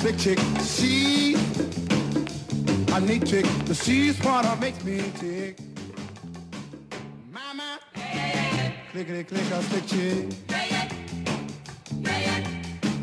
sick 0.00 0.16
chick. 0.16 0.38
She 0.64 1.34
a 2.92 3.00
neat 3.00 3.26
chick. 3.26 3.44
The 3.66 3.74
makes 4.60 4.82
me 4.84 5.02
tick. 5.18 5.58
Mama, 7.30 7.78
yeah, 7.96 8.14
yeah. 8.14 8.72
clickety 8.92 9.24
click 9.24 9.50
a 9.52 9.62
sick 9.62 9.86
chick. 9.86 10.26
Yeah, 10.48 10.64
yeah. 10.70 10.92
Yeah, 12.00 12.18
yeah. 12.18 12.40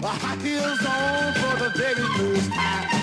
The 0.01 0.07
high 0.07 0.35
heels 0.41 0.85
on 0.85 1.33
for 1.35 1.63
the 1.63 1.69
baby 1.77 2.07
blues. 2.15 2.49
I 2.51 2.96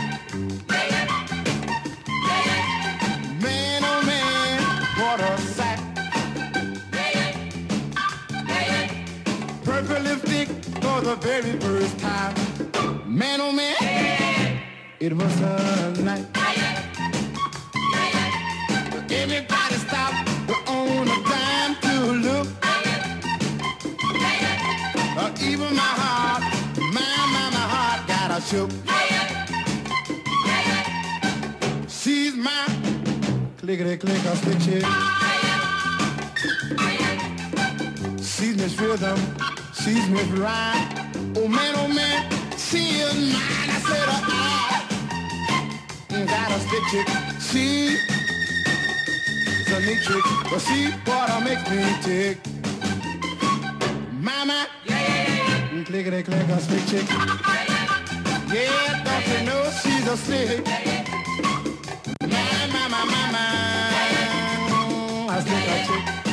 Purple 9.94 10.46
for 10.82 11.00
the 11.02 11.14
very 11.20 11.52
first 11.60 11.96
time. 12.00 12.34
Man, 13.06 13.40
oh 13.40 13.52
man, 13.52 14.60
it 14.98 15.12
was 15.12 15.40
a 15.40 15.92
night. 16.02 16.26
Everybody 19.08 19.74
stopped 19.86 20.28
on 20.68 21.06
a 21.06 21.22
dime 21.30 21.76
to 21.82 21.94
look. 22.26 22.48
Uh, 25.16 25.30
even 25.40 25.76
my 25.76 25.92
heart, 26.02 26.42
my, 26.92 27.00
my, 27.34 27.50
my 27.54 27.66
heart 27.74 28.00
got 28.08 28.30
a 28.36 28.40
shook. 28.42 28.70
She's 31.88 32.34
my 32.34 32.66
clickety 33.58 33.96
click 33.96 34.24
a 34.24 34.36
stick 34.38 34.58
chick. 34.60 34.84
She's 38.18 38.56
Miss 38.56 38.78
Rhythm, 38.80 39.18
she's 39.84 40.08
Miss 40.08 40.26
Rhyme. 40.28 40.88
Oh 41.36 41.46
man, 41.46 41.74
oh 41.76 41.88
man, 41.88 42.30
she 42.56 43.00
is 43.04 43.14
mine. 43.14 43.68
I 43.68 43.78
said, 43.88 44.08
uh, 44.08 44.20
uh, 46.10 46.24
got 46.24 46.50
a 46.50 46.58
stick 46.64 46.84
chick. 46.90 47.08
She 47.48 47.66
a 49.74 49.80
neat 49.80 50.00
trick, 50.02 50.24
but 50.50 50.60
she 50.60 50.90
what 51.04 51.30
I 51.30 51.32
makes 51.44 51.64
me 51.70 51.82
tick. 52.02 52.38
Mama, 54.12 54.66
yeah, 54.86 55.00
yeah, 55.00 55.76
yeah. 55.76 55.84
clickety 55.84 56.22
click 56.22 56.48
a 56.48 56.60
stick 56.60 56.86
chick. 56.86 57.06
Yeah, 58.54 59.02
don't 59.04 59.26
you 59.32 59.40
know 59.46 59.62
she's 59.82 60.06
a 60.06 60.16
slick? 60.16 60.66
My, 62.20 62.66
my, 62.72 62.88
my, 62.88 63.02
my, 63.04 63.22
my, 63.34 63.46
a 65.36 65.42
slick 65.42 65.68
a 65.68 65.86
chick. 65.86 66.23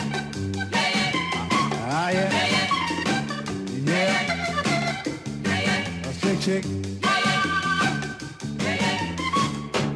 Chick. 6.41 6.65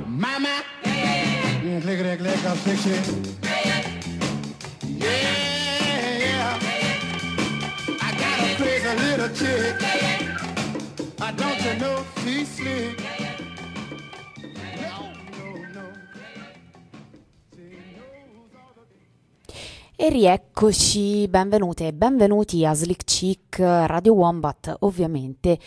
Mama, 0.08 0.64
clickety 1.82 2.18
click 2.18 2.44
a 2.46 2.56
slick 2.58 2.80
chick. 2.82 3.04
Yeah, 4.84 6.20
yeah. 6.20 6.60
I 8.00 8.12
got 8.22 8.40
a 8.40 8.56
crazy 8.58 8.94
little 9.06 9.30
chick. 9.30 9.76
I 11.20 11.32
don't 11.32 11.60
you 11.66 11.80
know 11.80 12.06
she's 12.24 12.48
slick. 12.48 13.15
E 20.06 20.10
rieccoci, 20.10 21.28
benvenute 21.28 21.88
e 21.88 21.92
benvenuti 21.92 22.64
a 22.64 22.76
Slick 22.76 23.06
Chick 23.06 23.58
Radio 23.58 24.14
Wombat, 24.14 24.76
ovviamente 24.82 25.58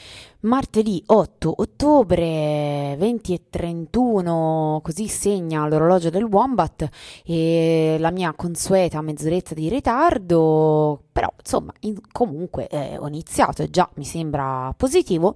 martedì 0.43 1.03
8 1.05 1.55
ottobre 1.57 2.95
20 2.97 3.35
e 3.35 3.43
31, 3.51 4.81
così 4.81 5.09
segna 5.09 5.67
l'orologio 5.67 6.11
del 6.11 6.23
Wombat 6.23 6.89
e 7.25 7.97
la 7.99 8.13
mia 8.13 8.33
consueta 8.35 9.03
mezz'oretta 9.03 9.55
di 9.55 9.69
ritardo, 9.69 11.03
però 11.11 11.33
insomma 11.37 11.73
in- 11.81 11.99
comunque 12.13 12.69
eh, 12.69 12.97
ho 12.97 13.09
iniziato 13.09 13.63
e 13.63 13.71
già 13.71 13.91
mi 13.95 14.05
sembra 14.05 14.73
positivo. 14.77 15.35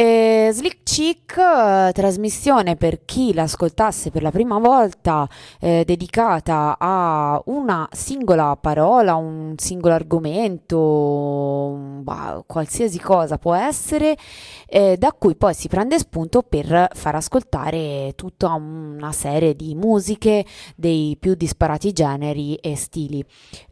Eh, 0.00 0.50
Slick 0.52 0.84
Chick, 0.84 1.36
eh, 1.38 1.90
trasmissione 1.92 2.76
per 2.76 3.04
chi 3.04 3.34
l'ascoltasse 3.34 4.12
per 4.12 4.22
la 4.22 4.30
prima 4.30 4.58
volta, 4.58 5.28
eh, 5.60 5.82
dedicata 5.84 6.76
a 6.78 7.42
una 7.46 7.88
singola 7.90 8.56
parola, 8.60 9.16
un 9.16 9.54
singolo 9.56 9.94
argomento, 9.94 11.76
bah, 12.02 12.44
qualsiasi 12.46 13.00
cosa 13.00 13.38
può 13.38 13.54
essere, 13.54 14.16
eh, 14.68 14.96
da 14.96 15.12
cui 15.12 15.34
poi 15.34 15.52
si 15.52 15.66
prende 15.66 15.98
spunto 15.98 16.42
per 16.42 16.90
far 16.94 17.16
ascoltare 17.16 18.12
tutta 18.14 18.52
una 18.52 19.10
serie 19.10 19.56
di 19.56 19.74
musiche 19.74 20.44
dei 20.76 21.16
più 21.18 21.34
disparati 21.34 21.92
generi 21.92 22.54
e 22.54 22.76
stili. 22.76 23.24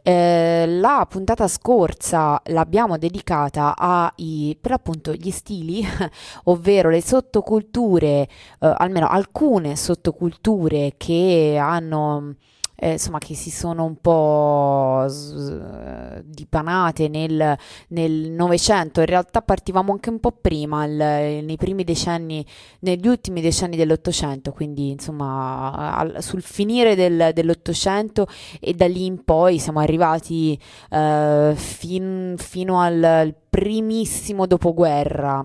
Eh, 0.03 0.65
la 0.67 1.05
puntata 1.09 1.47
scorsa 1.47 2.41
l'abbiamo 2.47 2.97
dedicata 2.97 3.75
ai, 3.77 4.57
per 4.59 4.71
l'appunto, 4.71 5.13
gli 5.13 5.31
stili 5.31 5.85
ovvero 6.45 6.89
le 6.89 7.01
sottoculture, 7.01 8.07
eh, 8.17 8.27
almeno 8.59 9.07
alcune 9.07 9.75
sottoculture 9.75 10.93
che 10.97 11.57
hanno, 11.59 12.35
eh, 12.79 12.91
insomma, 12.91 13.17
che 13.17 13.33
si 13.33 13.49
sono 13.49 13.85
un 13.85 13.95
po' 13.99 15.05
s- 15.07 16.21
dipanate 16.23 17.07
nel 17.07 17.57
nel 17.89 18.29
Novecento. 18.31 18.99
In 18.99 19.07
realtà 19.07 19.41
partivamo 19.41 19.91
anche 19.91 20.09
un 20.11 20.19
po' 20.19 20.31
prima, 20.31 20.85
il- 20.85 21.43
nei 21.43 21.55
primi 21.57 21.83
decenni, 21.83 22.45
negli 22.81 23.07
ultimi 23.07 23.41
decenni 23.41 23.75
dell'Ottocento, 23.77 24.51
quindi 24.51 24.91
insomma 24.91 25.95
al- 25.95 26.21
sul 26.21 26.41
finire 26.43 26.95
del- 26.95 27.31
dell'Ottocento 27.33 28.27
e 28.59 28.73
da 28.73 28.87
lì 28.87 29.05
in 29.05 29.23
poi 29.23 29.57
siamo 29.59 29.79
arrivati 29.79 30.59
eh, 30.91 31.53
fin- 31.55 32.35
fino 32.37 32.79
al 32.79 33.33
primissimo 33.49 34.45
dopoguerra. 34.45 35.43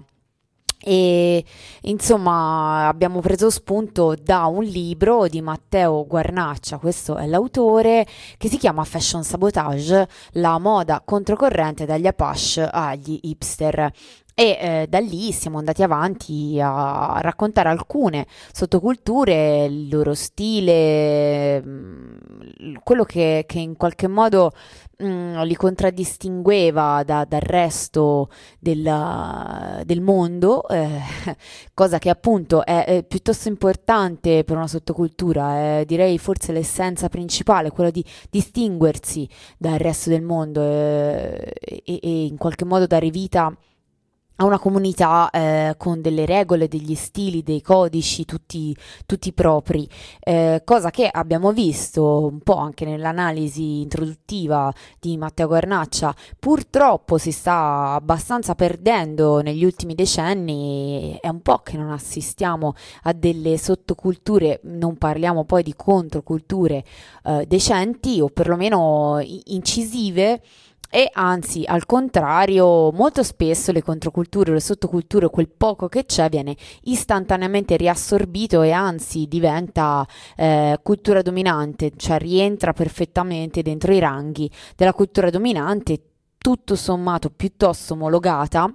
E 0.84 1.44
insomma 1.82 2.88
abbiamo 2.88 3.20
preso 3.20 3.50
spunto 3.50 4.16
da 4.20 4.46
un 4.46 4.64
libro 4.64 5.28
di 5.28 5.40
Matteo 5.40 6.04
Guarnaccia, 6.06 6.78
questo 6.78 7.16
è 7.16 7.26
l'autore, 7.26 8.04
che 8.36 8.48
si 8.48 8.56
chiama 8.56 8.82
Fashion 8.82 9.22
Sabotage, 9.22 10.08
la 10.32 10.58
moda 10.58 11.00
controcorrente 11.04 11.86
dagli 11.86 12.06
Apache 12.06 12.68
agli 12.68 13.18
hipster. 13.22 13.92
E 14.34 14.58
eh, 14.60 14.86
da 14.88 14.98
lì 14.98 15.30
siamo 15.30 15.58
andati 15.58 15.82
avanti 15.82 16.58
a 16.60 17.18
raccontare 17.20 17.68
alcune 17.68 18.26
sottoculture, 18.50 19.66
il 19.66 19.88
loro 19.88 20.14
stile, 20.14 21.62
mm, 21.62 22.74
quello 22.82 23.04
che, 23.04 23.44
che 23.46 23.58
in 23.58 23.76
qualche 23.76 24.08
modo 24.08 24.52
mm, 25.02 25.40
li 25.42 25.54
contraddistingueva 25.54 27.02
da- 27.04 27.26
dal 27.26 27.40
resto 27.40 28.30
del, 28.58 29.82
del 29.84 30.00
mondo, 30.00 30.66
eh, 30.68 31.00
cosa 31.74 31.98
che 31.98 32.08
appunto 32.08 32.64
è, 32.64 32.84
è 32.86 33.04
piuttosto 33.04 33.48
importante 33.48 34.44
per 34.44 34.56
una 34.56 34.66
sottocultura, 34.66 35.80
è 35.80 35.84
direi 35.86 36.18
forse 36.18 36.52
l'essenza 36.52 37.08
principale, 37.10 37.70
quella 37.70 37.90
di 37.90 38.04
distinguersi 38.30 39.28
dal 39.58 39.78
resto 39.78 40.08
del 40.08 40.22
mondo 40.22 40.62
eh, 40.62 41.52
e, 41.84 42.00
e 42.02 42.24
in 42.24 42.38
qualche 42.38 42.64
modo 42.64 42.86
dare 42.86 43.10
vita 43.10 43.44
a 43.46 43.56
una 44.36 44.58
comunità 44.58 45.30
eh, 45.30 45.74
con 45.76 46.00
delle 46.00 46.26
regole, 46.26 46.68
degli 46.68 46.94
stili, 46.94 47.42
dei 47.42 47.60
codici 47.60 48.24
tutti, 48.24 48.76
tutti 49.06 49.32
propri, 49.32 49.88
eh, 50.20 50.62
cosa 50.64 50.90
che 50.90 51.08
abbiamo 51.10 51.52
visto 51.52 52.26
un 52.26 52.40
po' 52.40 52.56
anche 52.56 52.84
nell'analisi 52.84 53.80
introduttiva 53.82 54.72
di 54.98 55.16
Matteo 55.16 55.46
Guarnaccia, 55.46 56.14
purtroppo 56.38 57.18
si 57.18 57.30
sta 57.30 57.92
abbastanza 57.94 58.54
perdendo 58.54 59.40
negli 59.40 59.64
ultimi 59.64 59.94
decenni, 59.94 61.18
è 61.20 61.28
un 61.28 61.40
po' 61.40 61.58
che 61.58 61.76
non 61.76 61.90
assistiamo 61.90 62.74
a 63.02 63.12
delle 63.12 63.58
sottoculture, 63.58 64.60
non 64.64 64.96
parliamo 64.96 65.44
poi 65.44 65.62
di 65.62 65.74
controculture 65.76 66.84
eh, 67.24 67.44
decenti 67.46 68.20
o 68.20 68.28
perlomeno 68.28 69.20
incisive 69.44 70.40
e 70.94 71.08
anzi, 71.10 71.64
al 71.64 71.86
contrario, 71.86 72.92
molto 72.92 73.22
spesso 73.22 73.72
le 73.72 73.82
controculture 73.82 74.52
le 74.52 74.60
sottoculture, 74.60 75.30
quel 75.30 75.48
poco 75.48 75.88
che 75.88 76.04
c'è, 76.04 76.28
viene 76.28 76.54
istantaneamente 76.82 77.78
riassorbito 77.78 78.60
e 78.60 78.72
anzi 78.72 79.26
diventa 79.26 80.06
eh, 80.36 80.78
cultura 80.82 81.22
dominante, 81.22 81.92
cioè 81.96 82.18
rientra 82.18 82.74
perfettamente 82.74 83.62
dentro 83.62 83.94
i 83.94 84.00
ranghi 84.00 84.50
della 84.76 84.92
cultura 84.92 85.30
dominante, 85.30 85.98
tutto 86.36 86.76
sommato 86.76 87.30
piuttosto 87.30 87.94
omologata 87.94 88.70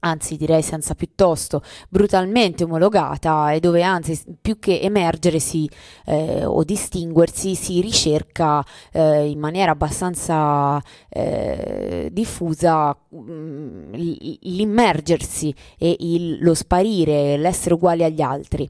anzi 0.00 0.36
direi 0.36 0.62
senza 0.62 0.94
piuttosto 0.94 1.62
brutalmente 1.88 2.64
omologata 2.64 3.52
e 3.52 3.60
dove 3.60 3.82
anzi 3.82 4.20
più 4.40 4.58
che 4.58 4.80
emergersi 4.80 5.68
eh, 6.06 6.44
o 6.44 6.64
distinguersi 6.64 7.54
si 7.54 7.80
ricerca 7.80 8.64
eh, 8.92 9.28
in 9.28 9.38
maniera 9.38 9.72
abbastanza 9.72 10.82
eh, 11.08 12.08
diffusa 12.12 12.96
mh, 13.08 13.18
mm, 13.18 13.92
l'immergersi 13.92 15.54
e 15.78 15.96
il, 16.00 16.38
lo 16.40 16.54
sparire, 16.54 17.36
l'essere 17.36 17.74
uguali 17.74 18.04
agli 18.04 18.20
altri. 18.20 18.68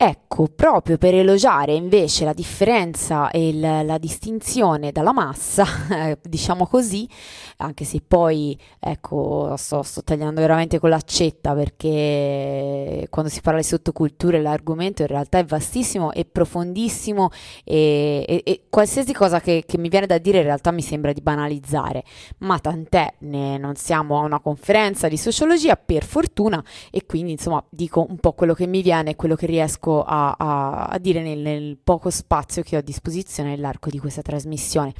Ecco, 0.00 0.46
proprio 0.46 0.96
per 0.96 1.12
elogiare 1.14 1.74
invece 1.74 2.24
la 2.24 2.32
differenza 2.32 3.30
e 3.32 3.48
il, 3.48 3.58
la 3.58 3.98
distinzione 3.98 4.92
dalla 4.92 5.12
massa, 5.12 5.64
eh, 5.90 6.18
diciamo 6.22 6.68
così, 6.68 7.08
anche 7.56 7.84
se 7.84 8.00
poi, 8.06 8.56
ecco, 8.78 9.56
sto, 9.56 9.82
sto, 9.82 10.04
tagliando 10.04 10.40
veramente 10.40 10.78
con 10.78 10.90
l'accetta 10.90 11.52
perché 11.52 13.08
quando 13.10 13.28
si 13.28 13.40
parla 13.40 13.58
di 13.58 13.66
sottoculture 13.66 14.40
l'argomento 14.40 15.02
in 15.02 15.08
realtà 15.08 15.38
è 15.38 15.44
vastissimo 15.44 16.12
e 16.12 16.24
profondissimo 16.24 17.30
e, 17.64 18.24
e, 18.28 18.42
e 18.44 18.66
qualsiasi 18.70 19.12
cosa 19.12 19.40
che, 19.40 19.64
che, 19.66 19.78
mi 19.78 19.88
viene 19.88 20.06
da 20.06 20.18
dire 20.18 20.38
in 20.38 20.44
realtà 20.44 20.70
mi 20.70 20.82
sembra 20.82 21.12
di 21.12 21.22
banalizzare, 21.22 22.04
ma 22.38 22.60
tant'è, 22.60 23.14
ne, 23.22 23.58
non 23.58 23.74
siamo 23.74 24.20
a 24.20 24.22
una 24.22 24.38
conferenza 24.38 25.08
di 25.08 25.16
sociologia 25.16 25.74
per 25.74 26.04
fortuna 26.04 26.62
e 26.92 27.04
quindi 27.04 27.32
insomma 27.32 27.64
dico 27.68 28.06
un 28.08 28.18
po' 28.18 28.34
quello 28.34 28.54
che 28.54 28.68
mi 28.68 28.80
viene, 28.80 29.16
quello 29.16 29.34
che 29.34 29.46
riesco 29.46 29.86
riesco 29.88 30.02
a, 30.04 30.34
a, 30.36 30.84
a 30.86 30.98
dire 30.98 31.22
nel, 31.22 31.38
nel, 31.38 31.78
poco 31.82 32.10
spazio 32.10 32.62
che 32.62 32.76
ho 32.76 32.80
a 32.80 32.82
disposizione 32.82 33.50
nell'arco 33.50 33.88
di 33.90 33.98
questa 33.98 34.22
trasmissione. 34.22 34.92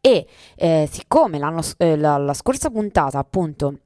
E 0.00 0.26
eh, 0.56 0.88
siccome 0.90 1.38
eh, 1.78 1.96
la, 1.96 2.16
la 2.16 2.34
scorsa 2.34 2.70
puntata 2.70 3.18
appunto 3.18 3.78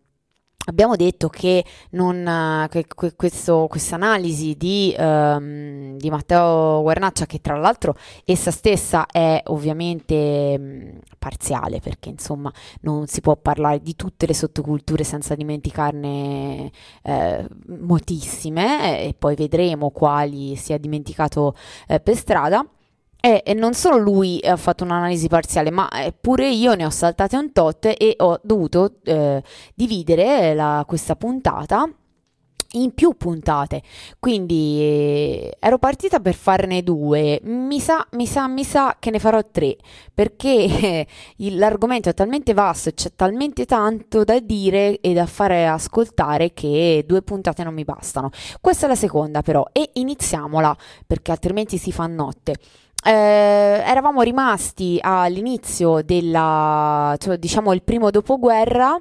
Abbiamo 0.67 0.95
detto 0.95 1.29
che, 1.29 1.65
non, 1.91 2.69
che 2.71 2.87
questa 3.17 3.95
analisi 3.97 4.55
di, 4.57 4.95
um, 4.97 5.97
di, 5.97 6.09
Matteo 6.09 6.83
Guernaccia, 6.83 7.27
che 7.27 7.41
tra 7.41 7.57
l'altro 7.57 7.97
essa 8.25 8.53
stessa 8.53 9.07
è 9.07 9.43
ovviamente 9.47 10.55
um, 10.57 11.01
parziale, 11.19 11.81
perché 11.81 12.11
insomma 12.11 12.53
non 12.83 13.09
si 13.09 13.21
può 13.21 13.35
parlare 13.37 13.81
di 13.81 13.97
tutte 13.97 14.25
le 14.27 14.35
sottoculture 14.35 15.03
senza 15.03 15.35
dimenticarne 15.35 16.71
eh, 17.03 17.49
moltissime, 17.81 19.01
e 19.05 19.15
poi 19.19 19.35
vedremo 19.35 19.91
quali 19.91 20.55
si 20.55 20.73
è 20.73 20.79
dimenticato 20.79 21.57
eh, 21.89 21.99
per 21.99 22.15
strada. 22.15 22.65
E, 23.25 23.55
non 23.55 23.73
solo 23.73 23.99
lui 23.99 24.41
ha 24.43 24.57
fatto 24.57 24.83
un'analisi 24.83 25.29
parziale, 25.29 25.71
ma 25.71 25.89
eh, 25.91 26.13
pure 26.13 26.51
io 26.51 26.75
ne 26.75 26.85
ho 26.85 26.91
saltate 26.91 27.37
un 27.37 27.53
tot 27.53 27.85
e 27.87 28.17
ho 28.19 28.41
dovuto 28.43 28.97
eh, 29.05 29.41
dividere 29.77 30.55
la, 30.55 30.85
questa 30.85 31.15
puntata 31.15 31.89
in 32.73 32.95
più 32.95 33.15
puntate. 33.17 33.83
Quindi 34.19 34.79
eh, 34.81 35.57
ero 35.61 35.79
partita 35.79 36.19
per 36.19 36.35
farne 36.35 36.83
due. 36.83 37.41
Mi 37.45 37.79
sa, 37.79 38.05
mi 38.13 38.27
sa, 38.27 38.49
mi 38.49 38.65
sa 38.65 38.97
che 38.99 39.11
ne 39.11 39.21
farò 39.21 39.41
tre 39.51 39.77
perché 40.13 40.49
eh, 40.49 41.07
l'argomento 41.37 42.09
è 42.09 42.15
talmente 42.15 42.55
vasto 42.55 42.89
e 42.89 42.95
c'è 42.95 43.13
talmente 43.15 43.67
tanto 43.67 44.25
da 44.25 44.41
dire 44.41 45.01
e 45.01 45.13
da 45.13 45.27
fare 45.27 45.67
ascoltare 45.69 46.53
che 46.53 47.05
due 47.07 47.23
puntate 47.23 47.63
non 47.63 47.75
mi 47.75 47.85
bastano. 47.85 48.31
Questa 48.61 48.87
è 48.87 48.89
la 48.89 48.97
seconda, 48.97 49.43
però, 49.43 49.65
e 49.71 49.91
iniziamola 49.95 50.77
perché 51.07 51.31
altrimenti 51.31 51.79
si 51.79 51.93
fa 51.93 52.07
notte 52.09 52.57
eh, 53.05 53.11
eravamo 53.85 54.23
rimasti 54.23 54.99
all'inizio 55.01 56.03
della, 56.03 57.15
cioè, 57.19 57.37
diciamo, 57.37 57.73
il 57.73 57.83
primo 57.83 58.11
dopoguerra. 58.11 59.01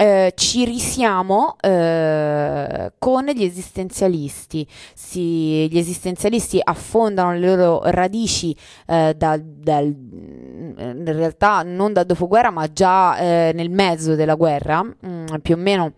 Eh, 0.00 0.32
ci 0.36 0.64
risiamo 0.64 1.56
eh, 1.60 2.92
con 2.98 3.24
gli 3.26 3.42
esistenzialisti. 3.42 4.66
Si, 4.94 5.68
gli 5.68 5.78
esistenzialisti 5.78 6.60
affondano 6.62 7.32
le 7.32 7.56
loro 7.56 7.80
radici 7.84 8.56
eh, 8.86 9.14
dal, 9.16 9.42
dal, 9.42 9.86
in 9.86 11.02
realtà 11.04 11.62
non 11.64 11.92
dal 11.92 12.06
dopoguerra, 12.06 12.50
ma 12.50 12.70
già 12.72 13.18
eh, 13.18 13.52
nel 13.54 13.70
mezzo 13.70 14.14
della 14.14 14.36
guerra, 14.36 14.82
mh, 14.84 14.94
mm, 15.06 15.24
più 15.42 15.54
o 15.54 15.58
meno 15.58 15.92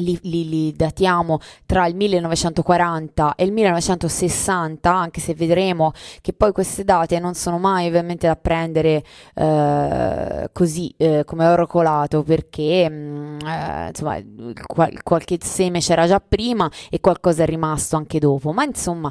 li, 0.00 0.18
li, 0.22 0.48
li, 0.48 0.72
datiamo 0.72 1.38
tra 1.64 1.86
il 1.86 1.94
1940 1.94 3.34
e 3.36 3.44
il 3.44 3.52
1960, 3.52 4.92
anche 4.92 5.20
se 5.20 5.34
vedremo 5.34 5.92
che 6.20 6.32
poi 6.32 6.52
queste 6.52 6.84
date 6.84 7.18
non 7.18 7.34
sono 7.34 7.58
mai 7.58 7.86
ovviamente 7.86 8.26
da 8.26 8.36
prendere 8.36 9.02
eh, 9.34 10.48
così 10.52 10.92
eh, 10.96 11.22
come 11.24 11.46
oro 11.46 11.66
colato, 11.66 12.22
perché 12.22 12.88
mh, 12.88 12.94
mm, 12.94 13.38
eh, 13.46 13.88
insomma 13.88 14.18
qual- 14.66 15.02
qualche 15.02 15.38
seme 15.40 15.80
c'era 15.80 16.06
già 16.06 16.20
prima 16.20 16.70
e 16.90 17.00
qualcosa 17.00 17.42
è 17.42 17.46
rimasto 17.46 17.96
anche 17.96 18.18
dopo, 18.18 18.52
ma 18.52 18.64
insomma 18.64 19.10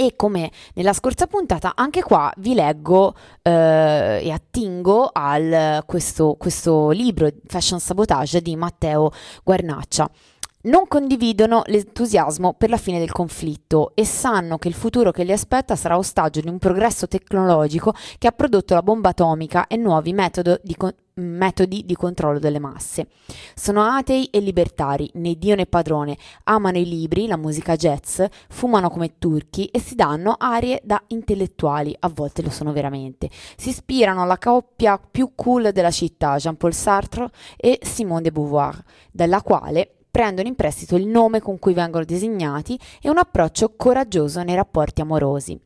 e 0.00 0.16
come 0.16 0.50
nella 0.72 0.94
scorsa 0.94 1.26
puntata, 1.26 1.72
anche 1.76 2.00
qua 2.02 2.32
vi 2.38 2.54
leggo 2.54 3.14
eh, 3.42 4.20
e 4.22 4.30
attingo 4.30 5.10
a 5.12 5.82
questo, 5.84 6.36
questo 6.38 6.88
libro 6.88 7.28
Fashion 7.46 7.78
Sabotage 7.78 8.40
di 8.40 8.56
Matteo 8.56 9.12
Guarnaccia 9.44 10.10
non 10.62 10.86
condividono 10.86 11.62
l'entusiasmo 11.66 12.52
per 12.52 12.68
la 12.68 12.76
fine 12.76 12.98
del 12.98 13.12
conflitto 13.12 13.92
e 13.94 14.04
sanno 14.04 14.58
che 14.58 14.68
il 14.68 14.74
futuro 14.74 15.10
che 15.10 15.24
li 15.24 15.32
aspetta 15.32 15.76
sarà 15.76 15.96
ostaggio 15.96 16.40
di 16.40 16.48
un 16.48 16.58
progresso 16.58 17.08
tecnologico 17.08 17.94
che 18.18 18.26
ha 18.26 18.32
prodotto 18.32 18.74
la 18.74 18.82
bomba 18.82 19.10
atomica 19.10 19.66
e 19.66 19.76
nuovi 19.76 20.14
di, 20.62 20.76
con- 20.76 20.94
metodi 21.14 21.84
di 21.86 21.94
controllo 21.94 22.38
delle 22.38 22.58
masse. 22.58 23.06
Sono 23.54 23.82
atei 23.82 24.26
e 24.26 24.40
libertari, 24.40 25.10
né 25.14 25.36
Dio 25.36 25.54
né 25.54 25.64
padrone, 25.66 26.18
amano 26.44 26.78
i 26.78 26.86
libri, 26.86 27.26
la 27.26 27.36
musica 27.36 27.76
jazz, 27.76 28.22
fumano 28.48 28.90
come 28.90 29.18
turchi 29.18 29.66
e 29.66 29.80
si 29.80 29.94
danno 29.94 30.34
arie 30.38 30.80
da 30.84 31.02
intellettuali, 31.08 31.96
a 31.98 32.10
volte 32.12 32.42
lo 32.42 32.50
sono 32.50 32.72
veramente. 32.72 33.30
Si 33.56 33.70
ispirano 33.70 34.22
alla 34.22 34.38
coppia 34.38 34.98
più 34.98 35.32
cool 35.34 35.70
della 35.72 35.90
città, 35.90 36.36
Jean-Paul 36.36 36.74
Sartre 36.74 37.30
e 37.56 37.78
Simone 37.82 38.22
de 38.22 38.32
Beauvoir, 38.32 38.82
dalla 39.10 39.42
quale 39.42 39.94
prendono 40.10 40.48
in 40.48 40.56
prestito 40.56 40.96
il 40.96 41.06
nome 41.06 41.40
con 41.40 41.58
cui 41.58 41.74
vengono 41.74 42.04
designati 42.04 42.78
e 43.00 43.08
un 43.08 43.18
approccio 43.18 43.74
coraggioso 43.76 44.42
nei 44.42 44.54
rapporti 44.54 45.00
amorosi. 45.00 45.60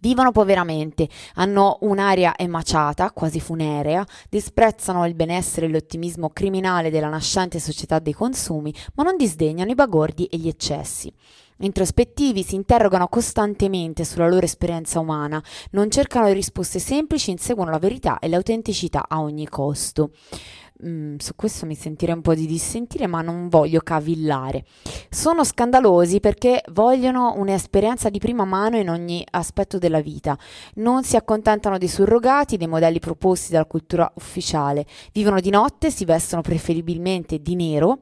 Vivono 0.00 0.30
poveramente, 0.30 1.08
hanno 1.34 1.78
un'aria 1.80 2.34
emaciata, 2.36 3.10
quasi 3.10 3.40
funerea, 3.40 4.06
disprezzano 4.30 5.04
il 5.06 5.14
benessere 5.14 5.66
e 5.66 5.70
l'ottimismo 5.70 6.30
criminale 6.30 6.90
della 6.90 7.08
nascente 7.08 7.58
società 7.58 7.98
dei 7.98 8.12
consumi, 8.12 8.72
ma 8.94 9.02
non 9.02 9.16
disdegnano 9.16 9.72
i 9.72 9.74
bagordi 9.74 10.26
e 10.26 10.36
gli 10.36 10.46
eccessi. 10.46 11.12
Introspettivi 11.60 12.44
si 12.44 12.54
interrogano 12.54 13.08
costantemente 13.08 14.04
sulla 14.04 14.28
loro 14.28 14.44
esperienza 14.44 15.00
umana, 15.00 15.42
non 15.72 15.90
cercano 15.90 16.30
risposte 16.30 16.78
semplici, 16.78 17.32
inseguono 17.32 17.72
la 17.72 17.80
verità 17.80 18.20
e 18.20 18.28
l'autenticità 18.28 19.06
a 19.08 19.20
ogni 19.20 19.48
costo 19.48 20.10
mm, 20.86 21.16
su 21.18 21.34
questo 21.34 21.66
mi 21.66 21.74
sentirei 21.74 22.14
un 22.14 22.22
po' 22.22 22.34
di 22.34 22.46
dissentire, 22.46 23.06
ma 23.06 23.22
non 23.22 23.48
voglio 23.48 23.80
cavillare. 23.80 24.64
Sono 25.08 25.44
scandalosi 25.44 26.20
perché 26.20 26.62
vogliono 26.72 27.34
un'esperienza 27.36 28.08
di 28.10 28.18
prima 28.18 28.44
mano 28.44 28.76
in 28.76 28.90
ogni 28.90 29.24
aspetto 29.30 29.78
della 29.78 30.00
vita. 30.00 30.38
Non 30.74 31.04
si 31.04 31.16
accontentano 31.16 31.78
dei 31.78 31.88
surrogati, 31.88 32.56
dei 32.56 32.66
modelli 32.66 32.98
proposti 32.98 33.52
dalla 33.52 33.66
cultura 33.66 34.10
ufficiale. 34.16 34.86
Vivono 35.12 35.40
di 35.40 35.50
notte, 35.50 35.90
si 35.90 36.04
vestono 36.04 36.42
preferibilmente 36.42 37.40
di 37.40 37.54
nero 37.54 37.98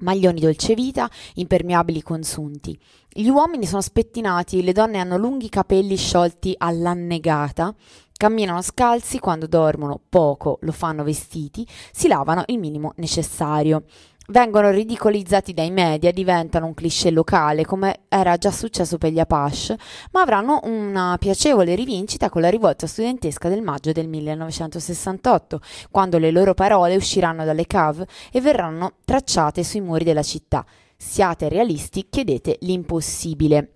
maglioni 0.00 0.40
dolcevita, 0.40 1.08
impermeabili 1.34 2.02
consunti. 2.02 2.78
Gli 3.08 3.28
uomini 3.28 3.64
sono 3.64 3.80
spettinati, 3.80 4.62
le 4.62 4.72
donne 4.72 4.98
hanno 4.98 5.16
lunghi 5.16 5.48
capelli 5.48 5.96
sciolti 5.96 6.54
all'annegata, 6.56 7.74
Camminano 8.18 8.62
scalzi 8.62 9.18
quando 9.18 9.46
dormono, 9.46 10.00
poco 10.08 10.56
lo 10.62 10.72
fanno 10.72 11.04
vestiti, 11.04 11.66
si 11.92 12.08
lavano 12.08 12.44
il 12.46 12.58
minimo 12.58 12.94
necessario. 12.96 13.84
Vengono 14.28 14.70
ridicolizzati 14.70 15.52
dai 15.52 15.70
media, 15.70 16.12
diventano 16.12 16.64
un 16.64 16.72
cliché 16.72 17.10
locale, 17.10 17.66
come 17.66 18.04
era 18.08 18.38
già 18.38 18.50
successo 18.50 18.96
per 18.96 19.12
gli 19.12 19.18
Apache, 19.18 19.76
ma 20.12 20.22
avranno 20.22 20.60
una 20.62 21.16
piacevole 21.18 21.74
rivincita 21.74 22.30
con 22.30 22.40
la 22.40 22.48
rivolta 22.48 22.86
studentesca 22.86 23.50
del 23.50 23.60
maggio 23.60 23.92
del 23.92 24.08
1968, 24.08 25.60
quando 25.90 26.16
le 26.16 26.30
loro 26.30 26.54
parole 26.54 26.96
usciranno 26.96 27.44
dalle 27.44 27.66
cave 27.66 28.06
e 28.32 28.40
verranno 28.40 28.94
tracciate 29.04 29.62
sui 29.62 29.82
muri 29.82 30.04
della 30.04 30.22
città. 30.22 30.64
Siate 30.96 31.50
realisti, 31.50 32.06
chiedete 32.08 32.56
l'impossibile. 32.60 33.75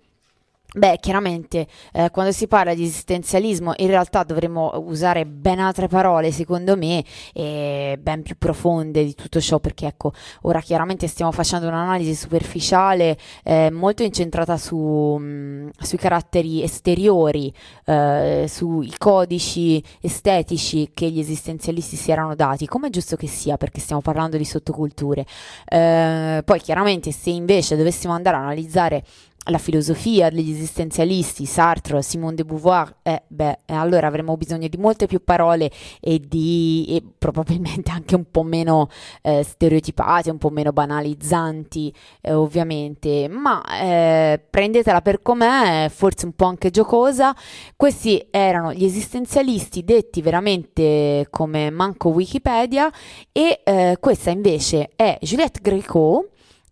Beh, 0.73 0.99
chiaramente 1.01 1.67
eh, 1.91 2.09
quando 2.11 2.31
si 2.31 2.47
parla 2.47 2.73
di 2.73 2.85
esistenzialismo 2.85 3.73
in 3.79 3.87
realtà 3.87 4.23
dovremmo 4.23 4.71
usare 4.85 5.25
ben 5.25 5.59
altre 5.59 5.89
parole, 5.89 6.31
secondo 6.31 6.77
me, 6.77 7.03
e 7.33 7.99
ben 8.01 8.21
più 8.23 8.37
profonde 8.37 9.03
di 9.03 9.13
tutto 9.13 9.41
ciò, 9.41 9.59
perché 9.59 9.87
ecco, 9.87 10.13
ora 10.43 10.61
chiaramente 10.61 11.07
stiamo 11.07 11.33
facendo 11.33 11.67
un'analisi 11.67 12.15
superficiale 12.15 13.17
eh, 13.43 13.69
molto 13.69 14.03
incentrata 14.03 14.55
su, 14.55 14.77
mh, 14.77 15.23
mm, 15.23 15.69
sui 15.77 15.97
caratteri 15.97 16.63
esteriori, 16.63 17.53
eh, 17.83 18.45
sui 18.47 18.93
codici 18.97 19.83
estetici 19.99 20.91
che 20.93 21.09
gli 21.09 21.19
esistenzialisti 21.19 21.97
si 21.97 22.11
erano 22.11 22.33
dati, 22.33 22.65
come 22.65 22.87
è 22.87 22.91
giusto 22.91 23.17
che 23.17 23.27
sia, 23.27 23.57
perché 23.57 23.81
stiamo 23.81 24.01
parlando 24.01 24.37
di 24.37 24.45
sottoculture. 24.45 25.25
Eh, 25.65 26.41
poi 26.45 26.59
chiaramente 26.61 27.11
se 27.11 27.29
invece 27.29 27.75
dovessimo 27.75 28.13
andare 28.13 28.37
a 28.37 28.39
analizzare 28.39 29.03
la 29.45 29.57
filosofia 29.57 30.29
degli 30.29 30.51
esistenzialisti, 30.51 31.45
Sartre, 31.45 32.03
Simone 32.03 32.35
de 32.35 32.45
Beauvoir, 32.45 32.97
eh, 33.01 33.23
beh, 33.27 33.59
allora 33.67 34.05
avremmo 34.05 34.37
bisogno 34.37 34.67
di 34.67 34.77
molte 34.77 35.07
più 35.07 35.23
parole 35.23 35.71
e 35.99 36.19
di 36.19 36.85
e 36.87 37.03
probabilmente 37.17 37.89
anche 37.91 38.13
un 38.15 38.25
po' 38.29 38.43
meno 38.43 38.89
eh, 39.23 39.41
stereotipate, 39.43 40.29
un 40.29 40.37
po' 40.37 40.51
meno 40.51 40.71
banalizzanti, 40.71 41.91
eh, 42.21 42.33
ovviamente, 42.33 43.27
ma 43.29 43.63
eh, 43.81 44.39
prendetela 44.47 45.01
per 45.01 45.23
com'è, 45.23 45.89
forse 45.89 46.25
un 46.27 46.33
po' 46.33 46.45
anche 46.45 46.69
giocosa. 46.69 47.35
Questi 47.75 48.27
erano 48.29 48.71
gli 48.73 48.85
esistenzialisti 48.85 49.83
detti 49.83 50.21
veramente 50.21 51.25
come 51.31 51.71
manco 51.71 52.09
Wikipedia 52.09 52.91
e 53.31 53.61
eh, 53.63 53.97
questa 53.99 54.29
invece 54.29 54.91
è 54.95 55.17
Juliette 55.19 55.61
Greco. 55.61 56.27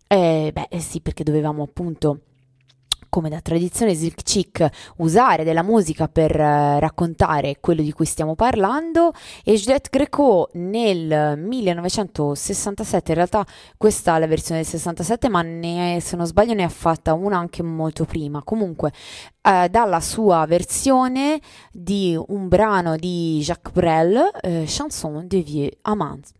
Eh, 0.06 0.52
beh, 0.52 0.78
sì, 0.80 1.00
perché 1.00 1.22
dovevamo 1.24 1.62
appunto 1.62 2.20
come 3.10 3.28
da 3.28 3.40
tradizione 3.40 3.94
Silk 3.94 4.22
Chick, 4.22 4.66
usare 4.96 5.44
della 5.44 5.62
musica 5.62 6.08
per 6.08 6.34
uh, 6.34 6.78
raccontare 6.78 7.56
quello 7.60 7.82
di 7.82 7.92
cui 7.92 8.06
stiamo 8.06 8.34
parlando 8.34 9.12
e 9.44 9.54
Juliette 9.54 9.90
Greco 9.90 10.48
nel 10.54 11.36
1967, 11.36 13.10
in 13.10 13.16
realtà 13.16 13.44
questa 13.76 14.16
è 14.16 14.18
la 14.18 14.26
versione 14.26 14.60
del 14.60 14.70
67 14.70 15.28
ma 15.28 15.42
ne, 15.42 15.98
se 16.00 16.16
non 16.16 16.24
sbaglio 16.24 16.54
ne 16.54 16.64
ha 16.64 16.68
fatta 16.70 17.12
una 17.12 17.36
anche 17.36 17.62
molto 17.62 18.06
prima, 18.06 18.42
comunque 18.42 18.92
uh, 19.42 19.66
dalla 19.68 20.00
sua 20.00 20.46
versione 20.46 21.40
di 21.70 22.18
un 22.28 22.48
brano 22.48 22.96
di 22.96 23.40
Jacques 23.42 23.74
Brel, 23.74 24.30
uh, 24.42 24.64
Chanson 24.64 25.26
de 25.26 25.42
Vieux 25.42 25.76
Amants. 25.82 26.32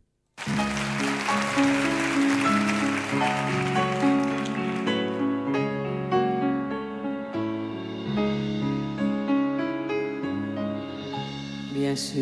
Bien 11.91 11.97
sûr, 11.97 12.15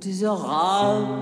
des 0.00 0.24
orages. 0.24 1.16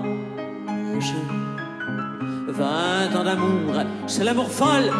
Vingt 2.47 3.15
ans 3.15 3.23
d'amour, 3.23 3.73
c'est 4.05 4.23
l'amour 4.23 4.51
folle. 4.51 4.91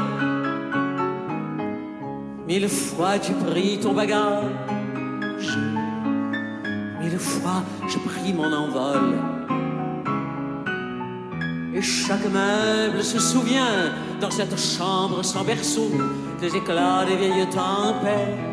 Mille 2.47 2.67
fois 2.67 3.19
tu 3.19 3.33
pris 3.33 3.79
ton 3.79 3.93
bagage, 3.93 5.57
mille 6.99 7.19
fois 7.19 7.61
je 7.87 7.99
pris 7.99 8.33
mon 8.33 8.51
envol. 8.51 9.13
Et 11.75 11.81
chaque 11.83 12.25
meuble 12.25 13.03
se 13.03 13.19
souvient 13.19 13.93
dans 14.19 14.31
cette 14.31 14.57
chambre 14.57 15.23
sans 15.23 15.43
berceau 15.43 15.91
des 16.39 16.55
éclats 16.55 17.05
des 17.05 17.15
vieilles 17.15 17.47
tempêtes 17.49 18.50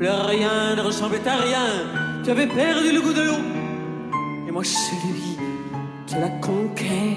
plus 0.00 0.08
rien 0.08 0.76
ne 0.76 0.80
ressemblait 0.80 1.28
à 1.28 1.36
rien. 1.36 1.66
Tu 2.24 2.30
avais 2.30 2.46
perdu 2.46 2.90
le 2.90 3.02
goût 3.02 3.12
de 3.12 3.20
l'eau. 3.20 3.42
Et 4.48 4.50
moi, 4.50 4.64
celui 4.64 5.36
de 6.10 6.16
la 6.18 6.30
conquête. 6.40 7.16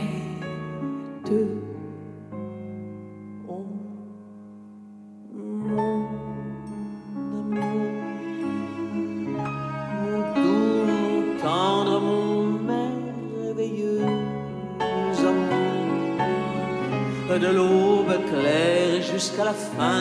Oh, 3.48 3.66
mon 5.34 5.78
amour, 7.48 7.90
mon 10.04 10.20
doux, 10.36 11.42
tendre, 11.42 11.96
mon 12.02 12.44
merveilleux 12.72 14.02
amour. 15.30 15.54
De 17.44 17.48
l'aube 17.48 18.18
claire 18.30 19.02
jusqu'à 19.02 19.46
la 19.46 19.54
fin 19.54 19.93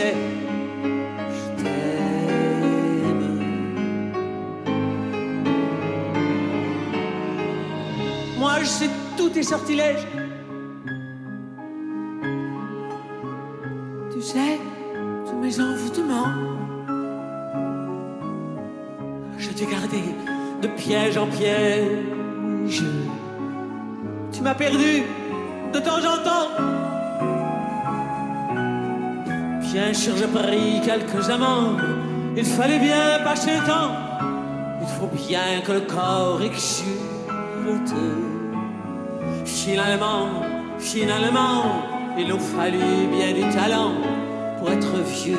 Je 0.00 1.62
t'aime. 1.62 3.28
Moi, 8.38 8.52
je 8.60 8.64
sais 8.64 8.90
tous 9.16 9.28
tes 9.28 9.42
sortilèges. 9.42 10.06
Tu 14.12 14.22
sais, 14.22 14.58
tous 15.26 15.36
mes 15.36 15.60
envoûtements. 15.60 16.32
Je 19.38 19.50
t'ai 19.50 19.66
gardé 19.66 20.02
de 20.62 20.68
piège 20.68 21.16
en 21.18 21.26
piège. 21.26 22.82
Tu 24.32 24.42
m'as 24.42 24.54
perdu 24.54 25.02
de 25.72 25.78
temps 25.78 25.98
en 25.98 26.18
temps. 26.24 26.79
Bien 29.72 29.94
sûr, 29.94 30.16
j'ai 30.16 30.26
pris 30.26 30.80
quelques 30.84 31.30
amants. 31.30 31.76
Il 32.36 32.44
fallait 32.44 32.80
bien 32.80 33.20
passer 33.22 33.52
le 33.52 33.66
temps. 33.66 33.92
Il 34.80 34.88
faut 34.88 35.06
bien 35.06 35.60
que 35.64 35.72
le 35.72 35.80
corps 35.82 36.42
exulte. 36.42 37.94
Finalement, 39.44 40.42
finalement, 40.78 41.82
il 42.18 42.26
nous 42.26 42.40
fallut 42.40 43.06
bien 43.12 43.32
du 43.32 43.42
talent 43.54 43.92
pour 44.58 44.70
être 44.70 44.96
vieux 45.22 45.36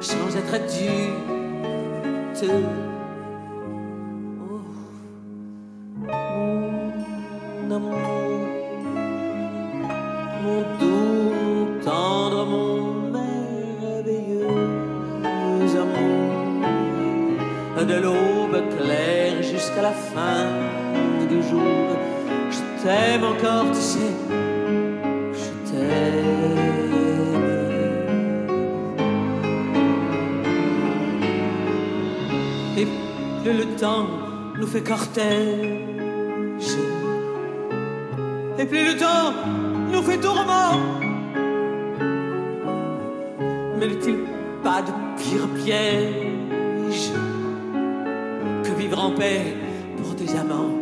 sans 0.00 0.36
être 0.36 0.54
adulte. 0.54 1.24
Fait 34.74 34.82
et 38.58 38.64
plus 38.66 38.84
le 38.86 38.96
temps 38.96 39.32
nous 39.92 40.02
fait 40.02 40.18
tourment. 40.18 40.80
Mais 43.78 43.86
n'est-il 43.86 44.16
pas 44.64 44.82
de 44.82 44.90
pire 45.16 45.46
piège 45.62 47.12
que 48.64 48.70
vivre 48.76 48.98
en 48.98 49.12
paix 49.12 49.54
pour 49.96 50.14
des 50.14 50.34
amants? 50.34 50.74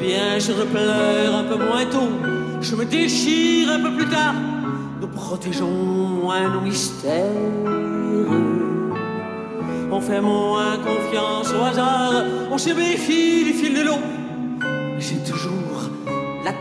Bien, 0.00 0.38
je 0.38 0.52
pleure 0.52 1.36
un 1.36 1.44
peu 1.44 1.56
moins 1.56 1.86
tôt, 1.86 2.10
je 2.60 2.74
me 2.74 2.84
déchire 2.84 3.70
un 3.70 3.80
peu 3.80 3.96
plus 3.96 4.08
tard. 4.08 4.34
Nous 5.00 5.08
protégeons 5.08 5.70
moins 5.70 6.48
nos 6.48 6.62
mystères. 6.62 7.89
On 10.00 10.02
fait 10.02 10.20
moins 10.22 10.78
confiance 10.78 11.52
au 11.52 11.62
hasard, 11.62 12.24
on 12.50 12.56
se 12.56 12.70
méfie 12.70 13.44
du 13.44 13.52
fil 13.52 13.74
de 13.74 13.82
l'eau. 13.82 13.98
J'ai 14.98 15.18
toujours 15.18 15.90
la 16.42 16.52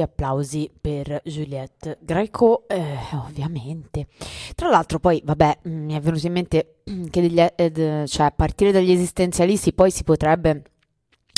applausi 0.00 0.70
per 0.80 1.20
Juliette 1.24 1.98
Greco, 2.00 2.64
eh, 2.66 2.96
ovviamente. 3.12 4.06
Tra 4.54 4.68
l'altro 4.68 4.98
poi, 4.98 5.20
vabbè, 5.24 5.58
mm, 5.68 5.84
mi 5.84 5.94
è 5.94 6.00
venuto 6.00 6.26
in 6.26 6.32
mente 6.32 6.76
che 7.10 7.20
degli, 7.20 7.38
eh, 7.38 8.04
cioè, 8.06 8.26
a 8.26 8.30
partire 8.30 8.72
dagli 8.72 8.90
esistenzialisti 8.90 9.72
poi 9.72 9.90
si 9.90 10.04
potrebbe 10.04 10.62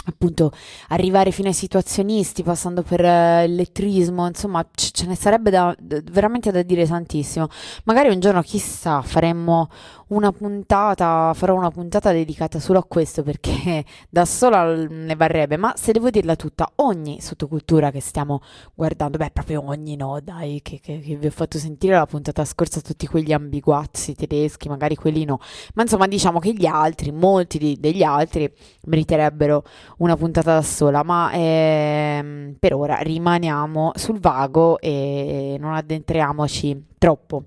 appunto 0.07 0.53
arrivare 0.89 1.31
fino 1.31 1.49
ai 1.49 1.55
situazionisti 1.55 2.43
passando 2.43 2.83
per 2.83 3.01
uh, 3.01 3.43
il 3.45 3.55
lettrismo 3.55 4.27
insomma 4.27 4.63
c- 4.63 4.91
ce 4.91 5.07
ne 5.07 5.17
sarebbe 5.17 5.49
da, 5.49 5.75
d- 5.79 6.03
veramente 6.11 6.51
da 6.51 6.61
dire 6.61 6.87
tantissimo 6.87 7.49
magari 7.85 8.11
un 8.11 8.21
giorno 8.21 8.43
chissà 8.43 9.01
faremmo 9.01 9.71
una 10.15 10.33
puntata, 10.33 11.33
farò 11.35 11.55
una 11.55 11.71
puntata 11.71 12.13
dedicata 12.13 12.61
solo 12.61 12.79
a 12.79 12.85
questo 12.85 13.23
perché 13.23 13.85
da 14.09 14.25
sola 14.25 14.75
ne 14.75 15.17
varrebbe, 15.17 15.57
ma 15.57 15.75
se 15.77 15.93
devo 15.93 16.11
dirla 16.11 16.37
tutta, 16.37 16.71
ogni 16.77 17.21
sottocultura 17.21 17.91
che 17.91 18.01
stiamo 18.01 18.41
guardando, 18.75 19.19
beh, 19.19 19.31
proprio 19.33 19.65
ogni 19.67 19.97
no, 19.97 20.21
dai, 20.23 20.61
che, 20.63 20.79
che, 20.81 21.01
che 21.01 21.17
vi 21.17 21.27
ho 21.27 21.31
fatto 21.31 21.59
sentire 21.59 21.95
la 21.95 22.07
puntata 22.07 22.45
scorsa, 22.45 22.81
tutti 22.81 23.07
quegli 23.07 23.33
ambiguazzi 23.33 24.15
tedeschi, 24.15 24.69
magari 24.69 24.95
quelli 24.95 25.25
no, 25.25 25.41
ma 25.75 25.83
insomma 25.83 26.07
diciamo 26.07 26.39
che 26.39 26.53
gli 26.53 26.67
altri, 26.67 27.11
molti 27.11 27.59
di, 27.59 27.77
degli 27.81 28.03
altri, 28.03 28.51
meriterebbero 28.87 29.65
una 29.99 30.17
puntata 30.17 30.55
da 30.55 30.63
sola, 30.63 31.03
ma 31.03 31.31
ehm, 31.33 32.57
per 32.59 32.75
ora 32.75 32.99
rimaniamo 32.99 33.93
sul 33.97 34.21
vago 34.21 34.79
e 34.81 35.57
non 35.59 35.75
addentriamoci 35.75 36.87
troppo. 36.99 37.45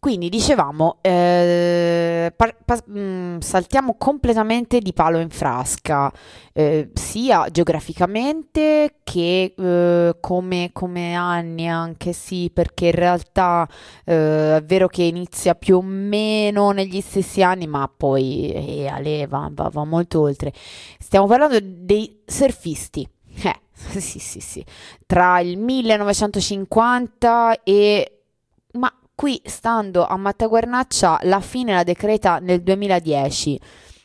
Quindi 0.00 0.28
dicevamo, 0.28 0.98
eh, 1.00 2.32
par- 2.36 2.54
pa- 2.64 2.80
mh, 2.86 3.00
mm, 3.00 3.38
saltiamo 3.40 3.96
completamente 3.98 4.78
di 4.78 4.92
palo 4.92 5.18
in 5.18 5.28
frasca, 5.28 6.12
eh, 6.52 6.90
sia 6.94 7.48
geograficamente 7.50 8.98
che 9.02 9.54
eh, 9.56 10.16
come, 10.20 10.70
come, 10.72 11.14
anni, 11.14 11.68
anche 11.68 12.12
sì, 12.12 12.48
perché 12.52 12.86
in 12.86 12.92
realtà 12.92 13.68
eh, 14.04 14.56
è 14.56 14.62
vero 14.62 14.86
che 14.86 15.02
inizia 15.02 15.56
più 15.56 15.78
o 15.78 15.82
meno 15.82 16.70
negli 16.70 17.00
stessi 17.00 17.42
anni, 17.42 17.66
ma 17.66 17.90
poi 17.94 18.52
eh, 18.52 18.86
Ale 18.86 19.26
va, 19.26 19.50
va, 19.52 19.68
va 19.68 19.84
molto 19.84 20.20
oltre. 20.20 20.52
Stiamo 21.00 21.26
parlando 21.26 21.58
dei 21.60 22.22
surfisti. 22.24 23.06
Eh, 23.42 23.60
sì, 24.00 24.20
sì, 24.20 24.38
sì. 24.38 24.64
Tra 25.06 25.40
il 25.40 25.58
1950 25.58 27.62
e... 27.64 28.12
Qui, 29.18 29.42
stando 29.46 30.06
a 30.06 30.16
Mattaguernaccia, 30.16 31.18
la 31.24 31.40
fine 31.40 31.72
la 31.74 31.82
decreta 31.82 32.38
nel 32.38 32.62
2010. 32.62 33.60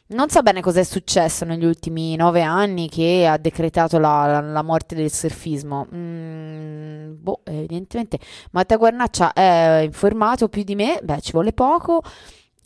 Non 0.07 0.27
so 0.29 0.41
bene 0.41 0.59
cosa 0.59 0.79
è 0.79 0.83
successo 0.83 1.45
negli 1.45 1.65
ultimi 1.65 2.15
nove 2.15 2.41
anni 2.41 2.89
che 2.89 3.27
ha 3.27 3.37
decretato 3.37 3.99
la, 3.99 4.25
la, 4.25 4.41
la 4.41 4.63
morte 4.63 4.95
del 4.95 5.11
surfismo. 5.11 5.85
Mm, 5.93 7.13
boh, 7.21 7.41
evidentemente 7.43 8.17
Mattaguernaccia 8.53 9.33
è 9.33 9.81
informato 9.83 10.49
più 10.49 10.63
di 10.63 10.73
me, 10.73 10.99
beh, 11.03 11.21
ci 11.21 11.33
vuole 11.33 11.53
poco, 11.53 12.01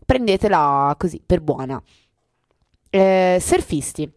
prendetela 0.05 0.95
così 0.97 1.21
per 1.25 1.41
buona. 1.41 1.83
Eh, 2.89 3.39
surfisti. 3.41 4.09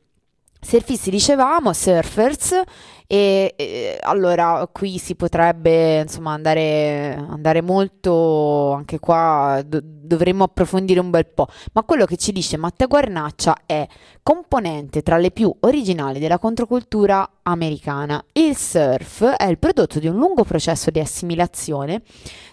Surfisti 0.61 1.11
dicevamo, 1.11 1.73
surfers, 1.73 2.63
e, 3.07 3.55
e, 3.57 3.99
allora 4.03 4.69
qui 4.71 4.99
si 4.99 5.17
potrebbe 5.17 6.03
insomma 6.03 6.33
andare, 6.33 7.15
andare 7.15 7.61
molto, 7.61 8.73
anche 8.73 8.99
qua 9.01 9.63
do, 9.67 9.81
dovremmo 10.11 10.43
approfondire 10.43 10.99
un 10.99 11.11
bel 11.11 11.27
po', 11.27 11.47
ma 11.73 11.85
quello 11.85 12.05
che 12.05 12.17
ci 12.17 12.33
dice 12.33 12.57
Matteo 12.57 12.89
Guarnaccia 12.89 13.59
è 13.65 13.87
componente 14.25 15.03
tra 15.03 15.17
le 15.19 15.31
più 15.31 15.55
originali 15.61 16.19
della 16.19 16.39
controcultura 16.39 17.39
americana. 17.43 18.23
Il 18.33 18.57
surf 18.57 19.25
è 19.25 19.45
il 19.45 19.59
prodotto 19.59 20.01
di 20.01 20.09
un 20.09 20.17
lungo 20.17 20.43
processo 20.43 20.91
di 20.91 20.99
assimilazione 20.99 22.03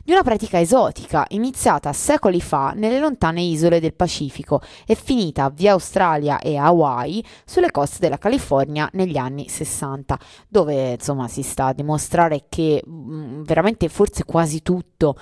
di 0.04 0.12
una 0.14 0.22
pratica 0.24 0.60
esotica 0.60 1.26
iniziata 1.30 1.92
secoli 1.92 2.40
fa 2.40 2.72
nelle 2.74 3.00
lontane 3.00 3.42
isole 3.42 3.82
del 3.82 3.94
Pacifico 3.94 4.62
e 4.86 4.96
finita 4.96 5.50
via 5.50 5.74
Australia 5.74 6.40
e 6.40 6.56
Hawaii 6.56 7.22
sulle 7.44 7.72
coste 7.72 7.98
della 8.00 8.18
California 8.18 8.88
negli 8.94 9.18
anni 9.18 9.50
60, 9.50 10.18
dove 10.48 10.92
insomma 10.92 11.28
si 11.28 11.42
sta 11.42 11.66
a 11.66 11.74
dimostrare 11.74 12.46
che 12.48 12.82
mh, 12.86 12.92
mm, 12.92 13.44
veramente 13.44 13.90
forse 13.90 14.24
quasi 14.24 14.62
tutto 14.62 15.18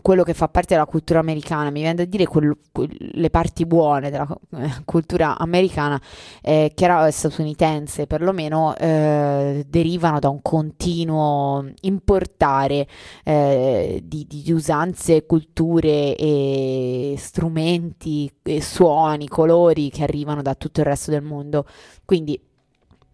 quello 0.00 0.22
che 0.22 0.32
fa 0.32 0.48
parte 0.48 0.74
della 0.74 0.86
cultura 0.86 1.18
americana, 1.18 1.70
mi 1.70 1.80
viene 1.80 1.94
da 1.94 2.04
dire 2.04 2.26
quello, 2.26 2.56
le 2.88 3.30
parti 3.30 3.66
buone 3.66 4.10
della 4.10 4.26
eh, 4.56 4.82
cultura 4.84 5.36
americana, 5.36 6.00
eh, 6.42 6.72
che 6.74 6.84
era 6.84 7.10
statunitense 7.10 8.06
perlomeno, 8.06 8.74
eh, 8.76 9.64
derivano 9.68 10.18
da 10.20 10.30
un 10.30 10.40
continuo 10.40 11.66
importare 11.82 12.86
eh, 13.24 14.02
di, 14.04 14.26
di, 14.26 14.52
usanze, 14.52 15.26
culture 15.26 16.16
e 16.16 17.14
strumenti, 17.18 18.32
e 18.42 18.62
suoni, 18.62 19.28
colori 19.28 19.90
che 19.90 20.02
arrivano 20.02 20.40
da 20.40 20.54
tutto 20.54 20.80
il 20.80 20.86
resto 20.86 21.10
del 21.10 21.22
mondo. 21.22 21.66
Quindi 22.04 22.40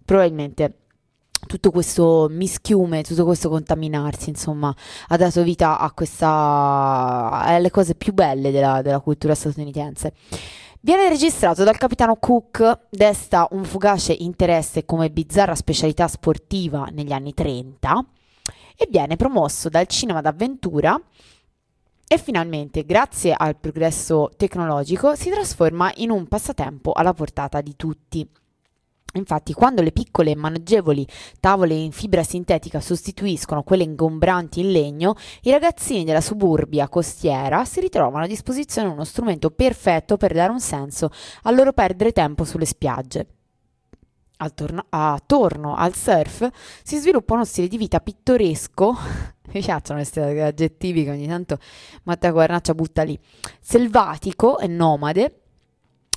probabilmente 0.05 0.80
tutto 1.47 1.71
questo 1.71 2.29
mischiume, 2.31 3.03
tutto 3.03 3.25
questo 3.25 3.49
contaminarsi, 3.49 4.31
insomma, 4.31 4.75
ha 5.09 5.17
dato 5.17 5.43
vita 5.43 5.79
a 5.79 5.91
questa 5.93 7.31
alle 7.31 7.71
cose 7.71 7.95
più 7.95 8.13
belle 8.13 8.51
della, 8.51 8.83
della 8.83 9.01
cultura 9.01 9.35
statunitense. 9.35 10.13
Viene 10.83 11.09
registrato 11.09 11.63
dal 11.63 11.77
capitano 11.77 12.17
Cook, 12.17 12.87
desta 12.89 13.47
un 13.51 13.65
fugace 13.65 14.15
interesse 14.15 14.87
come 14.87 15.11
bizzarra 15.11 15.55
specialità 15.55 16.09
sportiva 16.09 16.89
negli 16.91 17.13
anni 17.13 17.35
30 17.35 18.05
e 18.77 18.89
viene 18.91 19.17
promosso 19.17 19.69
dal 19.69 19.87
cinema 19.87 20.23
d'avventura 20.23 20.99
e 22.13 22.19
finalmente, 22.19 22.85
grazie 22.85 23.33
al 23.37 23.57
progresso 23.57 24.31
tecnologico, 24.37 25.15
si 25.15 25.31
trasforma 25.31 25.93
in 25.97 26.11
un 26.11 26.27
passatempo 26.27 26.93
alla 26.93 27.13
portata 27.13 27.61
di 27.61 27.77
tutti. 27.77 28.29
Infatti, 29.15 29.53
quando 29.53 29.83
le 29.83 29.91
piccole 29.93 30.31
e 30.31 30.37
maneggevoli 30.37 31.07
tavole 31.41 31.75
in 31.75 31.91
fibra 31.91 32.23
sintetica 32.23 32.81
sostituiscono 32.81 33.63
quelle 33.63 33.83
ingombranti 33.83 34.61
in 34.61 34.71
legno, 34.71 35.15
i 35.43 35.51
ragazzini 35.51 36.05
della 36.05 36.21
suburbia 36.21 36.89
costiera 36.89 37.65
si 37.65 37.81
ritrovano 37.81 38.25
a 38.25 38.29
disposizione 38.29 38.89
uno 38.89 39.05
strumento 39.05 39.51
perfetto 39.51 40.17
per 40.17 40.33
dare 40.33 40.53
un 40.53 40.61
senso 40.61 41.11
al 41.43 41.57
loro 41.57 41.73
perdere 41.73 42.13
tempo 42.13 42.45
sulle 42.45 42.67
spiagge. 42.67 43.27
Attorno, 44.43 44.87
attorno 44.89 45.75
al 45.75 45.95
surf 45.95 46.49
si 46.83 46.97
sviluppa 46.97 47.35
uno 47.35 47.45
stile 47.45 47.69
di 47.69 47.77
vita 47.77 48.01
pittoresco 48.01 48.97
mi 49.53 49.61
piacciono 49.61 49.99
questi 49.99 50.21
aggettivi 50.21 51.05
che 51.05 51.11
ogni 51.11 51.27
tanto 51.27 51.59
Matteo 52.05 52.33
Guarnaccia 52.33 52.75
butta 52.75 53.03
lì, 53.03 53.19
selvatico 53.61 54.59
e 54.59 54.67
nomade, 54.67 55.40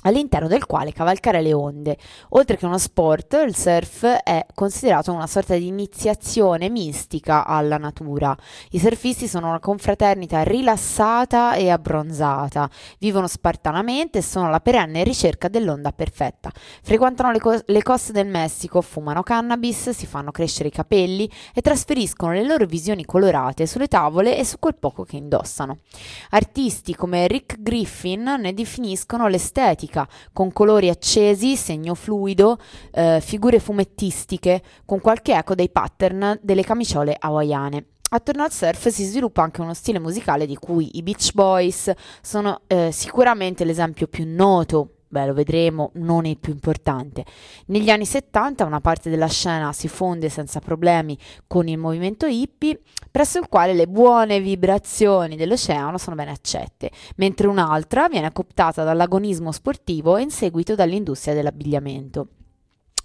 all'interno 0.04 0.48
del 0.48 0.66
quale 0.66 0.92
cavalcare 0.92 1.42
le 1.42 1.52
onde. 1.52 1.98
Oltre 2.30 2.56
che 2.56 2.66
uno 2.66 2.78
sport, 2.78 3.40
il 3.46 3.54
surf 3.54 4.04
è 4.04 4.46
considerato 4.54 5.12
una 5.12 5.26
sorta 5.26 5.54
di 5.54 5.66
iniziazione 5.66 6.68
mistica 6.68 7.46
alla 7.46 7.76
natura. 7.76 8.36
I 8.70 8.78
surfisti 8.78 9.28
sono 9.28 9.48
una 9.48 9.60
confraternita 9.60 10.42
rilassata 10.42 11.54
e 11.54 11.70
abbronzata, 11.70 12.68
vivono 12.98 13.26
spartanamente 13.26 14.18
e 14.18 14.22
sono 14.22 14.46
alla 14.46 14.60
perenne 14.60 15.04
ricerca 15.04 15.48
dell'onda 15.48 15.92
perfetta. 15.92 16.50
Frequentano 16.82 17.32
le, 17.32 17.40
co- 17.40 17.62
le 17.64 17.82
coste 17.82 18.12
del 18.12 18.26
Messico, 18.26 18.80
fumano 18.80 19.22
cannabis, 19.22 19.90
si 19.90 20.06
fanno 20.06 20.30
crescere 20.30 20.68
i 20.68 20.72
capelli 20.72 21.30
e 21.54 21.60
trasferiscono 21.60 22.32
le 22.32 22.44
loro 22.44 22.66
visioni 22.66 23.04
colorate 23.04 23.66
sulle 23.66 23.88
tavole 23.88 24.36
e 24.36 24.44
su 24.44 24.58
quel 24.58 24.76
poco 24.76 25.04
che 25.04 25.16
indossano. 25.16 25.78
Artisti 26.30 26.94
come 26.94 27.26
Rick 27.26 27.60
Griffin 27.60 28.36
ne 28.38 28.52
definiscono 28.52 29.28
l'estetica 29.28 29.93
grafica 29.94 30.08
con 30.32 30.52
colori 30.52 30.90
accesi, 30.90 31.56
segno 31.56 31.94
fluido, 31.94 32.58
eh, 32.92 33.20
figure 33.22 33.60
fumettistiche 33.60 34.62
con 34.84 35.00
qualche 35.00 35.34
eco 35.34 35.54
dei 35.54 35.70
pattern 35.70 36.38
delle 36.42 36.64
camiciole 36.64 37.16
hawaiane. 37.18 37.86
Attorno 38.10 38.42
al 38.42 38.52
surf 38.52 38.88
si 38.88 39.04
sviluppa 39.04 39.42
anche 39.42 39.60
uno 39.60 39.74
stile 39.74 39.98
musicale 39.98 40.46
di 40.46 40.56
cui 40.56 40.98
i 40.98 41.02
Beach 41.02 41.32
Boys 41.32 41.90
sono 42.20 42.60
eh, 42.66 42.90
sicuramente 42.92 43.64
l'esempio 43.64 44.06
più 44.06 44.24
noto 44.26 44.93
beh, 45.14 45.26
lo 45.26 45.32
vedremo, 45.32 45.90
non 45.94 46.26
il 46.26 46.38
più 46.38 46.52
importante. 46.52 47.24
Negli 47.66 47.88
anni 47.88 48.04
70 48.04 48.64
una 48.64 48.80
parte 48.80 49.10
della 49.10 49.28
scena 49.28 49.72
si 49.72 49.86
fonde 49.86 50.28
senza 50.28 50.58
problemi 50.58 51.16
con 51.46 51.68
il 51.68 51.78
movimento 51.78 52.26
hippie, 52.26 52.80
presso 53.12 53.38
il 53.38 53.48
quale 53.48 53.74
le 53.74 53.86
buone 53.86 54.40
vibrazioni 54.40 55.36
dell'oceano 55.36 55.98
sono 55.98 56.16
ben 56.16 56.28
accette, 56.28 56.90
mentre 57.16 57.46
un'altra 57.46 58.08
viene 58.08 58.32
cooptata 58.32 58.82
dall'agonismo 58.82 59.52
sportivo 59.52 60.16
e 60.16 60.22
in 60.22 60.30
seguito 60.30 60.74
dall'industria 60.74 61.34
dell'abbigliamento. 61.34 62.26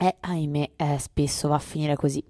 E 0.01 0.15
ahimè, 0.17 0.69
eh, 0.77 0.97
spesso 0.97 1.49
va 1.49 1.55
a 1.55 1.59
finire 1.59 1.97
così. 1.97 2.23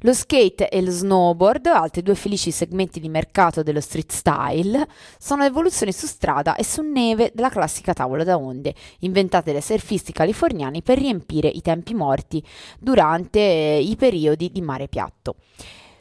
Lo 0.00 0.12
skate 0.12 0.68
e 0.68 0.82
lo 0.82 0.90
snowboard, 0.90 1.66
altri 1.66 2.02
due 2.02 2.16
felici 2.16 2.50
segmenti 2.50 2.98
di 2.98 3.08
mercato 3.08 3.62
dello 3.62 3.80
street 3.80 4.10
style, 4.10 4.88
sono 5.20 5.44
evoluzioni 5.44 5.92
su 5.92 6.06
strada 6.06 6.56
e 6.56 6.64
su 6.64 6.82
neve 6.82 7.30
della 7.32 7.48
classica 7.48 7.92
tavola 7.92 8.24
da 8.24 8.36
onde, 8.36 8.74
inventate 9.00 9.52
dai 9.52 9.62
surfisti 9.62 10.10
californiani 10.10 10.82
per 10.82 10.98
riempire 10.98 11.46
i 11.46 11.60
tempi 11.60 11.94
morti 11.94 12.44
durante 12.80 13.38
eh, 13.38 13.78
i 13.78 13.94
periodi 13.94 14.50
di 14.50 14.60
mare 14.60 14.88
piatto. 14.88 15.36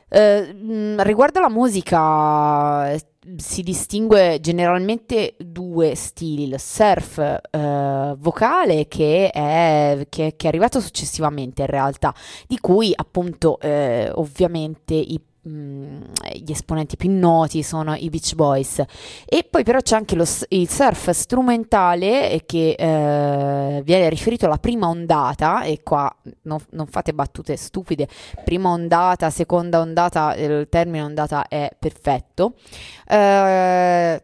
Eh, 0.09 0.95
riguardo 1.03 1.37
alla 1.37 1.49
musica, 1.49 2.99
si 3.37 3.61
distingue 3.61 4.39
generalmente 4.41 5.35
due 5.37 5.93
stili, 5.95 6.43
il 6.43 6.59
surf 6.59 7.17
eh, 7.19 8.15
vocale 8.17 8.87
che 8.87 9.29
è, 9.29 10.07
che, 10.09 10.33
che 10.35 10.45
è, 10.45 10.47
arrivato 10.47 10.79
successivamente 10.79 11.61
in 11.61 11.67
realtà, 11.67 12.13
di 12.47 12.59
cui 12.59 12.91
appunto 12.95 13.59
eh, 13.59 14.09
ovviamente 14.15 14.95
i 14.95 15.19
gli 15.43 16.51
esponenti 16.51 16.97
più 16.97 17.09
noti 17.11 17.63
sono 17.63 17.95
i 17.95 18.09
Beach 18.09 18.35
Boys. 18.35 18.83
E 19.25 19.47
poi 19.49 19.63
però 19.63 19.79
c'è 19.79 19.95
anche 19.95 20.15
lo, 20.15 20.25
il 20.49 20.69
surf 20.69 21.09
strumentale 21.11 22.43
che 22.45 22.75
eh, 22.77 23.81
viene 23.83 24.09
riferito 24.09 24.45
alla 24.45 24.57
prima 24.57 24.87
ondata 24.87 25.63
e 25.63 25.81
qua 25.83 26.13
no, 26.43 26.59
non 26.71 26.85
fate 26.87 27.13
battute 27.13 27.55
stupide 27.57 28.07
prima 28.43 28.69
ondata, 28.69 29.29
seconda 29.29 29.79
ondata 29.79 30.35
il 30.35 30.67
termine 30.69 31.03
ondata 31.03 31.47
è 31.47 31.69
perfetto. 31.77 32.53
Eh, 33.07 34.23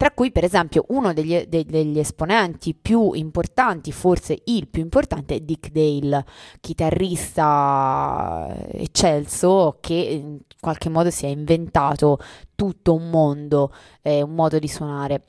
tra 0.00 0.12
cui 0.12 0.32
per 0.32 0.44
esempio 0.44 0.86
uno 0.88 1.12
degli, 1.12 1.44
de, 1.46 1.66
degli, 1.66 1.98
esponenti 1.98 2.72
più 2.72 3.12
importanti, 3.12 3.92
forse 3.92 4.40
il 4.46 4.66
più 4.66 4.80
importante, 4.80 5.34
è 5.34 5.40
Dick 5.40 5.70
Dale, 5.70 6.24
chitarrista 6.58 8.48
eccelso 8.72 9.76
che 9.78 9.92
in 9.92 10.38
qualche 10.58 10.88
modo 10.88 11.10
si 11.10 11.26
è 11.26 11.28
inventato 11.28 12.16
tutto 12.54 12.94
un 12.94 13.10
mondo, 13.10 13.74
eh, 14.00 14.22
un 14.22 14.34
modo 14.34 14.58
di 14.58 14.68
suonare 14.68 15.22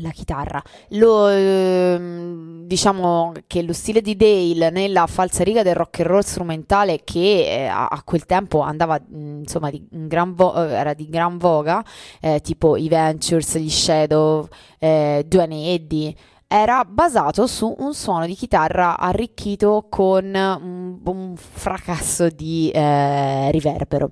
la 0.00 0.10
chitarra. 0.10 0.62
Lo, 0.90 1.28
eh, 1.28 2.62
diciamo 2.64 3.32
che 3.46 3.62
lo 3.62 3.72
stile 3.72 4.00
di 4.00 4.16
Dale 4.16 4.70
nella 4.70 5.06
falsariga 5.06 5.62
del 5.62 5.74
rock 5.74 6.00
and 6.00 6.08
roll 6.08 6.20
strumentale 6.20 7.02
che 7.04 7.46
eh, 7.46 7.66
a, 7.66 7.88
a, 7.88 8.02
quel 8.02 8.24
tempo 8.24 8.60
andava 8.60 8.98
mm, 9.00 9.40
insomma 9.40 9.70
di 9.70 9.86
gran 9.90 10.34
vo- 10.34 10.54
eh, 10.64 10.72
era 10.72 10.94
di 10.94 11.08
gran 11.08 11.36
voga, 11.38 11.84
eh, 12.20 12.40
tipo 12.40 12.76
i 12.76 12.88
Ventures, 12.88 13.58
gli 13.58 13.70
Shadow, 13.70 14.48
eh, 14.78 15.24
Duane 15.26 15.74
Eddy 15.74 16.14
era 16.52 16.84
basato 16.84 17.46
su 17.46 17.74
un 17.78 17.94
suono 17.94 18.26
di 18.26 18.34
chitarra 18.34 18.98
arricchito 18.98 19.86
con 19.88 20.34
un, 20.34 20.98
un 21.02 21.34
fracasso 21.34 22.28
di 22.28 22.70
eh, 22.70 23.50
riverbero. 23.50 24.10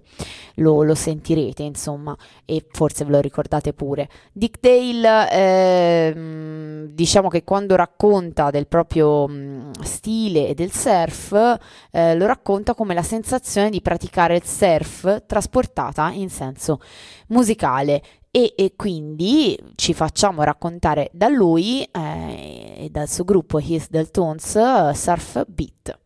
Lo, 0.55 0.83
lo, 0.83 0.95
sentirete, 0.95 1.63
insomma, 1.63 2.17
e 2.45 2.67
forse 2.71 3.05
ve 3.05 3.11
lo 3.13 3.21
ricordate 3.21 3.73
pure. 3.73 4.09
Dick 4.33 4.59
Dale, 4.61 5.31
eh, 5.31 6.89
diciamo 6.93 7.29
che 7.29 7.45
quando 7.45 7.77
racconta 7.77 8.51
del 8.51 8.67
proprio 8.67 9.27
mm, 9.29 9.71
stile 9.83 10.49
e 10.49 10.55
del 10.55 10.73
surf, 10.73 11.59
eh, 11.91 12.15
lo 12.15 12.27
racconta 12.27 12.75
come 12.75 12.95
la 12.95 13.03
sensazione 13.03 13.71
di 13.71 13.81
praticare 13.83 14.37
il 14.37 14.45
surf 14.45 15.25
trasportata 15.27 16.11
in 16.11 16.31
senso 16.31 16.81
musicale 17.29 18.03
e, 18.31 18.55
e, 18.57 18.75
quindi 18.77 19.59
ci 19.75 19.93
facciamo 19.93 20.43
raccontare 20.43 21.11
da 21.13 21.29
lui 21.29 21.83
eh, 21.83 22.85
e 22.85 22.89
dal 22.91 23.09
suo 23.09 23.25
gruppo 23.25 23.59
His 23.59 23.89
Del 23.91 24.11
Tones 24.11 24.93
Surf 24.93 25.45
Beat. 25.47 25.99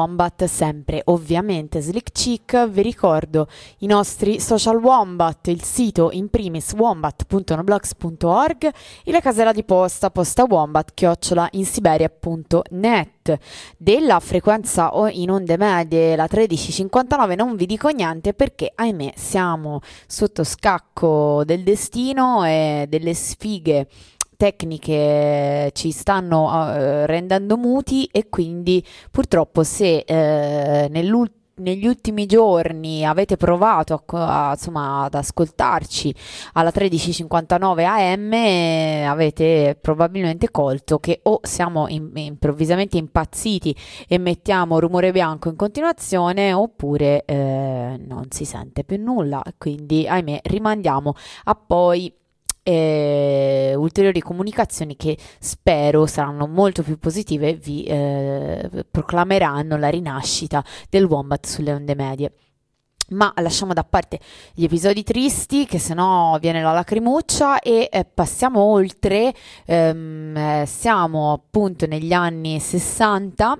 Wombat, 0.00 0.44
sempre 0.44 1.02
ovviamente 1.06 1.80
Slick 1.82 2.10
Chick. 2.12 2.68
Vi 2.68 2.80
ricordo 2.80 3.48
i 3.78 3.86
nostri 3.86 4.40
social 4.40 4.76
Wombat, 4.76 5.48
il 5.48 5.62
sito 5.62 6.08
in 6.12 6.30
primis 6.30 6.72
wombat.noblogs.org 6.72 8.70
e 9.04 9.12
la 9.12 9.20
casella 9.20 9.52
di 9.52 9.62
posta 9.62 10.10
posta 10.10 10.44
wombat 10.48 10.92
chiocciola 10.94 11.48
in 11.52 11.66
siberia.net. 11.66 13.38
Della 13.76 14.20
frequenza 14.20 14.90
in 15.10 15.30
onde 15.30 15.58
medie 15.58 16.16
la 16.16 16.26
1359 16.30 17.34
non 17.34 17.54
vi 17.56 17.66
dico 17.66 17.90
niente 17.90 18.32
perché 18.32 18.72
ahimè 18.74 19.12
siamo 19.16 19.80
sotto 20.06 20.44
scacco 20.44 21.42
del 21.44 21.62
destino 21.62 22.44
e 22.46 22.86
delle 22.88 23.12
sfighe 23.12 23.86
tecniche 24.40 25.70
ci 25.74 25.90
stanno 25.90 26.46
uh, 26.46 27.04
rendendo 27.04 27.58
muti 27.58 28.08
e 28.10 28.30
quindi 28.30 28.82
purtroppo 29.10 29.62
se 29.64 30.02
uh, 30.08 30.12
nell'ultimo 30.90 31.38
negli 31.60 31.86
ultimi 31.86 32.24
giorni 32.26 33.04
avete 33.04 33.36
provato 33.36 34.02
a, 34.06 34.48
a, 34.48 34.50
insomma, 34.52 35.04
ad 35.04 35.14
ascoltarci 35.14 36.14
alla 36.54 36.70
13.59 36.70 37.84
am, 37.84 39.10
avete 39.10 39.76
probabilmente 39.80 40.50
colto 40.50 40.98
che 40.98 41.20
o 41.24 41.40
siamo 41.42 41.86
in, 41.88 42.10
improvvisamente 42.14 42.96
impazziti 42.96 43.76
e 44.08 44.18
mettiamo 44.18 44.78
rumore 44.78 45.12
bianco 45.12 45.50
in 45.50 45.56
continuazione 45.56 46.52
oppure 46.52 47.24
eh, 47.26 48.00
non 48.06 48.26
si 48.30 48.44
sente 48.44 48.82
più 48.82 48.98
nulla. 48.98 49.42
Quindi, 49.58 50.08
ahimè, 50.08 50.40
rimandiamo 50.44 51.14
a 51.44 51.54
poi 51.54 52.10
eh, 52.62 53.74
ulteriori 53.76 54.20
comunicazioni 54.20 54.96
che 54.96 55.16
spero 55.38 56.06
saranno 56.06 56.46
molto 56.46 56.82
più 56.82 56.98
positive 56.98 57.48
e 57.48 57.54
vi 57.54 57.84
eh, 57.84 58.84
proclameranno 58.90 59.76
la 59.76 59.88
rinascita 59.88 60.64
del 60.88 61.04
Wombat 61.04 61.46
sulle 61.46 61.72
onde 61.72 61.94
medie. 61.94 62.32
Ma 63.10 63.32
lasciamo 63.38 63.72
da 63.72 63.82
parte 63.82 64.20
gli 64.54 64.62
episodi 64.62 65.02
tristi, 65.02 65.66
che 65.66 65.80
se 65.80 65.94
no 65.94 66.38
viene 66.40 66.62
la 66.62 66.72
lacrimuccia, 66.72 67.58
e 67.58 67.88
eh, 67.90 68.04
passiamo 68.04 68.60
oltre. 68.60 69.34
Ehm, 69.66 70.36
eh, 70.36 70.64
siamo 70.66 71.32
appunto 71.32 71.86
negli 71.86 72.12
anni 72.12 72.60
60. 72.60 73.58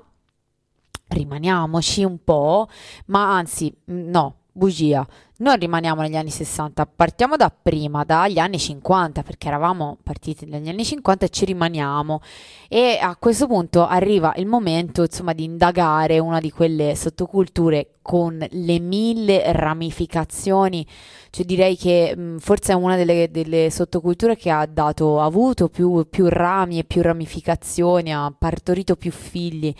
Rimaniamoci 1.09 2.05
un 2.05 2.23
po', 2.23 2.69
ma 3.07 3.35
anzi, 3.35 3.75
no, 3.85 4.35
bugia 4.53 5.05
non 5.41 5.57
rimaniamo 5.57 6.01
negli 6.01 6.15
anni 6.15 6.29
60, 6.29 6.85
partiamo 6.85 7.35
da 7.35 7.51
prima, 7.51 8.03
dagli 8.03 8.37
anni 8.37 8.59
50, 8.59 9.23
perché 9.23 9.47
eravamo 9.47 9.97
partiti 10.01 10.45
dagli 10.45 10.69
anni 10.69 10.85
50 10.85 11.25
e 11.25 11.29
ci 11.29 11.45
rimaniamo. 11.45 12.21
E 12.69 12.97
a 13.01 13.15
questo 13.17 13.47
punto 13.47 13.85
arriva 13.85 14.33
il 14.37 14.45
momento, 14.45 15.03
insomma, 15.03 15.33
di 15.33 15.43
indagare 15.43 16.19
una 16.19 16.39
di 16.39 16.51
quelle 16.51 16.95
sottoculture 16.95 17.95
con 18.03 18.45
le 18.49 18.79
mille 18.79 19.51
ramificazioni. 19.51 20.85
Cioè 21.31 21.45
direi 21.45 21.75
che 21.75 22.15
mh, 22.15 22.37
forse 22.37 22.73
è 22.73 22.75
una 22.75 22.95
delle, 22.95 23.29
delle, 23.31 23.69
sottoculture 23.71 24.35
che 24.35 24.51
ha 24.51 24.65
dato, 24.65 25.19
ha 25.19 25.25
avuto 25.25 25.69
più, 25.69 26.07
più, 26.09 26.27
rami 26.29 26.79
e 26.79 26.83
più 26.83 27.01
ramificazioni, 27.01 28.13
ha 28.13 28.31
partorito 28.37 28.95
più 28.95 29.11
figli 29.11 29.73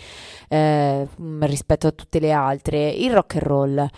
eh, 0.48 1.06
rispetto 1.40 1.86
a 1.86 1.92
tutte 1.92 2.18
le 2.18 2.32
altre. 2.32 2.90
Il 2.90 3.12
rock 3.12 3.36
and 3.36 3.44
roll 3.44 3.90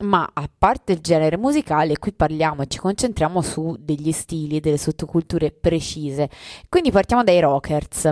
ma 0.00 0.28
a 0.32 0.48
parte 0.56 0.92
il 0.92 1.00
genere 1.00 1.36
musicale, 1.36 1.98
qui 1.98 2.12
parliamo 2.12 2.62
e 2.62 2.66
ci 2.66 2.78
concentriamo 2.78 3.40
su 3.40 3.76
degli 3.78 4.12
stili, 4.12 4.60
delle 4.60 4.78
sottoculture 4.78 5.50
precise. 5.50 6.28
Quindi 6.68 6.90
partiamo 6.90 7.24
dai 7.24 7.40
rockers. 7.40 8.10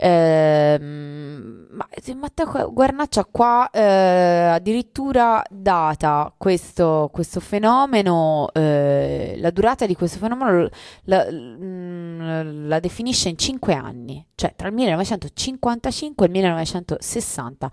Ma 0.00 1.86
Matteo 2.14 2.72
Guarnaccia 2.72 3.24
qua 3.24 3.68
eh, 3.70 3.80
addirittura 3.80 5.42
data 5.50 6.32
questo, 6.36 7.08
questo 7.12 7.40
fenomeno, 7.40 8.50
eh, 8.52 9.34
la 9.38 9.50
durata 9.50 9.86
di 9.86 9.94
questo 9.94 10.18
fenomeno 10.18 10.68
la, 11.04 11.26
mm, 11.30 12.68
la, 12.68 12.80
definisce 12.80 13.28
in 13.28 13.36
5 13.38 13.74
anni, 13.74 14.24
cioè 14.34 14.54
tra 14.56 14.68
il 14.68 14.74
1955 14.74 16.24
e 16.24 16.28
il 16.28 16.34
1960. 16.34 17.70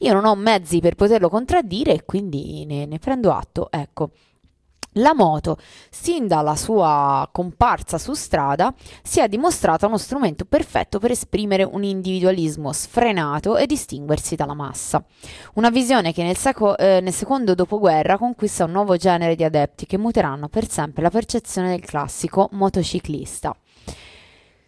Io 0.00 0.12
non 0.12 0.24
ho 0.24 0.34
mezzi 0.34 0.80
per 0.80 0.94
poterlo 0.94 1.28
contraddire 1.28 1.92
e 1.92 2.04
quindi 2.04 2.64
ne, 2.66 2.86
ne 2.86 2.98
prendo 2.98 3.32
atto. 3.32 3.68
Ecco. 3.70 4.10
La 4.98 5.12
moto, 5.14 5.58
sin 5.90 6.26
dalla 6.26 6.56
sua 6.56 7.28
comparsa 7.30 7.98
su 7.98 8.14
strada, 8.14 8.72
si 9.02 9.20
è 9.20 9.28
dimostrata 9.28 9.86
uno 9.86 9.98
strumento 9.98 10.46
perfetto 10.46 10.98
per 10.98 11.10
esprimere 11.10 11.64
un 11.64 11.84
individualismo 11.84 12.72
sfrenato 12.72 13.58
e 13.58 13.66
distinguersi 13.66 14.36
dalla 14.36 14.54
massa. 14.54 15.04
Una 15.54 15.68
visione 15.68 16.14
che 16.14 16.22
nel, 16.22 16.36
seco- 16.36 16.78
eh, 16.78 17.00
nel 17.00 17.12
secondo 17.12 17.54
dopoguerra 17.54 18.16
conquista 18.16 18.64
un 18.64 18.72
nuovo 18.72 18.96
genere 18.96 19.34
di 19.34 19.44
adepti 19.44 19.84
che 19.84 19.98
muteranno 19.98 20.48
per 20.48 20.68
sempre 20.68 21.02
la 21.02 21.10
percezione 21.10 21.68
del 21.68 21.84
classico 21.84 22.48
motociclista. 22.52 23.54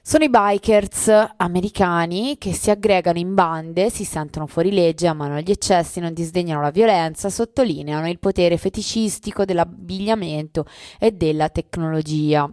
Sono 0.09 0.25
i 0.25 0.31
bikers 0.31 1.13
americani 1.37 2.39
che 2.39 2.55
si 2.55 2.71
aggregano 2.71 3.19
in 3.19 3.35
bande, 3.35 3.91
si 3.91 4.05
sentono 4.05 4.47
fuori 4.47 4.73
legge, 4.73 5.07
amano 5.07 5.39
gli 5.41 5.51
eccessi, 5.51 6.01
non 6.01 6.15
disdegnano 6.15 6.63
la 6.63 6.71
violenza, 6.71 7.29
sottolineano 7.29 8.09
il 8.09 8.19
potere 8.19 8.57
feticistico 8.57 9.45
dell'abbigliamento 9.45 10.65
e 10.99 11.13
della 11.13 11.51
tecnologia. 11.51 12.51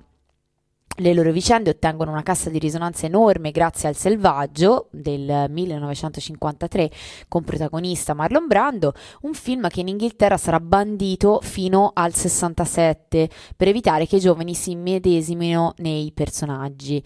Le 0.97 1.13
loro 1.13 1.31
vicende 1.31 1.69
ottengono 1.69 2.11
una 2.11 2.23
cassa 2.23 2.49
di 2.49 2.59
risonanza 2.59 3.05
enorme 3.05 3.51
grazie 3.51 3.87
al 3.87 3.95
Selvaggio 3.95 4.89
del 4.91 5.45
1953 5.47 6.91
con 7.29 7.45
protagonista 7.45 8.13
Marlon 8.13 8.47
Brando, 8.47 8.91
un 9.21 9.33
film 9.33 9.69
che 9.69 9.79
in 9.79 9.87
Inghilterra 9.87 10.35
sarà 10.35 10.59
bandito 10.59 11.39
fino 11.41 11.91
al 11.93 12.13
67 12.13 13.29
per 13.55 13.69
evitare 13.69 14.07
che 14.07 14.17
i 14.17 14.19
giovani 14.19 14.53
si 14.53 14.71
immedesimino 14.71 15.75
nei 15.77 16.11
personaggi. 16.13 17.01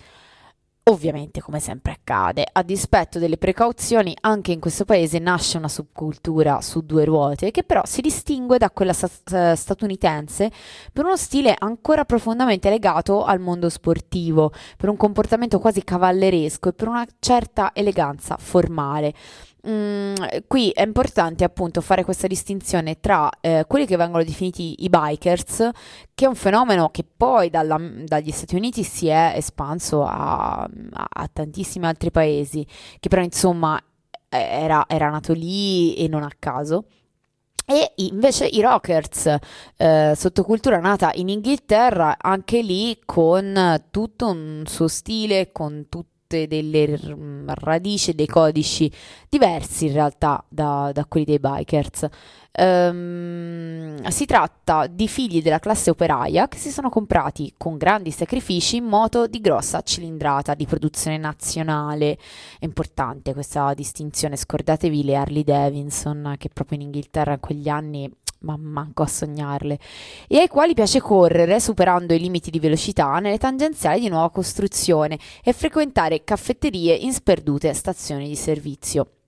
Ovviamente, 0.90 1.40
come 1.40 1.60
sempre 1.60 1.92
accade, 1.92 2.48
a 2.52 2.64
dispetto 2.64 3.20
delle 3.20 3.38
precauzioni, 3.38 4.18
anche 4.22 4.52
in 4.52 4.60
questo 4.60 4.86
paese 4.86 5.20
nasce 5.20 5.58
una 5.58 5.68
subcultura 5.68 6.62
su 6.62 6.84
due 6.84 7.06
ruote 7.06 7.52
che 7.52 7.64
però 7.64 7.84
si 7.86 8.02
distingue 8.02 8.58
da 8.58 8.72
quella 8.72 8.94
sta- 8.94 9.56
statunitense 9.56 10.52
per 10.92 11.06
uno 11.06 11.16
stile 11.16 11.54
ancora 11.56 12.06
profondamente 12.06 12.72
legato 12.72 13.24
al 13.24 13.40
mondo 13.40 13.70
sportivo, 13.70 14.52
per 14.78 14.90
un 14.90 14.98
comportamento 14.98 15.60
quasi 15.60 15.84
cavalleresco 15.84 16.70
e 16.70 16.74
per 16.74 16.88
una 16.88 17.06
certa 17.20 17.70
eleganza 17.76 18.36
formale. 18.40 19.14
Mm, 19.68 20.14
qui 20.48 20.70
è 20.70 20.84
importante 20.84 21.44
appunto 21.44 21.82
fare 21.82 22.06
questa 22.06 22.28
distinzione 22.28 23.02
tra 23.02 23.30
eh, 23.42 23.66
quelli 23.68 23.86
che 23.86 23.98
vengono 23.98 24.24
definiti 24.24 24.84
i 24.84 24.90
bikers, 24.90 25.70
che 26.14 26.26
è 26.26 26.28
un 26.28 26.36
fenomeno 26.36 26.90
che 26.90 27.04
poi 27.04 27.50
dalla, 27.50 27.78
dagli 28.06 28.32
Stati 28.32 28.56
Uniti 28.56 28.84
si 28.84 29.08
è 29.08 29.34
espanso 29.36 30.06
a, 30.06 30.62
a, 30.62 31.30
tantissimi 31.32 31.86
altri 31.86 32.10
paesi, 32.10 32.66
che 33.00 33.10
però 33.10 33.22
insomma 33.22 33.82
era, 34.30 34.86
era 34.88 35.10
nato 35.10 35.34
lì 35.34 35.94
e 35.96 36.08
non 36.08 36.24
a 36.24 36.32
caso. 36.40 36.86
E 37.66 37.92
invece 37.98 38.48
i 38.48 38.62
rockers, 38.62 39.36
eh, 39.78 40.14
sottocultura 40.16 40.80
nata 40.80 41.12
in 41.16 41.30
Inghilterra, 41.30 42.16
anche 42.20 42.62
lì 42.62 43.00
con 43.06 43.84
tutto 43.92 44.28
un 44.28 44.64
suo 44.66 44.88
stile, 44.88 45.52
con 45.52 45.86
tutto 45.88 46.19
tutte 46.30 46.48
delle 46.48 47.00
radici, 47.48 48.14
dei 48.14 48.28
codici 48.28 48.92
diversi 49.28 49.88
in 49.88 49.94
realtà 49.94 50.44
da, 50.48 50.92
da 50.94 51.06
quelli 51.06 51.26
dei 51.26 51.40
bikers. 51.40 52.08
Um, 52.52 54.04
si 54.08 54.26
tratta 54.26 54.88
di 54.88 55.08
figli 55.08 55.42
della 55.42 55.60
classe 55.60 55.92
operaia 55.92 56.48
che 56.48 56.58
si 56.58 56.72
sono 56.72 56.90
comprati 56.90 57.54
con 57.58 57.78
grandi 57.78 58.12
sacrifici 58.12 58.82
moto 58.82 59.28
di 59.28 59.40
grossa 59.40 59.82
cilindrata 59.82 60.54
di 60.54 60.66
produzione 60.66 61.18
nazionale. 61.18 62.18
È 62.60 62.66
importante 62.66 63.34
questa 63.34 63.74
distinzione, 63.74 64.36
scordatevi 64.36 65.04
le 65.04 65.16
Harley 65.16 65.44
Davidson 65.44 66.36
che 66.38 66.50
proprio 66.50 66.80
in 66.80 66.86
Inghilterra 66.86 67.34
in 67.34 67.40
quegli 67.40 67.70
anni 67.70 68.12
ma 68.40 68.58
manco 68.58 69.04
a 69.04 69.08
sognarle, 69.08 69.80
e 70.28 70.38
ai 70.38 70.48
quali 70.48 70.74
piace 70.74 71.02
correre 71.02 71.60
superando 71.60 72.14
i 72.14 72.20
limiti 72.20 72.50
di 72.50 72.60
velocità 72.60 73.20
nelle 73.20 73.38
tangenziali 73.38 74.00
di 74.00 74.10
nuova 74.10 74.30
costruzione 74.30 75.18
e 75.44 75.54
frequentare 75.54 76.24
caffetterie 76.24 76.96
in 76.96 77.14
sperdute 77.14 77.74
stazioni 77.74 78.28
di 78.28 78.36
servizio. 78.36 79.19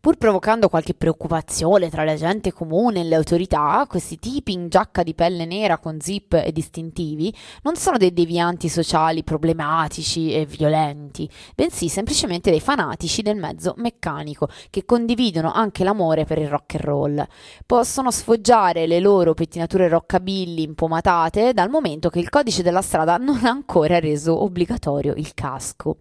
Pur 0.00 0.16
provocando 0.16 0.68
qualche 0.68 0.94
preoccupazione 0.94 1.90
tra 1.90 2.04
la 2.04 2.14
gente 2.16 2.52
comune 2.52 3.00
e 3.00 3.04
le 3.04 3.16
autorità, 3.16 3.84
questi 3.88 4.18
tipi 4.18 4.52
in 4.52 4.68
giacca 4.68 5.02
di 5.02 5.14
pelle 5.14 5.44
nera 5.44 5.78
con 5.78 6.00
zip 6.00 6.34
e 6.34 6.52
distintivi 6.52 7.34
non 7.62 7.76
sono 7.76 7.96
dei 7.96 8.12
devianti 8.12 8.68
sociali 8.68 9.24
problematici 9.24 10.32
e 10.32 10.46
violenti, 10.46 11.28
bensì 11.54 11.88
semplicemente 11.88 12.50
dei 12.50 12.60
fanatici 12.60 13.22
del 13.22 13.36
mezzo 13.36 13.74
meccanico 13.78 14.48
che 14.70 14.84
condividono 14.84 15.52
anche 15.52 15.84
l'amore 15.84 16.24
per 16.24 16.38
il 16.38 16.48
rock 16.48 16.74
and 16.74 16.84
roll. 16.84 17.26
Possono 17.64 18.10
sfoggiare 18.10 18.86
le 18.86 19.00
loro 19.00 19.34
pettinature 19.34 19.88
rockabilly 19.88 20.62
impomatate 20.62 21.52
dal 21.52 21.70
momento 21.70 22.10
che 22.10 22.18
il 22.18 22.28
codice 22.28 22.62
della 22.62 22.82
strada 22.82 23.16
non 23.18 23.44
ha 23.44 23.50
ancora 23.50 23.98
reso 23.98 24.42
obbligatorio 24.42 25.14
il 25.16 25.34
casco. 25.34 25.98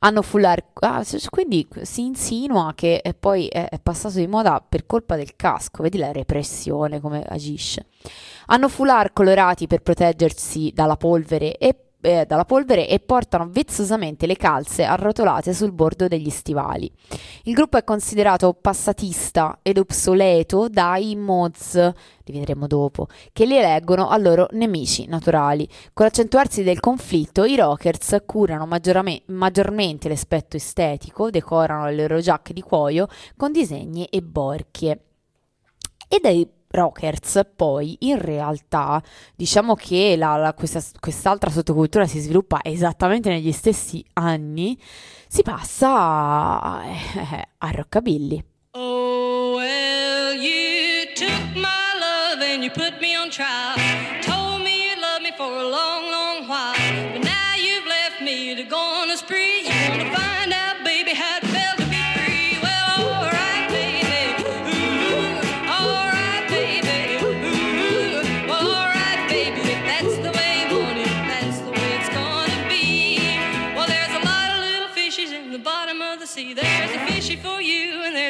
Hanno 0.00 0.22
full 0.22 0.44
ah, 0.44 1.04
quindi 1.30 1.66
si 1.82 2.04
insinua 2.04 2.72
che 2.74 3.00
poi 3.26 3.48
è, 3.48 3.68
è 3.68 3.80
passato 3.80 4.18
di 4.18 4.28
moda 4.28 4.64
per 4.66 4.86
colpa 4.86 5.16
del 5.16 5.34
casco, 5.34 5.82
vedi 5.82 5.98
la 5.98 6.12
repressione 6.12 7.00
come 7.00 7.24
agisce. 7.26 7.86
Hanno 8.46 8.68
foulard 8.68 9.12
colorati 9.12 9.66
per 9.66 9.82
proteggersi 9.82 10.70
dalla 10.72 10.96
polvere 10.96 11.56
e 11.58 11.74
eh, 12.06 12.24
dalla 12.26 12.44
polvere 12.44 12.88
e 12.88 13.00
portano 13.00 13.48
vezzosamente 13.50 14.26
le 14.26 14.36
calze 14.36 14.84
arrotolate 14.84 15.52
sul 15.52 15.72
bordo 15.72 16.06
degli 16.06 16.30
stivali. 16.30 16.90
Il 17.42 17.54
gruppo 17.54 17.76
è 17.76 17.84
considerato 17.84 18.54
passatista 18.54 19.58
ed 19.62 19.78
obsoleto 19.78 20.68
dai 20.68 21.16
mods, 21.16 21.74
li 21.74 22.32
vedremo 22.32 22.66
dopo, 22.66 23.08
che 23.32 23.44
li 23.44 23.56
eleggono 23.56 24.08
a 24.08 24.16
loro 24.16 24.46
nemici 24.52 25.06
naturali. 25.06 25.68
Con 25.92 26.06
l'accentuarsi 26.06 26.62
del 26.62 26.80
conflitto, 26.80 27.44
i 27.44 27.56
rockers 27.56 28.22
curano 28.24 28.66
maggiormente 28.66 30.08
l'aspetto 30.08 30.56
estetico, 30.56 31.30
decorano 31.30 31.86
le 31.86 31.96
loro 31.96 32.20
giacche 32.20 32.52
di 32.52 32.62
cuoio 32.62 33.08
con 33.36 33.50
disegni 33.52 34.04
e 34.04 34.22
borchie. 34.22 35.00
E 36.08 36.20
dai 36.20 36.48
rockers, 36.68 37.40
poi 37.54 37.96
in 38.00 38.18
realtà 38.18 39.02
diciamo 39.34 39.74
che 39.74 40.14
la, 40.16 40.36
la, 40.36 40.54
questa, 40.54 40.82
quest'altra 41.00 41.50
sottocultura 41.50 42.06
si 42.06 42.20
sviluppa 42.20 42.60
esattamente 42.62 43.28
negli 43.28 43.52
stessi 43.52 44.04
anni, 44.14 44.78
si 45.28 45.42
passa 45.42 45.88
a, 46.60 46.84
eh, 46.84 47.48
a 47.58 47.70
rockabilly. 47.70 48.44
Oh, 48.72 49.25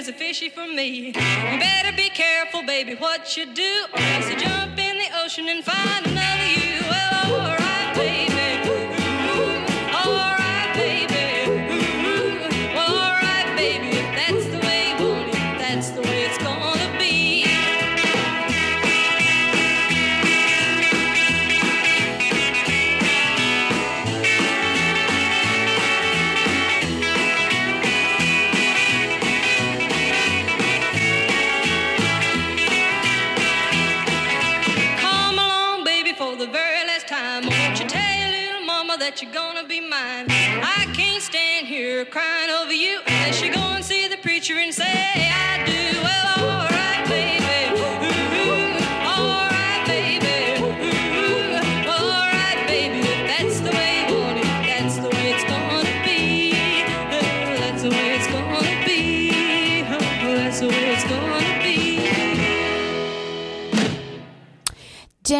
there's 0.06 0.14
a 0.14 0.18
fishy 0.18 0.48
for 0.48 0.66
me. 0.66 1.06
You 1.06 1.12
better 1.12 1.90
be 1.96 2.08
careful, 2.10 2.62
baby, 2.62 2.94
what 2.94 3.36
you 3.36 3.46
do, 3.46 3.84
you 4.30 4.36
jump 4.36 4.78
in 4.78 4.98
the 4.98 5.08
ocean 5.24 5.48
and 5.48 5.64
find 5.64 6.06
another 6.06 6.46
you. 6.46 6.80
Well, 6.88 7.40
alright, 7.40 7.65
that 39.16 39.22
you're 39.22 39.33
gonna 39.33 39.66
be 39.66 39.81
mine? 39.81 40.26
I 40.29 40.87
can't 40.92 41.22
stand 41.22 41.66
here 41.66 42.05
crying 42.05 42.50
over 42.50 42.72
you 42.72 42.98
unless 43.07 43.40
you 43.40 43.52
go 43.52 43.61
and 43.61 43.83
see 43.85 44.09
the 44.09 44.18
preacher 44.18 44.55
and 44.59 44.74
say, 44.74 45.36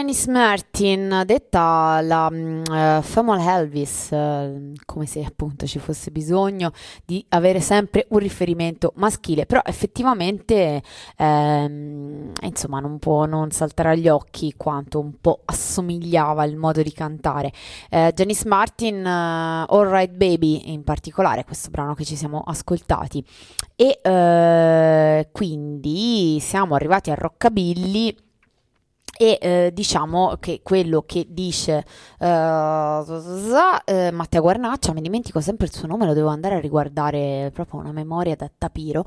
Janice 0.07 0.31
Martin, 0.31 1.23
detta 1.27 2.01
la 2.01 2.31
mm, 2.31 2.63
eh, 2.73 3.01
Female 3.03 3.43
Elvis, 3.43 4.13
eh, 4.13 4.73
come 4.85 5.05
se 5.05 5.25
appunto 5.25 5.67
ci 5.67 5.81
fosse 5.81 6.13
bisogno 6.13 6.71
di 7.05 7.25
avere 7.31 7.59
sempre 7.59 8.07
un 8.11 8.19
riferimento 8.19 8.93
maschile, 8.95 9.47
però 9.47 9.63
effettivamente 9.65 10.81
ehm, 11.17 12.31
insomma 12.41 12.79
non 12.79 13.01
può 13.01 13.25
non 13.25 13.51
saltare 13.51 13.91
agli 13.91 14.07
occhi 14.07 14.55
quanto 14.57 15.01
un 15.01 15.15
po' 15.21 15.41
assomigliava 15.45 16.45
il 16.45 16.57
modo 16.57 16.83
di 16.83 16.93
cantare. 16.93 17.53
Eh, 17.91 18.13
Janice 18.15 18.47
Martin, 18.47 19.05
eh, 19.05 19.65
All 19.67 19.89
Right 19.89 20.15
Baby 20.15 20.71
in 20.73 20.85
particolare, 20.85 21.43
questo 21.43 21.71
brano 21.71 21.95
che 21.95 22.05
ci 22.05 22.15
siamo 22.15 22.45
ascoltati, 22.47 23.25
e 23.75 23.99
eh, 24.01 25.29
quindi 25.33 26.39
siamo 26.41 26.77
arrivati 26.77 27.11
a 27.11 27.15
Rockabilly 27.17 28.26
e 29.17 29.39
eh, 29.41 29.71
diciamo 29.73 30.37
che 30.39 30.61
quello 30.63 31.03
che 31.07 31.27
dice 31.29 31.85
eh, 32.19 32.27
eh, 33.85 34.11
Matteo 34.11 34.41
Guarnaccia, 34.41 34.93
mi 34.93 35.01
dimentico 35.01 35.41
sempre 35.41 35.67
il 35.67 35.73
suo 35.73 35.87
nome, 35.87 36.07
lo 36.07 36.13
devo 36.13 36.29
andare 36.29 36.57
a 36.57 36.61
riguardare, 36.61 37.51
proprio 37.53 37.81
una 37.81 37.93
memoria 37.93 38.37
da 38.37 38.51
tapiro, 38.57 39.05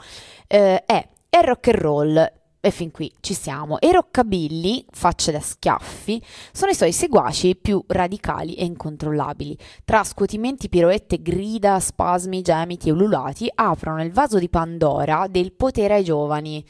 eh, 0.47 0.83
è, 0.83 1.07
è 1.29 1.41
rock 1.43 1.67
and 1.67 1.77
roll. 1.77 2.31
E 2.61 2.71
fin 2.71 2.91
qui 2.91 3.09
ci 3.21 3.33
siamo. 3.33 3.79
E 3.79 3.89
rockabilly, 3.93 4.83
facce 4.91 5.31
da 5.31 5.39
schiaffi, 5.39 6.21
sono 6.51 6.71
i 6.71 6.75
suoi 6.75 6.91
seguaci 6.91 7.55
più 7.55 7.81
radicali 7.87 8.55
e 8.55 8.65
incontrollabili. 8.65 9.57
Tra 9.85 10.03
scuotimenti, 10.03 10.67
piroette, 10.67 11.21
grida, 11.21 11.79
spasmi, 11.79 12.41
gemiti 12.41 12.89
e 12.89 12.91
ululati, 12.91 13.49
aprono 13.55 14.03
il 14.03 14.11
vaso 14.11 14.39
di 14.39 14.49
Pandora 14.49 15.27
del 15.29 15.53
potere 15.53 15.93
ai 15.93 16.03
giovani 16.03 16.61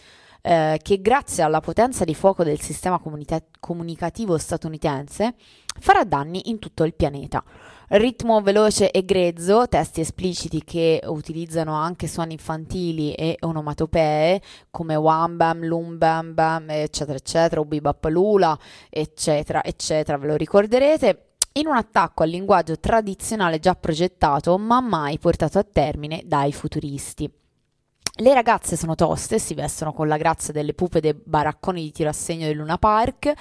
eh, 0.42 0.80
che 0.82 1.02
grazie 1.02 1.44
alla 1.44 1.60
potenza 1.60 2.04
di 2.04 2.16
fuoco 2.16 2.44
del 2.44 2.60
sistema 2.60 3.00
comunita- 3.00 3.44
comunicativo 3.60 4.38
statunitense 4.38 5.36
farà 5.80 6.04
danni 6.04 6.50
in 6.50 6.60
tutto 6.60 6.84
il 6.84 6.94
pianeta. 6.94 7.44
Ritmo 7.92 8.42
veloce 8.42 8.92
e 8.92 9.04
grezzo, 9.04 9.68
testi 9.68 10.02
espliciti 10.02 10.64
che 10.64 11.02
utilizzano 11.06 11.74
anche 11.74 12.08
suoni 12.08 12.34
infantili 12.34 13.14
e 13.14 13.38
onomatopee 13.40 14.42
come 14.70 14.96
Wham 14.96 15.38
Bam, 15.38 15.66
Lum 15.66 15.98
Bam 15.98 16.36
Bam, 16.36 16.70
eccetera, 16.70 17.18
eccetera, 17.18 17.62
Ubibapalula, 17.62 18.58
eccetera, 18.90 19.64
eccetera, 19.64 20.18
ve 20.20 20.28
lo 20.28 20.36
ricorderete 20.36 21.30
in 21.54 21.66
un 21.66 21.76
attacco 21.76 22.22
al 22.22 22.30
linguaggio 22.30 22.80
tradizionale 22.80 23.58
già 23.58 23.74
progettato 23.74 24.56
ma 24.60 24.82
mai 24.82 25.18
portato 25.18 25.58
a 25.58 25.64
termine 25.64 26.22
dai 26.26 26.54
futuristi. 26.54 27.30
Le 28.22 28.34
ragazze 28.34 28.76
sono 28.76 28.96
toste, 28.96 29.40
si 29.40 29.54
vestono 29.54 29.94
con 29.94 30.10
la 30.10 30.18
grazia 30.18 30.52
delle 30.52 30.74
pupe 30.74 31.00
dei 31.00 31.14
baracconi 31.14 31.82
di 31.82 31.92
tiro 31.94 32.10
a 32.10 32.14
segno 32.14 32.48
del 32.48 32.58
Luna 32.58 32.78
Park, 32.78 33.34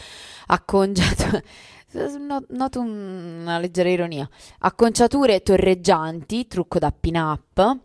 accongiato... 0.47 1.43
Noto 2.51 2.81
una 2.81 3.59
leggera 3.59 3.88
ironia. 3.88 4.29
Acconciature 4.59 5.41
torreggianti, 5.41 6.47
trucco 6.47 6.79
da 6.79 6.93
pin-up, 6.93 7.79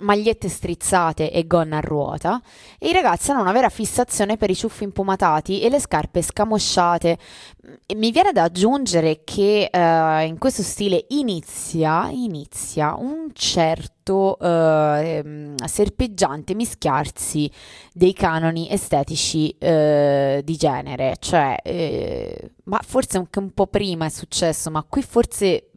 magliette 0.00 0.48
strizzate 0.48 1.30
e 1.30 1.46
gonna 1.46 1.76
a 1.76 1.80
ruota 1.80 2.40
e 2.78 2.88
i 2.88 2.92
ragazzi 2.92 3.30
hanno 3.30 3.42
una 3.42 3.52
vera 3.52 3.68
fissazione 3.68 4.38
per 4.38 4.48
i 4.48 4.56
ciuffi 4.56 4.84
impomatati 4.84 5.60
e 5.60 5.68
le 5.68 5.78
scarpe 5.78 6.22
scamosciate. 6.22 7.18
E 7.84 7.94
mi 7.94 8.10
viene 8.10 8.32
da 8.32 8.44
aggiungere 8.44 9.22
che 9.24 9.68
eh, 9.70 10.24
in 10.24 10.38
questo 10.38 10.62
stile 10.62 11.04
inizia, 11.10 12.08
inizia 12.10 12.94
un 12.94 13.30
certo 13.34 13.99
eh, 14.38 15.54
serpeggiante 15.64 16.54
mischiarsi 16.54 17.50
dei 17.92 18.12
canoni 18.12 18.70
estetici 18.70 19.50
eh, 19.58 20.42
di 20.44 20.56
genere, 20.56 21.16
cioè, 21.18 21.56
eh, 21.62 22.52
ma 22.64 22.80
forse 22.82 23.18
anche 23.18 23.38
un 23.38 23.52
po' 23.52 23.66
prima 23.66 24.06
è 24.06 24.10
successo, 24.10 24.70
ma 24.70 24.84
qui 24.88 25.02
forse 25.02 25.70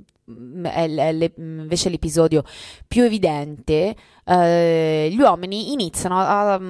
è, 0.64 0.90
è, 0.90 1.32
invece 1.38 1.90
l'episodio 1.90 2.44
più 2.88 3.04
evidente, 3.04 3.96
eh, 4.26 5.10
gli 5.12 5.20
uomini 5.20 5.74
iniziano 5.74 6.18
a, 6.18 6.54
a, 6.54 6.62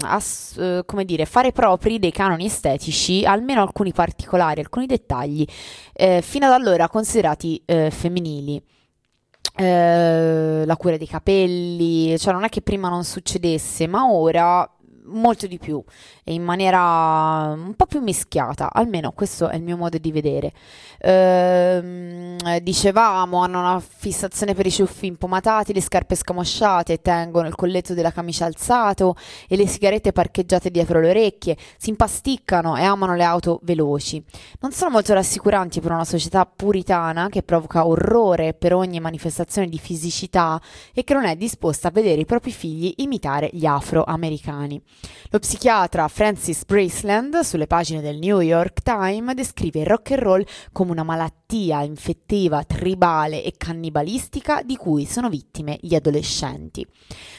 a, 0.00 0.22
a, 0.56 0.84
come 0.84 1.04
dire, 1.04 1.26
fare 1.26 1.52
propri 1.52 1.98
dei 1.98 2.12
canoni 2.12 2.46
estetici, 2.46 3.24
almeno 3.24 3.60
alcuni 3.60 3.92
particolari, 3.92 4.60
alcuni 4.60 4.86
dettagli, 4.86 5.44
eh, 5.92 6.22
fino 6.22 6.46
ad 6.46 6.52
allora 6.52 6.88
considerati 6.88 7.62
eh, 7.66 7.90
femminili. 7.90 8.62
Eh, 9.58 10.64
la 10.66 10.76
cura 10.76 10.96
dei 10.96 11.06
capelli, 11.06 12.18
cioè 12.18 12.32
non 12.32 12.44
è 12.44 12.48
che 12.48 12.60
prima 12.60 12.88
non 12.88 13.04
succedesse, 13.04 13.86
ma 13.86 14.10
ora 14.10 14.70
molto 15.04 15.46
di 15.46 15.58
più 15.58 15.82
e 16.28 16.32
in 16.32 16.42
maniera 16.42 17.54
un 17.56 17.74
po' 17.76 17.86
più 17.86 18.00
mischiata, 18.00 18.72
almeno 18.72 19.12
questo 19.12 19.48
è 19.48 19.54
il 19.54 19.62
mio 19.62 19.76
modo 19.76 19.96
di 19.96 20.10
vedere. 20.10 20.52
Ehm, 20.98 22.58
dicevamo, 22.58 23.44
hanno 23.44 23.60
una 23.60 23.80
fissazione 23.80 24.52
per 24.52 24.66
i 24.66 24.72
ciuffi 24.72 25.06
impomatati, 25.06 25.72
le 25.72 25.80
scarpe 25.80 26.16
scamosciate, 26.16 27.00
tengono 27.00 27.46
il 27.46 27.54
colletto 27.54 27.94
della 27.94 28.10
camicia 28.10 28.44
alzato 28.44 29.14
e 29.46 29.54
le 29.54 29.68
sigarette 29.68 30.10
parcheggiate 30.10 30.72
dietro 30.72 30.98
le 30.98 31.10
orecchie, 31.10 31.56
si 31.76 31.90
impasticcano 31.90 32.74
e 32.76 32.82
amano 32.82 33.14
le 33.14 33.22
auto 33.22 33.60
veloci. 33.62 34.20
Non 34.58 34.72
sono 34.72 34.90
molto 34.90 35.14
rassicuranti 35.14 35.80
per 35.80 35.92
una 35.92 36.04
società 36.04 36.44
puritana 36.44 37.28
che 37.28 37.44
provoca 37.44 37.86
orrore 37.86 38.52
per 38.52 38.74
ogni 38.74 38.98
manifestazione 38.98 39.68
di 39.68 39.78
fisicità 39.78 40.60
e 40.92 41.04
che 41.04 41.14
non 41.14 41.24
è 41.24 41.36
disposta 41.36 41.86
a 41.86 41.92
vedere 41.92 42.20
i 42.20 42.26
propri 42.26 42.50
figli 42.50 42.94
imitare 42.96 43.48
gli 43.52 43.64
afroamericani. 43.64 44.82
Lo 45.30 45.38
psichiatra 45.38 46.08
Francis 46.16 46.64
Braceland, 46.64 47.40
sulle 47.40 47.66
pagine 47.66 48.00
del 48.00 48.16
New 48.16 48.40
York 48.40 48.80
Times, 48.80 49.34
descrive 49.34 49.80
il 49.80 49.86
rock 49.86 50.12
and 50.12 50.22
roll 50.22 50.46
come 50.72 50.92
una 50.92 51.02
malattia 51.02 51.82
infettiva, 51.82 52.64
tribale 52.64 53.44
e 53.44 53.52
cannibalistica 53.54 54.62
di 54.62 54.76
cui 54.76 55.04
sono 55.04 55.28
vittime 55.28 55.76
gli 55.78 55.94
adolescenti. 55.94 56.86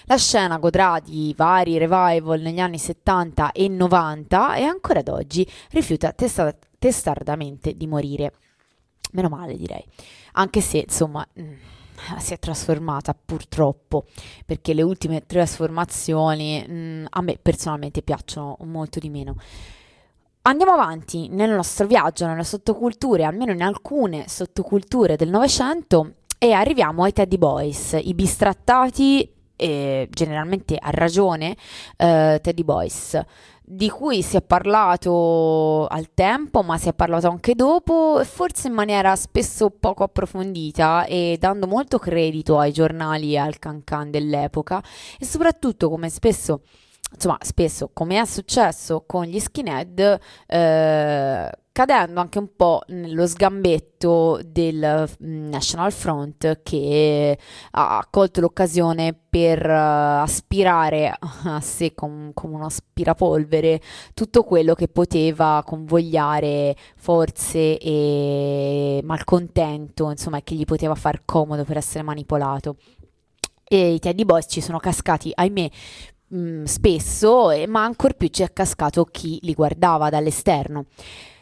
La 0.03 0.17
scena 0.17 0.59
godrà 0.59 1.01
di 1.03 1.33
vari 1.35 1.79
revival 1.79 2.39
negli 2.39 2.59
anni 2.59 2.77
70 2.77 3.51
e 3.51 3.67
90 3.67 4.55
e 4.57 4.61
ancora 4.61 4.99
ad 4.99 5.07
oggi 5.07 5.49
rifiuta 5.71 6.11
testa- 6.11 6.55
testardamente 6.77 7.73
di 7.73 7.87
morire. 7.87 8.31
Meno 9.13 9.29
male 9.29 9.57
direi, 9.57 9.83
anche 10.33 10.61
se 10.61 10.83
insomma 10.85 11.27
mm, 11.41 11.53
si 12.19 12.33
è 12.33 12.39
trasformata 12.39 13.13
purtroppo 13.13 14.05
perché 14.45 14.73
le 14.73 14.81
ultime 14.81 15.25
trasformazioni 15.25 16.65
mh, 16.67 16.73
mm, 16.73 17.05
a 17.09 17.21
me 17.21 17.37
personalmente 17.41 18.01
piacciono 18.01 18.57
molto 18.61 18.99
di 18.99 19.09
meno. 19.09 19.35
Andiamo 20.43 20.71
avanti 20.71 21.27
nel 21.27 21.51
nostro 21.51 21.87
viaggio 21.87 22.25
nelle 22.25 22.45
sottoculture, 22.45 23.25
almeno 23.25 23.51
in 23.51 23.61
alcune 23.61 24.29
sottoculture 24.29 25.17
del 25.17 25.29
Novecento, 25.29 26.13
e 26.37 26.53
arriviamo 26.53 27.03
ai 27.03 27.11
Teddy 27.11 27.37
Boys, 27.37 27.99
i 28.01 28.13
bistrattati, 28.13 29.29
eh, 29.57 30.07
generalmente 30.09 30.77
a 30.79 30.89
ragione, 30.91 31.57
eh, 31.97 32.39
Teddy 32.41 32.63
Boys 32.63 33.19
di 33.69 33.89
cui 33.89 34.21
si 34.21 34.37
è 34.37 34.41
parlato 34.41 35.87
al 35.87 36.13
tempo, 36.13 36.61
ma 36.63 36.77
si 36.77 36.87
è 36.87 36.93
parlato 36.93 37.27
anche 37.27 37.53
dopo, 37.53 38.21
forse 38.23 38.69
in 38.69 38.73
maniera 38.73 39.13
spesso 39.17 39.69
poco 39.71 40.03
approfondita 40.05 41.03
e 41.03 41.35
dando 41.37 41.67
molto 41.67 41.99
credito 41.99 42.59
ai 42.59 42.71
giornali 42.71 43.33
e 43.33 43.37
al 43.39 43.59
cancan 43.59 44.09
dell'epoca 44.09 44.81
e 45.19 45.25
soprattutto 45.25 45.89
come 45.89 46.07
spesso 46.07 46.61
insomma, 47.13 47.37
spesso 47.41 47.89
come 47.93 48.19
è 48.19 48.25
successo 48.25 49.03
con 49.05 49.25
gli 49.25 49.39
skinhead, 49.39 50.19
eh, 50.45 51.49
cadendo 51.77 52.19
anche 52.19 52.39
un 52.39 52.55
po' 52.55 52.81
nello 52.87 53.27
sgambetto 53.27 54.39
del 54.43 55.07
mm, 55.23 55.47
National 55.47 55.91
Front 55.91 56.61
che 56.63 57.37
ha 57.69 58.07
colto 58.09 58.41
l'occasione 58.41 59.15
per 59.29 59.63
uh, 59.63 60.23
aspirare 60.23 61.15
a 61.43 61.61
sé 61.61 61.93
com- 61.93 62.31
come 62.33 62.55
un 62.55 62.63
aspirapolvere 62.63 63.79
tutto 64.15 64.43
quello 64.43 64.73
che 64.73 64.87
poteva 64.87 65.61
convogliare 65.63 66.75
forze 66.95 67.77
e 67.77 68.99
malcontento, 69.03 70.09
insomma, 70.09 70.41
che 70.41 70.55
gli 70.55 70.65
poteva 70.65 70.95
far 70.95 71.21
comodo 71.25 71.63
per 71.63 71.77
essere 71.77 72.03
manipolato. 72.03 72.77
E 73.63 73.93
i 73.93 73.99
Teddy 73.99 74.23
Boys 74.25 74.45
ci 74.49 74.61
sono 74.61 74.79
cascati, 74.79 75.31
ahimè, 75.31 75.69
mh, 76.27 76.37
mm, 76.37 76.63
spesso, 76.63 77.51
ma 77.67 77.83
ancor 77.83 78.15
più 78.15 78.27
ci 78.27 78.43
è 78.43 78.51
cascato 78.51 79.05
chi 79.05 79.39
li 79.41 79.53
guardava 79.53 80.09
dall'esterno. 80.09 80.85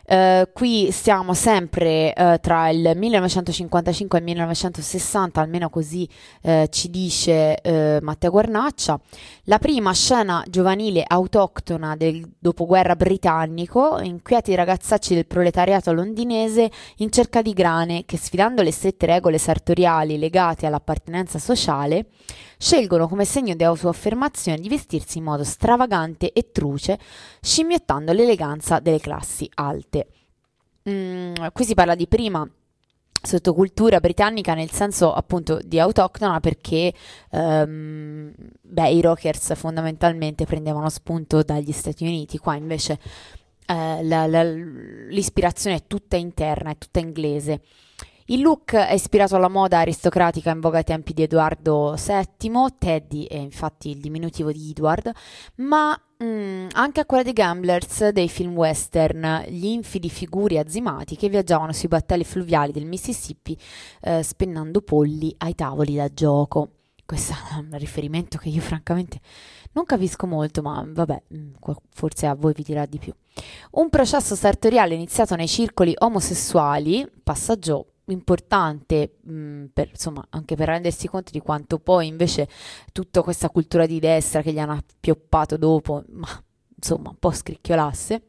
Uh, 0.08 0.48
qui 0.54 0.92
siamo 0.92 1.34
sempre 1.34 2.14
uh, 2.16 2.40
tra 2.40 2.70
il 2.70 2.92
1955 2.96 4.20
e 4.20 4.22
il 4.22 4.28
1960, 4.28 5.42
almeno 5.42 5.72
così 5.72 6.08
uh, 6.44 6.68
ci 6.70 6.92
dice 6.92 7.60
Matteo 8.02 8.30
Guarnaccia. 8.30 9.00
La 9.46 9.58
prima 9.58 9.92
scena 9.94 10.44
giovanile 10.48 11.04
autoctona 11.08 11.96
del 11.96 12.24
dopoguerra 12.38 12.96
britannico, 12.96 14.00
inquieti 14.00 14.54
ragazzacci 14.54 15.16
del 15.16 15.26
proletariato 15.26 15.92
londinese 15.92 16.70
in 16.98 17.12
cerca 17.12 17.42
di 17.42 17.54
grane 17.54 18.06
che 18.06 18.18
sfidando 18.18 18.62
le 18.62 18.72
strette 18.72 19.08
regole 19.08 19.40
sartoriali 19.40 20.20
legate 20.20 20.68
all'appartenenza 20.68 21.40
sociale, 21.40 22.06
scelgono 22.58 23.08
come 23.08 23.26
segno 23.26 23.56
di 23.56 23.64
autoaffermazione 23.64 24.60
di 24.60 24.70
vestirsi 24.70 25.18
in 25.18 25.26
modo 25.26 25.44
stravagante 25.44 26.32
e 26.32 26.52
truce, 26.52 27.00
scimmiottando 27.42 28.12
l'eleganza 28.12 28.80
delle 28.80 29.00
classi 29.00 29.50
alte. 29.56 30.08
Mm, 30.90 31.34
qui 31.52 31.66
si 31.66 31.74
parla 31.74 31.96
di 31.96 32.08
prima 32.08 32.48
sottocultura 33.26 34.00
britannica 34.00 34.54
nel 34.54 34.70
senso 34.70 35.12
appunto 35.12 35.60
di 35.64 35.80
autoctona 35.80 36.40
perché 36.40 36.94
um, 37.32 38.32
beh, 38.62 38.90
i 38.92 39.02
rockers 39.02 39.56
fondamentalmente 39.56 40.46
prendevano 40.46 40.90
spunto 40.90 41.42
dagli 41.42 41.72
Stati 41.72 42.06
Uniti, 42.06 42.38
qua 42.38 42.56
invece 42.56 43.00
eh, 43.66 44.04
la, 44.04 44.28
la, 44.28 44.44
l'ispirazione 44.44 45.78
è 45.78 45.84
tutta 45.88 46.16
interna, 46.18 46.72
è 46.72 46.78
tutta 46.78 47.00
inglese. 47.00 47.62
Il 48.28 48.42
look 48.42 48.74
è 48.74 48.94
ispirato 48.94 49.36
alla 49.36 49.50
moda 49.50 49.78
aristocratica 49.78 50.50
in 50.50 50.60
voga 50.60 50.80
ai 50.80 50.84
tempi 50.84 51.14
di 51.14 51.22
Edoardo 51.22 51.94
VII, 51.94 52.52
Teddy 52.76 53.26
è 53.26 53.36
infatti 53.36 53.92
il 53.92 54.00
diminutivo 54.00 54.52
di 54.52 54.72
Edward, 54.72 55.12
ma 55.58 55.96
mm, 56.24 56.70
anche 56.72 57.02
a 57.02 57.06
quella 57.06 57.22
dei 57.22 57.34
gamblers 57.34 58.08
dei 58.08 58.28
film 58.28 58.56
western, 58.56 59.46
gli 59.48 59.68
infidi 59.68 60.10
figuri 60.10 60.58
azimati 60.58 61.16
che 61.16 61.30
viaggiavano 61.30 61.72
sui 61.72 61.88
battelli 61.88 62.24
fluviali 62.24 62.72
del 62.72 62.88
Mississippi 62.88 63.56
eh, 64.02 64.24
spennando 64.24 64.82
polli 64.82 65.32
ai 65.38 65.54
tavoli 65.54 65.94
da 65.94 66.12
gioco. 66.12 66.70
Questo 67.06 67.34
è 67.34 67.58
un 67.60 67.78
riferimento 67.78 68.40
che 68.40 68.50
io 68.50 68.62
francamente 68.62 69.20
non 69.74 69.86
capisco 69.86 70.26
molto, 70.26 70.64
ma 70.64 70.84
vabbè, 70.84 71.22
mm, 71.32 71.54
forse 71.94 72.26
a 72.26 72.34
voi 72.34 72.54
vi 72.54 72.64
dirà 72.64 72.88
di 72.88 72.98
più. 72.98 73.14
Un 73.74 73.90
processo 73.90 74.34
sartoriale 74.34 74.96
iniziato 74.96 75.36
nei 75.36 75.48
circoli 75.48 75.94
omosessuali, 75.96 77.08
passaggio 77.22 77.90
importante 78.12 79.18
mh, 79.22 79.34
mm, 79.34 79.66
per, 79.74 79.90
insomma, 79.90 80.26
anche 80.30 80.56
per 80.56 80.68
rendersi 80.68 81.08
conto 81.08 81.32
di 81.32 81.40
quanto 81.40 81.80
poi 81.80 82.08
invece 82.08 82.48
tutta 82.92 83.22
questa 83.22 83.50
cultura 83.50 83.86
di 83.86 84.00
destra 84.00 84.42
che 84.42 84.52
gli 84.52 84.60
hanno 84.60 84.74
appioppato 84.74 85.58
dopo, 85.58 86.04
ma 86.10 86.28
insomma 86.76 87.10
un 87.10 87.18
po' 87.18 87.32
scricchiolasse 87.32 88.22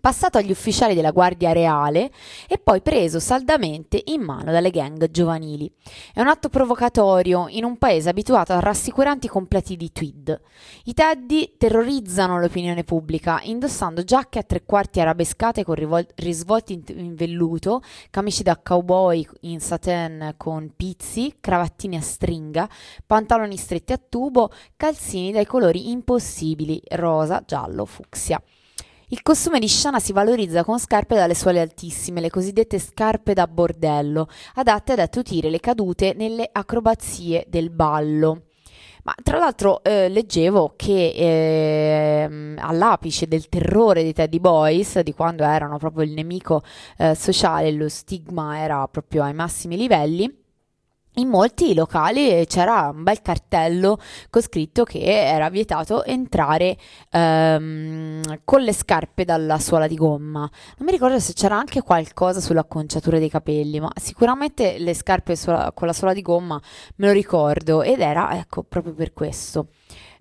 passato 0.00 0.38
agli 0.38 0.50
ufficiali 0.50 0.94
della 0.94 1.10
Guardia 1.10 1.52
Reale 1.52 2.10
e 2.48 2.58
poi 2.58 2.80
preso 2.80 3.20
saldamente 3.20 4.00
in 4.06 4.22
mano 4.22 4.52
dalle 4.52 4.70
gang 4.70 5.10
giovanili. 5.10 5.70
È 6.12 6.20
un 6.20 6.28
atto 6.28 6.48
provocatorio 6.48 7.46
in 7.48 7.64
un 7.64 7.76
paese 7.78 8.08
abituato 8.08 8.52
a 8.52 8.60
rassicuranti 8.60 9.28
completi 9.28 9.76
di 9.76 9.92
tweed. 9.92 10.40
I 10.84 10.94
Teddy 10.94 11.54
terrorizzano 11.56 12.38
l'opinione 12.40 12.84
pubblica, 12.84 13.40
indossando 13.42 14.04
giacche 14.04 14.38
a 14.38 14.42
tre 14.42 14.64
quarti 14.64 15.00
arabescate 15.00 15.64
con 15.64 15.74
rivol- 15.74 16.06
risvolti 16.16 16.82
in, 16.88 17.14
velluto, 17.14 17.82
camici 18.10 18.42
da 18.42 18.58
cowboy 18.62 19.26
in 19.40 19.60
satin 19.60 20.34
con 20.36 20.72
pizzi, 20.76 21.36
cravattini 21.40 21.96
a 21.96 22.00
stringa, 22.00 22.68
pantaloni 23.04 23.56
stretti 23.56 23.92
a 23.92 24.00
tubo, 24.08 24.50
calzini 24.76 25.32
dai 25.32 25.46
colori 25.46 25.90
impossibili, 25.90 26.80
rosa, 26.90 27.42
giallo, 27.46 27.84
fucsia. 27.84 28.42
Il 29.10 29.22
costume 29.22 29.60
di 29.60 29.68
Shana 29.68 30.00
si 30.00 30.12
valorizza 30.12 30.64
con 30.64 30.80
scarpe 30.80 31.14
dalle 31.14 31.36
suole 31.36 31.60
altissime, 31.60 32.20
le 32.20 32.28
cosiddette 32.28 32.80
scarpe 32.80 33.34
da 33.34 33.46
bordello, 33.46 34.26
adatte 34.54 34.94
ad 34.94 34.98
attutire 34.98 35.48
le 35.48 35.60
cadute 35.60 36.12
nelle 36.16 36.48
acrobazie 36.50 37.46
del 37.48 37.70
ballo. 37.70 38.46
Ma 39.04 39.14
tra 39.22 39.38
l'altro 39.38 39.84
eh, 39.84 40.08
leggevo 40.08 40.72
che 40.74 41.12
eh, 41.14 42.54
all'apice 42.58 43.28
del 43.28 43.48
terrore 43.48 44.02
dei 44.02 44.12
Teddy 44.12 44.40
Boys, 44.40 44.98
di 44.98 45.14
quando 45.14 45.44
erano 45.44 45.78
proprio 45.78 46.02
il 46.02 46.10
nemico 46.10 46.62
eh, 46.98 47.14
sociale, 47.14 47.70
lo 47.70 47.88
stigma 47.88 48.58
era 48.58 48.88
proprio 48.88 49.22
ai 49.22 49.34
massimi 49.34 49.76
livelli, 49.76 50.45
in 51.16 51.28
molti 51.28 51.74
locali 51.74 52.44
c'era 52.46 52.90
un 52.94 53.02
bel 53.02 53.22
cartello 53.22 53.98
con 54.30 54.42
scritto 54.42 54.84
che 54.84 55.00
era 55.00 55.48
vietato 55.48 56.04
entrare 56.04 56.76
ehm, 57.10 58.40
con 58.44 58.60
le 58.62 58.72
scarpe 58.72 59.24
dalla 59.24 59.58
suola 59.58 59.86
di 59.86 59.96
gomma. 59.96 60.40
Non 60.40 60.86
mi 60.86 60.90
ricordo 60.90 61.18
se 61.18 61.32
c'era 61.32 61.56
anche 61.56 61.82
qualcosa 61.82 62.40
sull'acconciatura 62.40 63.18
dei 63.18 63.30
capelli, 63.30 63.80
ma 63.80 63.90
sicuramente 63.94 64.78
le 64.78 64.94
scarpe 64.94 65.36
suola, 65.36 65.72
con 65.72 65.86
la 65.86 65.92
suola 65.92 66.12
di 66.12 66.22
gomma 66.22 66.60
me 66.96 67.06
lo 67.06 67.12
ricordo 67.12 67.82
ed 67.82 68.00
era 68.00 68.38
ecco 68.38 68.62
proprio 68.62 68.94
per 68.94 69.12
questo. 69.12 69.68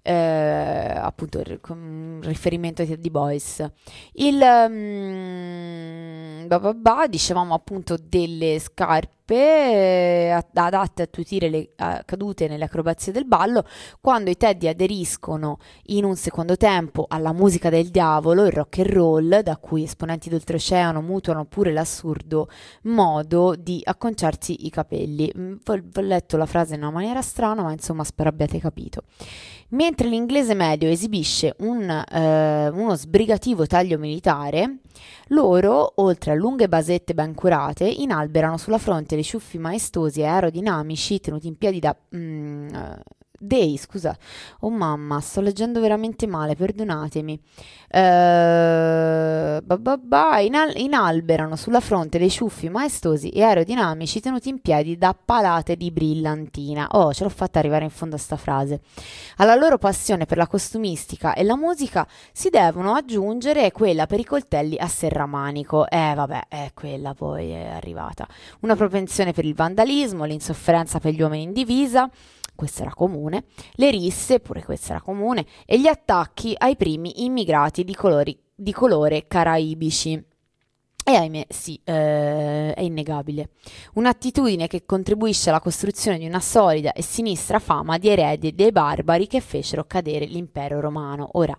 Eh, 0.07 0.13
appunto 0.13 1.41
con 1.61 2.19
riferimento 2.21 2.83
ai 2.83 2.87
Teddy 2.87 3.09
Boys 3.09 3.67
il 4.13 4.39
um, 4.39 6.45
bah 6.45 6.59
bah 6.59 6.73
bah, 6.75 7.07
dicevamo 7.07 7.55
appunto 7.55 7.97
delle 7.99 8.59
scarpe 8.59 9.15
eh, 9.27 10.43
adatte 10.53 11.01
a 11.01 11.07
tutire 11.07 11.49
le 11.49 11.69
uh, 11.77 12.03
cadute 12.05 12.47
nelle 12.47 12.65
acrobazie 12.65 13.11
del 13.11 13.25
ballo, 13.25 13.65
quando 13.99 14.29
i 14.29 14.37
Teddy 14.37 14.67
aderiscono 14.67 15.57
in 15.87 16.03
un 16.03 16.15
secondo 16.15 16.57
tempo 16.57 17.05
alla 17.07 17.33
musica 17.33 17.69
del 17.69 17.89
diavolo, 17.89 18.45
il 18.45 18.51
rock 18.51 18.79
and 18.79 18.89
roll, 18.89 19.39
da 19.39 19.57
cui 19.57 19.83
esponenti 19.83 20.29
d'oltreoceano 20.29 21.01
mutuano 21.01 21.45
pure 21.45 21.71
l'assurdo 21.71 22.49
modo 22.83 23.55
di 23.55 23.81
acconciarsi 23.83 24.65
i 24.65 24.69
capelli. 24.69 25.31
Mm, 25.35 25.55
ho 25.65 26.01
letto 26.01 26.37
la 26.37 26.45
frase 26.45 26.75
in 26.75 26.81
una 26.81 26.91
maniera 26.91 27.21
strana, 27.21 27.63
ma 27.63 27.71
insomma 27.71 28.03
spero 28.03 28.29
abbiate 28.29 28.59
capito. 28.59 29.03
Mentre 29.69 30.07
l'inglese 30.07 30.53
medio 30.53 30.87
esibisce 30.89 31.55
un, 31.59 31.89
eh, 31.89 32.69
uno 32.69 32.95
sbrigativo 32.95 33.65
taglio 33.65 33.97
militare, 33.97 34.77
loro, 35.29 35.93
oltre 35.95 36.31
a 36.31 36.35
lunghe 36.35 36.69
basette 36.69 37.13
ben 37.13 37.33
curate, 37.33 37.85
inalberano 37.85 38.57
sulla 38.57 38.77
fronte 38.77 39.15
dei 39.15 39.23
ciuffi 39.23 39.57
maestosi 39.57 40.21
e 40.21 40.25
aerodinamici 40.25 41.19
tenuti 41.19 41.47
in 41.47 41.57
piedi 41.57 41.79
da 41.79 41.95
mm, 42.15 42.67
Day, 43.39 43.77
scusa. 43.77 44.17
Oh 44.61 44.69
mamma, 44.69 45.19
sto 45.19 45.41
leggendo 45.41 45.79
veramente 45.79 46.27
male, 46.27 46.55
perdonatemi. 46.55 47.39
Uh, 47.87 49.61
bah 49.99 50.39
inal- 50.39 50.75
inalberano 50.75 51.55
sulla 51.55 51.79
fronte 51.79 52.17
dei 52.17 52.29
ciuffi 52.29 52.67
maestosi 52.67 53.29
e 53.29 53.43
aerodinamici 53.43 54.19
tenuti 54.19 54.49
in 54.49 54.59
piedi 54.59 54.97
da 54.97 55.13
palate 55.13 55.75
di 55.75 55.91
brillantina. 55.91 56.87
Oh, 56.91 57.13
ce 57.13 57.23
l'ho 57.23 57.29
fatta 57.29 57.59
arrivare 57.59 57.83
in 57.83 57.89
fondo 57.89 58.15
a 58.15 58.19
sta 58.19 58.35
frase. 58.37 58.81
Alla 59.37 59.55
loro 59.55 59.77
passione 59.77 60.25
per 60.25 60.37
la 60.37 60.47
costumistica 60.47 61.33
e 61.33 61.43
la 61.43 61.55
musica 61.55 62.07
si 62.31 62.49
devono 62.49 62.93
aggiungere 62.93 63.71
quella 63.71 64.07
per 64.07 64.19
i 64.19 64.25
coltelli 64.25 64.77
a 64.77 64.87
serramanico. 64.87 65.87
Eh, 65.87 66.13
vabbè, 66.15 66.47
è 66.47 66.71
quella 66.73 67.13
poi 67.13 67.51
è 67.51 67.67
arrivata. 67.67 68.27
Una 68.61 68.75
propensione 68.75 69.31
per 69.33 69.45
il 69.45 69.55
vandalismo, 69.55 70.25
l'insofferenza 70.25 70.99
per 70.99 71.13
gli 71.13 71.21
uomini 71.21 71.43
in 71.43 71.53
divisa 71.53 72.09
questa 72.55 72.83
era 72.83 72.93
comune, 72.93 73.45
le 73.73 73.91
risse, 73.91 74.39
pure 74.39 74.63
questa 74.63 74.93
era 74.93 75.01
comune, 75.01 75.45
e 75.65 75.79
gli 75.79 75.87
attacchi 75.87 76.53
ai 76.57 76.75
primi 76.75 77.25
immigrati 77.25 77.83
di, 77.83 77.93
colori, 77.93 78.37
di 78.55 78.71
colore 78.71 79.27
caraibici. 79.27 80.23
E 81.07 81.15
ahimè, 81.15 81.45
sì, 81.49 81.79
eh, 81.83 82.73
è 82.73 82.81
innegabile. 82.81 83.49
Un'attitudine 83.93 84.65
che 84.65 84.85
contribuisce 84.85 85.49
alla 85.49 85.59
costruzione 85.59 86.17
di 86.17 86.25
una 86.25 86.39
solida 86.39 86.93
e 86.93 87.03
sinistra 87.03 87.59
fama 87.59 87.99
di 87.99 88.09
eredi 88.09 88.55
dei 88.55 88.71
barbari 88.71 89.27
che 89.27 89.39
fecero 89.39 89.83
cadere 89.85 90.25
l'impero 90.25 90.79
romano. 90.79 91.29
Ora, 91.33 91.55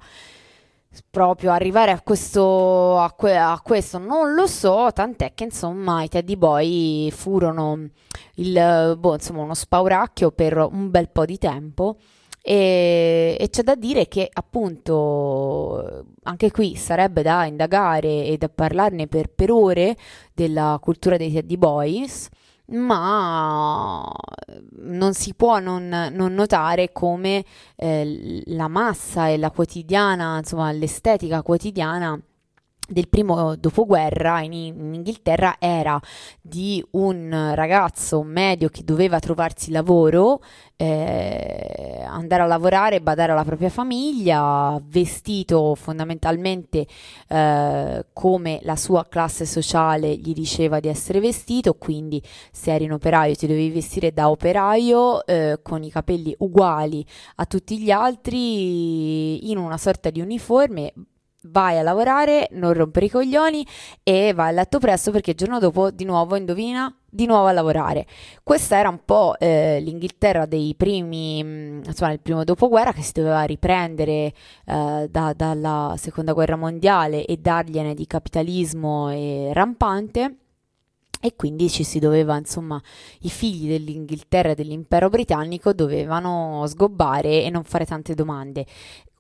proprio 1.11 1.53
arrivare 1.53 1.91
a 1.91 2.01
questo, 2.01 2.99
a, 2.99 3.13
que- 3.13 3.37
a 3.37 3.61
questo 3.63 3.99
non 3.99 4.35
lo 4.35 4.47
so, 4.47 4.91
tant'è 4.93 5.33
che 5.35 5.45
insomma 5.45 6.03
i 6.03 6.09
Teddy 6.09 6.37
Boy 6.37 7.11
furono 7.11 7.89
il, 8.35 8.97
boh, 8.99 9.15
insomma, 9.15 9.43
uno 9.43 9.55
spauracchio 9.55 10.31
per 10.33 10.57
un 10.57 10.91
bel 10.91 11.11
po' 11.11 11.25
di 11.25 11.39
tempo. 11.39 11.97
E, 12.43 13.37
e, 13.41 13.49
c'è 13.51 13.63
da 13.63 13.75
dire 13.75 14.07
che 14.07 14.29
appunto 14.33 16.05
anche 16.23 16.53
qui 16.53 16.77
sarebbe 16.77 17.23
da 17.23 17.45
indagare 17.45 18.25
e 18.25 18.37
da 18.39 18.49
parlarne 18.49 19.09
per, 19.09 19.29
per 19.31 19.51
ore 19.51 19.97
della 20.33 20.79
cultura 20.81 21.17
dei 21.17 21.33
Teddy 21.33 21.57
Boys 21.57 22.29
ma 22.69 24.13
non 24.79 25.15
si 25.15 25.35
può 25.35 25.59
non, 25.59 26.11
non 26.13 26.35
notare 26.35 26.93
come 26.93 27.45
eh, 27.77 28.43
la 28.47 28.69
massa 28.69 29.29
e 29.29 29.37
la 29.37 29.51
quotidiana, 29.51 30.39
insomma 30.39 30.73
l'estetica 30.73 31.43
quotidiana 31.43 32.21
del 32.87 33.09
primo 33.09 33.57
dopoguerra 33.57 34.43
in, 34.43 34.53
in, 34.53 34.95
Inghilterra 34.95 35.57
era 35.59 36.01
di 36.41 36.85
un 36.93 37.53
ragazzo 37.55 38.23
medio 38.23 38.69
che 38.69 38.85
doveva 38.85 39.19
trovarsi 39.19 39.71
lavoro, 39.71 40.41
eh, 40.77 42.05
andare 42.07 42.43
a 42.43 42.47
lavorare, 42.47 43.01
badare 43.01 43.33
alla 43.33 43.45
propria 43.45 43.71
famiglia, 43.71 44.81
vestito 44.85 45.75
fondamentalmente 45.75 46.87
eh, 47.29 48.07
come 48.13 48.61
la 48.63 48.77
sua 48.77 49.07
classe 49.09 49.47
sociale 49.47 50.15
gli 50.17 50.33
diceva 50.33 50.81
di 50.81 50.89
essere 50.89 51.21
vestito, 51.21 51.75
quindi 51.75 52.23
se 52.53 52.73
eri 52.73 52.85
un 52.85 52.93
operaio 52.93 53.35
ti 53.35 53.47
dovevi 53.47 53.71
vestire 53.71 54.13
da 54.13 54.31
operaio 54.31 55.25
eh, 55.27 55.59
con 55.63 55.83
i 55.83 55.91
capelli 55.91 56.35
uguali 56.39 57.05
a 57.37 57.47
tutti 57.47 57.79
gli 57.79 57.91
altri 57.91 59.51
in 59.51 59.59
una 59.59 59.79
sorta 59.79 60.11
di 60.11 60.21
uniforme 60.21 60.93
vai 61.51 61.79
a 61.79 61.83
lavorare, 61.83 62.49
non 62.53 62.73
rompere 62.73 63.07
i 63.07 63.11
coglioni 63.11 63.67
e 64.03 64.33
vai 64.35 64.49
a 64.49 64.53
letto 64.53 64.79
presto 64.79 65.11
perché 65.11 65.31
il 65.31 65.37
giorno 65.37 65.59
dopo 65.59 65.91
di 65.91 66.05
nuovo 66.05 66.37
indovina 66.37 66.95
di 67.17 67.27
nuovo 67.27 67.47
a 67.47 67.53
lavorare. 67.53 68.07
Questa 68.43 68.77
era 68.77 68.91
un 68.91 69.01
po' 69.05 69.37
eh, 69.39 69.81
l'Inghilterra 69.81 70.45
dei 70.45 70.75
primi, 70.77 71.43
mm, 71.43 71.83
insomma, 71.85 72.13
il 72.13 72.21
primo 72.21 72.45
dopoguerra 72.45 72.93
che 72.93 73.03
si 73.03 73.13
doveva 73.15 73.43
riprendere 73.45 74.33
eh, 74.67 75.09
da, 75.11 75.33
dalla 75.35 75.95
seconda 75.97 76.35
guerra 76.35 76.57
mondiale 76.57 77.25
e 77.25 77.39
dargliene 77.39 77.95
di 77.95 78.07
capitalismo 78.07 79.09
rampante. 79.53 80.37
E 81.19 81.35
quindi 81.35 81.71
ci 81.71 81.83
si 81.83 81.99
doveva, 81.99 82.37
insomma, 82.37 82.81
i 83.23 83.31
figli 83.31 83.69
dell'Inghilterra 83.69 84.51
e 84.51 84.55
dell'impero 84.55 85.09
britannico 85.09 85.73
dovevano 85.73 86.65
sgobbare 86.67 87.43
e 87.43 87.51
non 87.51 87.65
fare 87.65 87.87
tante 87.87 88.15
domande 88.15 88.67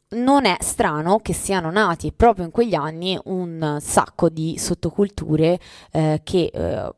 non 0.09 0.45
è 0.45 0.57
strano 0.61 1.19
che 1.19 1.33
siano 1.33 1.71
nati 1.71 2.13
proprio 2.13 2.45
in 2.45 2.51
quegli 2.51 2.75
anni 2.75 3.19
un 3.25 3.79
sacco 3.81 4.29
di 4.29 4.57
sottoculture 4.59 5.59
eh, 5.91 6.21
che 6.23 6.51
eh, 6.53 6.95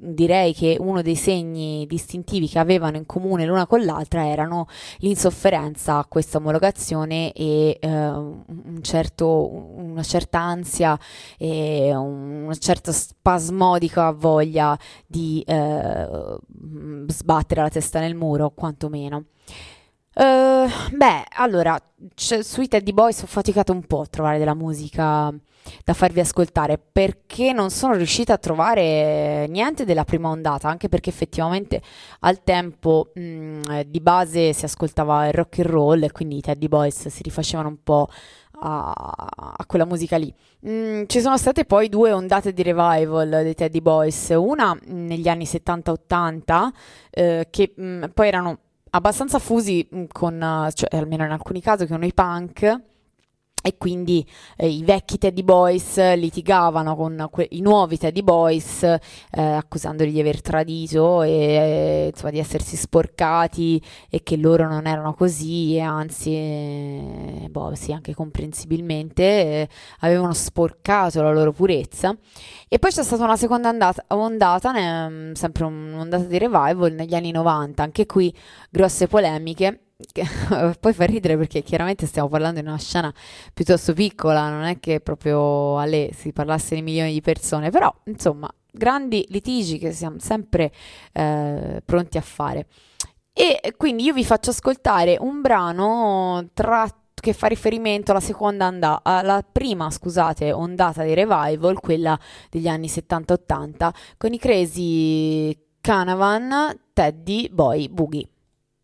direi 0.00 0.54
che 0.54 0.76
uno 0.78 1.02
dei 1.02 1.16
segni 1.16 1.84
distintivi 1.86 2.48
che 2.48 2.58
avevano 2.58 2.96
in 2.96 3.04
comune 3.04 3.44
l'una 3.44 3.66
con 3.66 3.84
l'altra 3.84 4.26
erano 4.28 4.66
l'insofferenza 4.98 5.98
a 5.98 6.06
questa 6.06 6.38
omologazione 6.38 7.32
e 7.32 7.78
eh, 7.80 7.88
un 7.88 8.78
certo, 8.80 9.50
una 9.76 10.02
certa 10.04 10.38
ansia 10.38 10.98
e 11.36 11.94
una 11.94 12.54
certa 12.54 12.92
spasmodica 12.92 14.12
voglia 14.12 14.78
di 15.06 15.42
eh, 15.46 16.38
sbattere 17.08 17.62
la 17.62 17.68
testa 17.68 18.00
nel 18.00 18.14
muro, 18.14 18.50
quantomeno. 18.50 19.24
Uh, 20.18 20.68
beh, 20.96 21.26
allora, 21.36 21.80
sui 22.16 22.66
Teddy 22.66 22.92
Boys 22.92 23.22
ho 23.22 23.26
faticato 23.26 23.70
un 23.70 23.82
po' 23.86 24.00
a 24.00 24.06
trovare 24.06 24.38
della 24.38 24.54
musica 24.54 25.32
da 25.84 25.92
farvi 25.92 26.18
ascoltare 26.18 26.76
perché 26.76 27.52
non 27.52 27.70
sono 27.70 27.94
riuscita 27.94 28.32
a 28.32 28.38
trovare 28.38 29.46
niente 29.48 29.84
della 29.84 30.02
prima 30.02 30.28
ondata, 30.28 30.68
anche 30.68 30.88
perché 30.88 31.10
effettivamente 31.10 31.80
al 32.20 32.42
tempo 32.42 33.12
mh, 33.14 33.20
mm, 33.20 33.62
di 33.86 34.00
base 34.00 34.52
si 34.54 34.64
ascoltava 34.64 35.28
il 35.28 35.34
rock 35.34 35.60
and 35.60 35.68
roll 35.68 36.02
e 36.02 36.10
quindi 36.10 36.38
i 36.38 36.40
Teddy 36.40 36.66
Boys 36.66 37.06
si 37.06 37.22
rifacevano 37.22 37.68
un 37.68 37.80
po' 37.84 38.08
a, 38.60 38.92
a 39.56 39.66
quella 39.66 39.84
musica 39.84 40.16
lì. 40.16 40.34
Mm, 40.66 41.04
ci 41.06 41.20
sono 41.20 41.36
state 41.36 41.64
poi 41.64 41.88
due 41.88 42.10
ondate 42.10 42.52
di 42.52 42.64
revival 42.64 43.28
dei 43.28 43.54
Teddy 43.54 43.80
Boys, 43.80 44.30
una 44.30 44.76
negli 44.86 45.28
anni 45.28 45.44
70-80 45.44 46.68
eh, 47.10 47.46
che 47.50 47.72
mh, 47.76 47.82
mm, 47.84 48.04
poi 48.14 48.26
erano 48.26 48.58
abbastanza 48.90 49.38
fusi 49.38 49.88
con, 50.10 50.68
cioè, 50.72 50.96
almeno 50.96 51.24
in 51.24 51.30
alcuni 51.30 51.60
casi, 51.60 51.86
con 51.86 52.02
i 52.04 52.12
punk 52.12 52.80
e 53.62 53.76
quindi 53.76 54.26
eh, 54.56 54.68
i 54.68 54.82
vecchi 54.82 55.18
Teddy 55.18 55.42
Boys 55.42 56.14
litigavano 56.14 56.94
con 56.96 57.28
que- 57.30 57.48
i 57.50 57.60
nuovi 57.60 57.98
Teddy 57.98 58.22
Boys 58.22 58.82
eh, 58.82 58.98
accusandoli 59.30 60.12
di 60.12 60.20
aver 60.20 60.40
tradito 60.40 61.22
e 61.22 61.30
eh, 61.30 62.06
insomma, 62.12 62.30
di 62.30 62.38
essersi 62.38 62.76
sporcati 62.76 63.82
e 64.08 64.22
che 64.22 64.36
loro 64.36 64.68
non 64.68 64.86
erano 64.86 65.14
così 65.14 65.76
e 65.76 65.80
anzi 65.80 66.30
eh, 66.34 67.48
boh, 67.50 67.74
sì, 67.74 67.92
anche 67.92 68.14
comprensibilmente 68.14 69.22
eh, 69.22 69.68
avevano 70.00 70.32
sporcato 70.32 71.22
la 71.22 71.32
loro 71.32 71.52
purezza. 71.52 72.16
E 72.68 72.78
poi 72.78 72.90
c'è 72.90 73.02
stata 73.02 73.24
una 73.24 73.36
seconda 73.36 73.68
andata, 73.68 74.04
ondata 74.08 74.72
ne, 74.72 75.32
sempre 75.34 75.64
un'ondata 75.64 76.24
di 76.24 76.38
revival 76.38 76.92
negli 76.92 77.14
anni 77.14 77.30
90 77.30 77.82
anche 77.82 78.06
qui 78.06 78.34
grosse 78.70 79.06
polemiche 79.06 79.87
poi 80.78 80.92
fa 80.92 81.04
ridere 81.06 81.36
perché 81.36 81.62
chiaramente 81.62 82.06
stiamo 82.06 82.28
parlando 82.28 82.60
di 82.60 82.66
una 82.66 82.78
scena 82.78 83.12
piuttosto 83.52 83.92
piccola, 83.94 84.48
non 84.48 84.62
è 84.62 84.78
che 84.78 85.00
proprio 85.00 85.76
a 85.76 85.84
lei 85.86 86.12
si 86.12 86.32
parlasse 86.32 86.76
di 86.76 86.82
milioni 86.82 87.12
di 87.12 87.20
persone, 87.20 87.70
però 87.70 87.92
insomma, 88.04 88.48
grandi 88.70 89.26
litigi 89.30 89.76
che 89.78 89.90
siamo 89.90 90.20
sempre 90.20 90.72
eh, 91.12 91.82
pronti 91.84 92.16
a 92.16 92.20
fare. 92.20 92.68
E 93.32 93.74
quindi 93.76 94.04
io 94.04 94.12
vi 94.12 94.24
faccio 94.24 94.50
ascoltare 94.50 95.16
un 95.18 95.40
brano 95.40 96.48
tratto 96.54 97.06
che 97.20 97.32
fa 97.32 97.48
riferimento 97.48 98.12
alla 98.12 98.20
seconda 98.20 98.66
andata, 98.66 99.00
alla 99.02 99.44
prima, 99.50 99.90
scusate, 99.90 100.52
ondata 100.52 101.02
di 101.02 101.14
revival, 101.14 101.80
quella 101.80 102.16
degli 102.50 102.68
anni 102.68 102.86
70-80, 102.86 103.90
con 104.16 104.32
i 104.32 104.38
Crazy 104.38 105.58
Canavan, 105.80 106.78
Teddy, 106.92 107.48
Boy, 107.50 107.88
Boogie. 107.88 108.28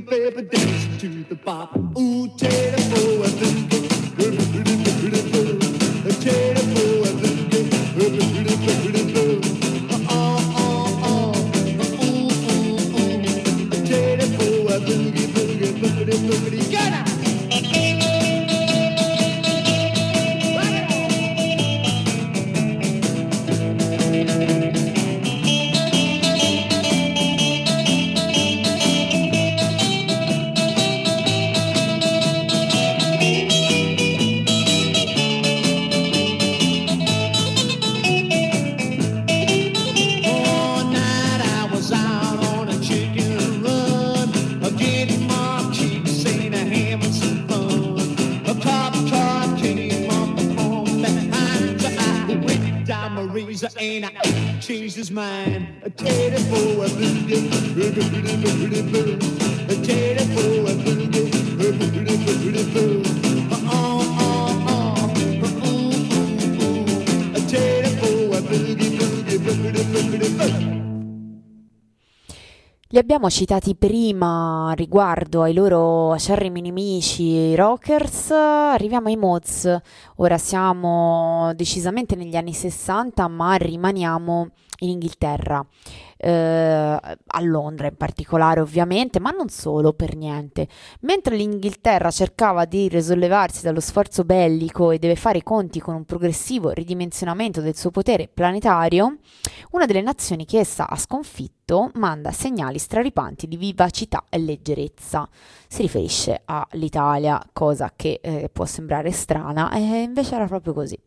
my 0.00 0.06
favorite 0.06 0.50
dance 0.50 1.00
to 1.00 1.24
the 1.24 1.34
bop. 1.34 1.76
Ooh, 1.98 2.28
telephone. 2.36 3.17
Corner, 55.04 55.66
I 55.84 55.90
swing 55.90 56.78
with 56.78 56.98
my 56.98 57.18
chain 59.84 60.18
along 60.18 60.58
Li 72.90 72.96
abbiamo 72.96 73.28
citati 73.28 73.76
prima 73.76 74.72
riguardo 74.74 75.42
ai 75.42 75.52
loro 75.52 76.12
acerrimi 76.12 76.62
nemici 76.62 77.54
rockers, 77.54 78.30
arriviamo 78.30 79.08
ai 79.08 79.16
Moz. 79.16 79.70
Ora 80.16 80.38
siamo 80.38 81.52
decisamente 81.54 82.16
negli 82.16 82.34
anni 82.34 82.54
60, 82.54 83.28
ma 83.28 83.56
rimaniamo 83.56 84.48
in 84.80 84.90
Inghilterra 84.90 85.64
eh, 86.18 86.30
a 86.30 87.40
Londra 87.40 87.86
in 87.86 87.96
particolare 87.96 88.60
ovviamente, 88.60 89.20
ma 89.20 89.30
non 89.30 89.48
solo 89.48 89.92
per 89.92 90.16
niente. 90.16 90.68
Mentre 91.00 91.36
l'Inghilterra 91.36 92.10
cercava 92.10 92.64
di 92.64 92.88
risollevarsi 92.88 93.62
dallo 93.62 93.80
sforzo 93.80 94.24
bellico 94.24 94.90
e 94.90 94.98
deve 94.98 95.16
fare 95.16 95.38
i 95.38 95.42
conti 95.42 95.80
con 95.80 95.94
un 95.94 96.04
progressivo 96.04 96.70
ridimensionamento 96.70 97.60
del 97.60 97.76
suo 97.76 97.90
potere 97.90 98.28
planetario, 98.28 99.18
una 99.70 99.86
delle 99.86 100.02
nazioni 100.02 100.44
che 100.44 100.58
essa 100.58 100.88
ha 100.88 100.96
sconfitto 100.96 101.90
manda 101.94 102.32
segnali 102.32 102.78
straripanti 102.78 103.46
di 103.46 103.56
vivacità 103.56 104.24
e 104.28 104.38
leggerezza. 104.38 105.28
Si 105.68 105.82
riferisce 105.82 106.42
all'Italia, 106.46 107.40
cosa 107.52 107.92
che 107.94 108.20
eh, 108.22 108.48
può 108.50 108.64
sembrare 108.64 109.10
strana, 109.12 109.70
e 109.72 110.02
invece 110.02 110.34
era 110.34 110.46
proprio 110.46 110.72
così. 110.72 110.98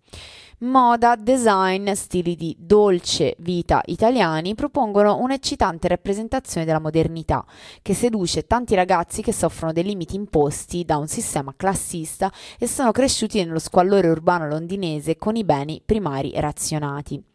Moda, 0.64 1.16
design, 1.16 1.89
stili 1.93 2.36
di 2.36 2.55
dolce 2.55 3.34
vita 3.39 3.82
italiani 3.86 4.53
propongono 4.53 5.18
un'eccitante 5.18 5.88
rappresentazione 5.88 6.68
della 6.68 6.80
modernità 6.80 7.43
che 7.82 7.95
seduce 7.95 8.45
tanti 8.45 8.76
ragazzi 8.76 9.24
che 9.24 9.34
soffrono 9.34 9.74
dei 9.74 9.84
limiti 9.84 10.16
imposti 10.16 10.86
da 10.86 10.97
un 10.97 11.07
sistema 11.07 11.51
classista 11.57 12.32
e 12.59 12.68
sono 12.68 12.91
cresciuti 12.91 13.43
nello 13.43 13.57
squallore 13.57 14.09
urbano 14.09 14.47
londinese 14.47 15.18
con 15.18 15.36
i 15.36 15.43
beni 15.43 15.82
primari 15.84 16.32
razionati. 16.36 17.31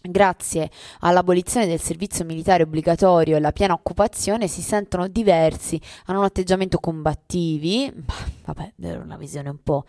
Grazie 0.00 0.70
all'abolizione 1.00 1.66
del 1.66 1.80
servizio 1.80 2.24
militare 2.24 2.62
obbligatorio 2.62 3.34
e 3.34 3.38
alla 3.38 3.50
piena 3.50 3.74
occupazione 3.74 4.46
si 4.46 4.62
sentono 4.62 5.08
diversi, 5.08 5.80
hanno 6.06 6.20
un 6.20 6.24
atteggiamento 6.24 6.78
combattivi, 6.78 7.92
vabbè, 8.46 8.74
è 8.80 8.94
una 8.94 9.16
visione 9.16 9.48
un 9.48 9.60
po', 9.60 9.86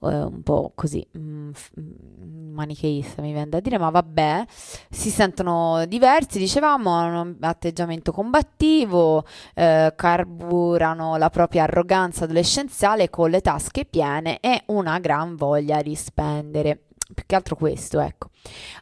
eh, 0.00 0.22
un 0.22 0.42
po' 0.42 0.72
così 0.74 1.06
mm, 1.16 1.50
mm, 1.78 2.54
manicheista 2.54 3.20
mi 3.20 3.32
viene 3.32 3.50
da 3.50 3.60
dire, 3.60 3.76
ma 3.76 3.90
vabbè, 3.90 4.46
si 4.88 5.10
sentono 5.10 5.84
diversi, 5.84 6.38
dicevamo, 6.38 6.90
hanno 6.90 7.20
un 7.20 7.36
atteggiamento 7.40 8.12
combattivo, 8.12 9.24
eh, 9.54 9.92
carburano 9.94 11.16
la 11.16 11.28
propria 11.28 11.64
arroganza 11.64 12.24
adolescenziale 12.24 13.10
con 13.10 13.28
le 13.28 13.42
tasche 13.42 13.84
piene 13.84 14.40
e 14.40 14.62
una 14.66 14.98
gran 15.00 15.36
voglia 15.36 15.82
di 15.82 15.94
spendere 15.94 16.84
più 17.12 17.24
che 17.26 17.34
altro 17.34 17.56
questo, 17.56 18.00
ecco. 18.00 18.28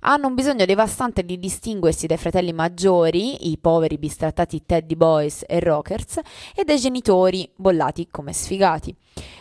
Hanno 0.00 0.28
un 0.28 0.34
bisogno 0.34 0.64
devastante 0.64 1.24
di 1.24 1.38
distinguersi 1.38 2.06
dai 2.06 2.16
fratelli 2.16 2.52
maggiori, 2.52 3.50
i 3.50 3.58
poveri 3.58 3.98
bistrattati 3.98 4.62
teddy 4.64 4.94
boys 4.94 5.44
e 5.46 5.60
rockers, 5.60 6.18
e 6.54 6.64
dai 6.64 6.78
genitori 6.78 7.50
bollati 7.56 8.08
come 8.10 8.32
sfigati. 8.32 8.94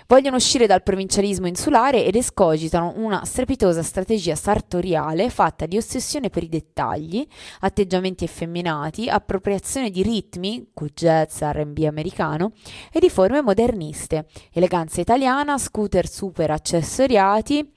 Vogliono 0.07 0.37
uscire 0.37 0.65
dal 0.65 0.81
provincialismo 0.81 1.47
insulare 1.47 2.05
ed 2.05 2.15
escogitano 2.15 2.93
una 2.95 3.25
strepitosa 3.25 3.83
strategia 3.83 4.35
sartoriale 4.35 5.29
fatta 5.29 5.65
di 5.65 5.77
ossessione 5.77 6.29
per 6.29 6.43
i 6.43 6.49
dettagli, 6.49 7.27
atteggiamenti 7.59 8.23
effeminati, 8.23 9.09
appropriazione 9.09 9.89
di 9.89 10.01
ritmi, 10.01 10.67
jazz, 10.93 11.41
R&B 11.41 11.83
americano, 11.87 12.53
e 12.91 12.99
di 12.99 13.09
forme 13.09 13.41
moderniste, 13.41 14.27
eleganza 14.51 15.01
italiana, 15.01 15.57
scooter 15.57 16.07
super 16.07 16.51
accessoriati, 16.51 17.75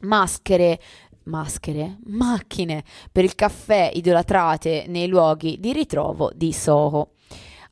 maschere 0.00 0.78
maschere, 1.24 1.98
macchine 2.06 2.82
per 3.12 3.24
il 3.24 3.34
caffè 3.34 3.90
idolatrate 3.92 4.86
nei 4.88 5.06
luoghi 5.06 5.58
di 5.60 5.72
ritrovo 5.72 6.30
di 6.34 6.52
Soho. 6.52 7.12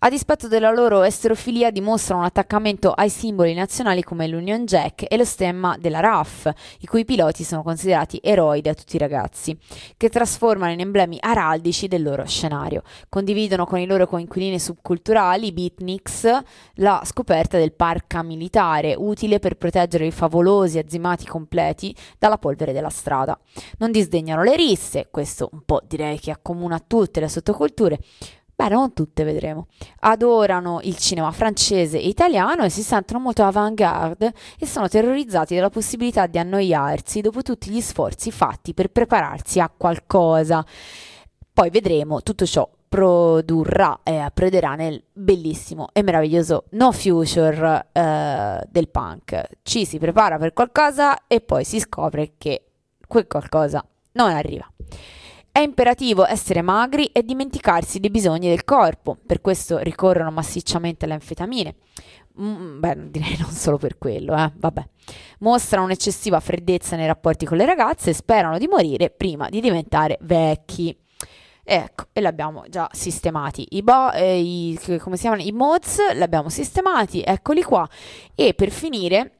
A 0.00 0.10
dispetto 0.10 0.46
della 0.46 0.70
loro 0.70 1.02
esterofilia 1.02 1.72
dimostrano 1.72 2.20
un 2.20 2.26
attaccamento 2.26 2.92
ai 2.92 3.10
simboli 3.10 3.52
nazionali 3.52 4.04
come 4.04 4.28
l'Union 4.28 4.64
Jack 4.64 5.04
e 5.08 5.16
lo 5.16 5.24
stemma 5.24 5.76
della 5.76 5.98
RAF, 5.98 6.52
i 6.78 6.86
cui 6.86 7.04
piloti 7.04 7.42
sono 7.42 7.64
considerati 7.64 8.20
eroi 8.22 8.60
da 8.60 8.74
tutti 8.74 8.94
i 8.94 9.00
ragazzi, 9.00 9.58
che 9.96 10.08
trasformano 10.08 10.70
in 10.70 10.78
emblemi 10.78 11.18
araldici 11.20 11.88
del 11.88 12.04
loro 12.04 12.24
scenario. 12.26 12.82
Condividono 13.08 13.66
con 13.66 13.80
i 13.80 13.86
loro 13.86 14.06
coinquilini 14.06 14.60
subculturali, 14.60 15.50
beatniks, 15.50 16.42
la 16.74 17.02
scoperta 17.04 17.58
del 17.58 17.72
parca 17.72 18.22
militare, 18.22 18.94
utile 18.96 19.40
per 19.40 19.56
proteggere 19.56 20.06
i 20.06 20.12
favolosi 20.12 20.78
azzimati 20.78 21.26
completi 21.26 21.92
dalla 22.20 22.38
polvere 22.38 22.72
della 22.72 22.88
strada. 22.88 23.36
Non 23.78 23.90
disdegnano 23.90 24.44
le 24.44 24.54
risse, 24.54 25.08
questo 25.10 25.48
un 25.50 25.62
po' 25.66 25.82
direi 25.88 26.20
che 26.20 26.30
accomuna 26.30 26.78
tutte 26.78 27.18
le 27.18 27.28
sottoculture, 27.28 27.98
Beh, 28.60 28.70
non 28.70 28.92
tutte 28.92 29.22
vedremo. 29.22 29.68
Adorano 30.00 30.80
il 30.82 30.96
cinema 30.96 31.30
francese 31.30 32.00
e 32.00 32.08
italiano 32.08 32.64
e 32.64 32.70
si 32.70 32.82
sentono 32.82 33.20
molto 33.20 33.44
avant-garde 33.44 34.32
e 34.58 34.66
sono 34.66 34.88
terrorizzati 34.88 35.54
dalla 35.54 35.70
possibilità 35.70 36.26
di 36.26 36.38
annoiarsi 36.38 37.20
dopo 37.20 37.42
tutti 37.42 37.70
gli 37.70 37.80
sforzi 37.80 38.32
fatti 38.32 38.74
per 38.74 38.88
prepararsi 38.88 39.60
a 39.60 39.70
qualcosa. 39.74 40.66
Poi 41.52 41.70
vedremo, 41.70 42.20
tutto 42.22 42.44
ciò 42.46 42.68
produrrà 42.88 44.00
e 44.02 44.16
approderà 44.16 44.74
nel 44.74 45.00
bellissimo 45.12 45.90
e 45.92 46.02
meraviglioso 46.02 46.64
no 46.70 46.90
future 46.90 47.86
eh, 47.92 48.66
del 48.68 48.88
punk. 48.88 49.40
Ci 49.62 49.84
si 49.84 50.00
prepara 50.00 50.36
per 50.36 50.52
qualcosa 50.52 51.28
e 51.28 51.40
poi 51.40 51.62
si 51.62 51.78
scopre 51.78 52.32
che 52.36 52.64
quel 53.06 53.28
qualcosa 53.28 53.86
non 54.14 54.30
arriva. 54.30 54.68
È 55.58 55.62
imperativo 55.62 56.24
essere 56.24 56.62
magri 56.62 57.06
e 57.06 57.24
dimenticarsi 57.24 57.98
dei 57.98 58.10
bisogni 58.10 58.48
del 58.48 58.62
corpo, 58.62 59.16
per 59.26 59.40
questo 59.40 59.78
ricorrono 59.78 60.30
massicciamente 60.30 61.04
alle 61.04 61.14
anfetamine. 61.14 61.74
Mm, 62.40 62.78
beh, 62.78 63.10
direi 63.10 63.36
non 63.42 63.50
solo 63.50 63.76
per 63.76 63.98
quello, 63.98 64.36
eh, 64.36 64.52
vabbè. 64.54 64.88
Mostrano 65.40 65.86
un'eccessiva 65.86 66.38
freddezza 66.38 66.94
nei 66.94 67.08
rapporti 67.08 67.44
con 67.44 67.56
le 67.56 67.64
ragazze 67.64 68.10
e 68.10 68.12
sperano 68.12 68.56
di 68.56 68.68
morire 68.68 69.10
prima 69.10 69.48
di 69.48 69.60
diventare 69.60 70.16
vecchi. 70.20 70.96
Ecco, 71.64 72.04
e 72.12 72.20
li 72.20 72.26
abbiamo 72.28 72.62
già 72.68 72.88
sistemati. 72.92 73.66
I, 73.70 73.82
bo- 73.82 74.12
eh, 74.12 74.38
i? 74.38 74.78
I 74.80 75.52
mods 75.52 75.98
li 76.14 76.22
abbiamo 76.22 76.50
sistemati, 76.50 77.20
eccoli 77.20 77.64
qua. 77.64 77.84
E 78.36 78.54
per 78.54 78.70
finire 78.70 79.37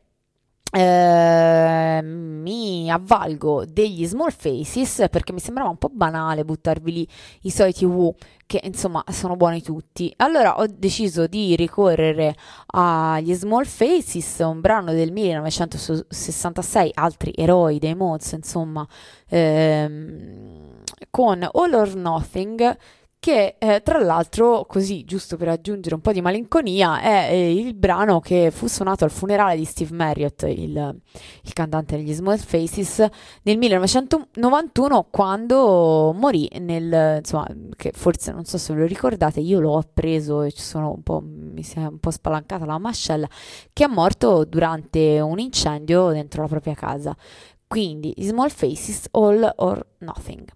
eh, 0.70 2.00
mi 2.02 2.90
avvalgo 2.90 3.64
degli 3.64 4.06
small 4.06 4.30
faces 4.30 5.06
perché 5.10 5.32
mi 5.32 5.40
sembrava 5.40 5.70
un 5.70 5.78
po' 5.78 5.88
banale 5.90 6.44
buttarvi 6.44 6.92
lì 6.92 7.08
i 7.42 7.50
soliti 7.50 7.86
Woo 7.86 8.14
che 8.44 8.60
insomma 8.64 9.02
sono 9.10 9.36
buoni 9.36 9.62
tutti. 9.62 10.12
Allora 10.16 10.58
ho 10.58 10.66
deciso 10.66 11.26
di 11.26 11.56
ricorrere 11.56 12.34
agli 12.66 13.34
small 13.34 13.64
faces, 13.64 14.38
un 14.40 14.60
brano 14.60 14.92
del 14.92 15.12
1966, 15.12 16.92
altri 16.94 17.32
eroi 17.34 17.78
dei 17.78 17.94
Mods, 17.94 18.32
insomma, 18.32 18.86
ehm, 19.28 20.82
con 21.10 21.46
All 21.50 21.72
or 21.74 21.94
Nothing 21.94 22.76
che 23.20 23.56
eh, 23.58 23.80
tra 23.82 23.98
l'altro, 23.98 24.64
così 24.66 25.04
giusto 25.04 25.36
per 25.36 25.48
aggiungere 25.48 25.94
un 25.94 26.00
po' 26.00 26.12
di 26.12 26.20
malinconia, 26.20 27.00
è 27.00 27.28
eh, 27.30 27.52
il 27.52 27.74
brano 27.74 28.20
che 28.20 28.50
fu 28.52 28.68
suonato 28.68 29.04
al 29.04 29.10
funerale 29.10 29.56
di 29.56 29.64
Steve 29.64 29.94
Marriott, 29.94 30.42
il, 30.44 31.00
il 31.42 31.52
cantante 31.52 31.96
degli 31.96 32.12
Small 32.12 32.38
Faces, 32.38 33.04
nel 33.42 33.58
1991 33.58 35.08
quando 35.10 36.12
morì 36.16 36.48
nel, 36.60 37.18
insomma, 37.18 37.46
che 37.76 37.90
forse 37.92 38.30
non 38.30 38.44
so 38.44 38.56
se 38.56 38.72
ve 38.72 38.80
lo 38.80 38.86
ricordate, 38.86 39.40
io 39.40 39.58
l'ho 39.58 39.78
appreso 39.78 40.42
e 40.42 40.52
mi 41.22 41.62
si 41.62 41.78
è 41.78 41.86
un 41.86 41.98
po' 41.98 42.10
spalancata 42.10 42.64
la 42.64 42.78
mascella, 42.78 43.28
che 43.72 43.84
è 43.84 43.88
morto 43.88 44.44
durante 44.44 45.20
un 45.20 45.40
incendio 45.40 46.10
dentro 46.10 46.42
la 46.42 46.48
propria 46.48 46.74
casa. 46.74 47.16
Quindi, 47.66 48.14
Small 48.18 48.48
Faces, 48.48 49.08
All 49.10 49.52
or 49.56 49.84
Nothing. 49.98 50.46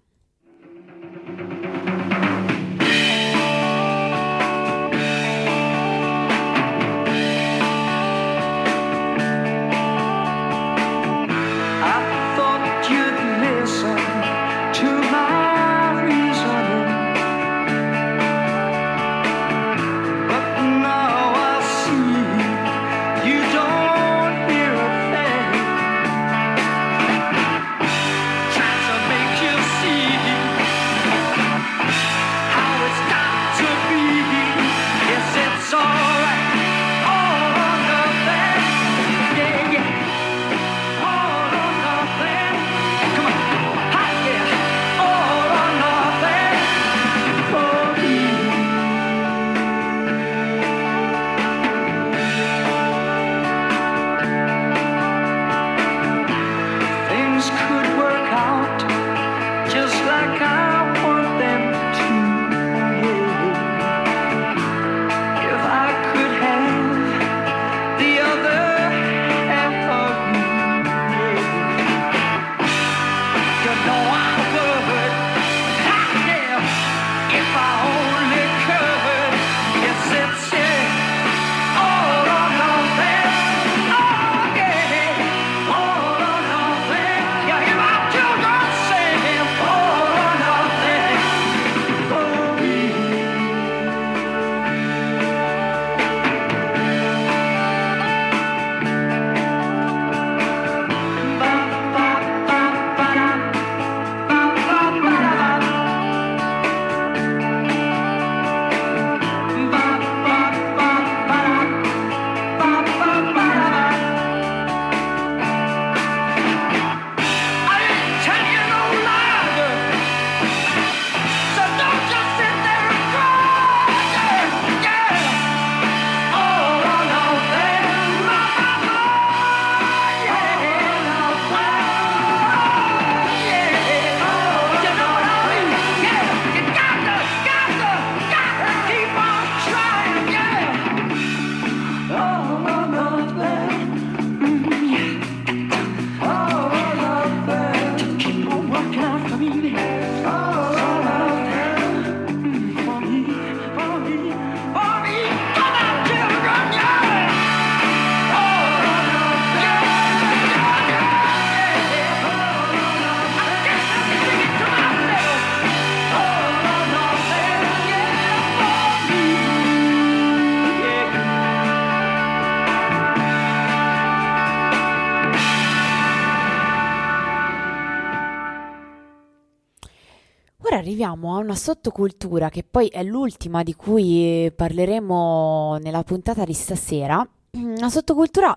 Sottocultura 181.63 182.49
che 182.49 182.65
poi 182.69 182.87
è 182.87 183.03
l'ultima 183.03 183.63
di 183.63 183.73
cui 183.73 184.51
parleremo 184.53 185.77
nella 185.81 186.03
puntata 186.03 186.43
di 186.43 186.51
stasera, 186.51 187.25
una 187.55 187.89
sottocultura 187.89 188.53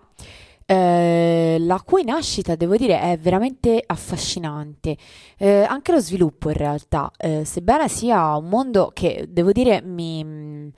eh, 0.67 1.57
la 1.61 1.81
cui 1.85 2.03
nascita, 2.03 2.57
devo 2.57 2.75
dire, 2.75 3.01
è 3.01 3.17
veramente 3.17 3.81
affascinante. 3.87 4.97
Eh, 5.39 5.63
anche 5.63 5.93
lo 5.93 6.01
sviluppo 6.01 6.49
in 6.49 6.57
realtà, 6.57 7.13
eh, 7.17 7.45
sebbene 7.45 7.89
sia 7.89 8.35
un 8.35 8.49
mondo 8.49 8.91
che, 8.93 9.27
devo 9.29 9.53
dire, 9.53 9.81
mi, 9.83 10.25
mi, 10.25 10.73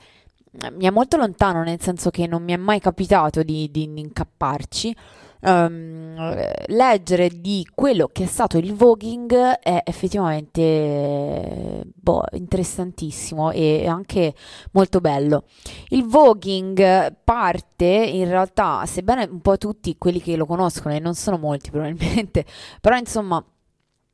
è 0.84 0.90
molto 0.90 1.16
lontano, 1.16 1.62
nel 1.62 1.80
senso 1.80 2.10
che 2.10 2.26
non 2.26 2.42
mi 2.42 2.52
è 2.52 2.56
mai 2.58 2.78
capitato 2.78 3.42
di, 3.42 3.70
di 3.70 3.84
incapparci 3.84 4.94
um, 5.40 6.44
leggere 6.66 7.28
di 7.28 7.66
quello 7.74 8.08
che 8.12 8.24
è 8.24 8.26
stato 8.26 8.58
il 8.58 8.74
voguing 8.74 9.32
è 9.34 9.82
effettivamente 9.84 11.82
boh, 11.94 12.24
interessantissimo 12.32 13.50
e 13.50 13.86
anche 13.86 14.34
molto 14.72 15.00
bello. 15.00 15.44
Il 15.88 16.04
voguing 16.06 17.16
parte 17.24 17.84
in 17.84 18.28
realtà, 18.28 18.84
sebbene 18.86 19.28
un 19.30 19.40
po' 19.40 19.58
tutti 19.58 19.96
quelli 19.98 20.20
che 20.20 20.36
lo 20.36 20.46
conoscono, 20.46 20.94
e 20.94 20.98
non 20.98 21.14
sono 21.14 21.38
molti 21.38 21.70
probabilmente, 21.70 22.44
però 22.80 22.96
insomma 22.96 23.44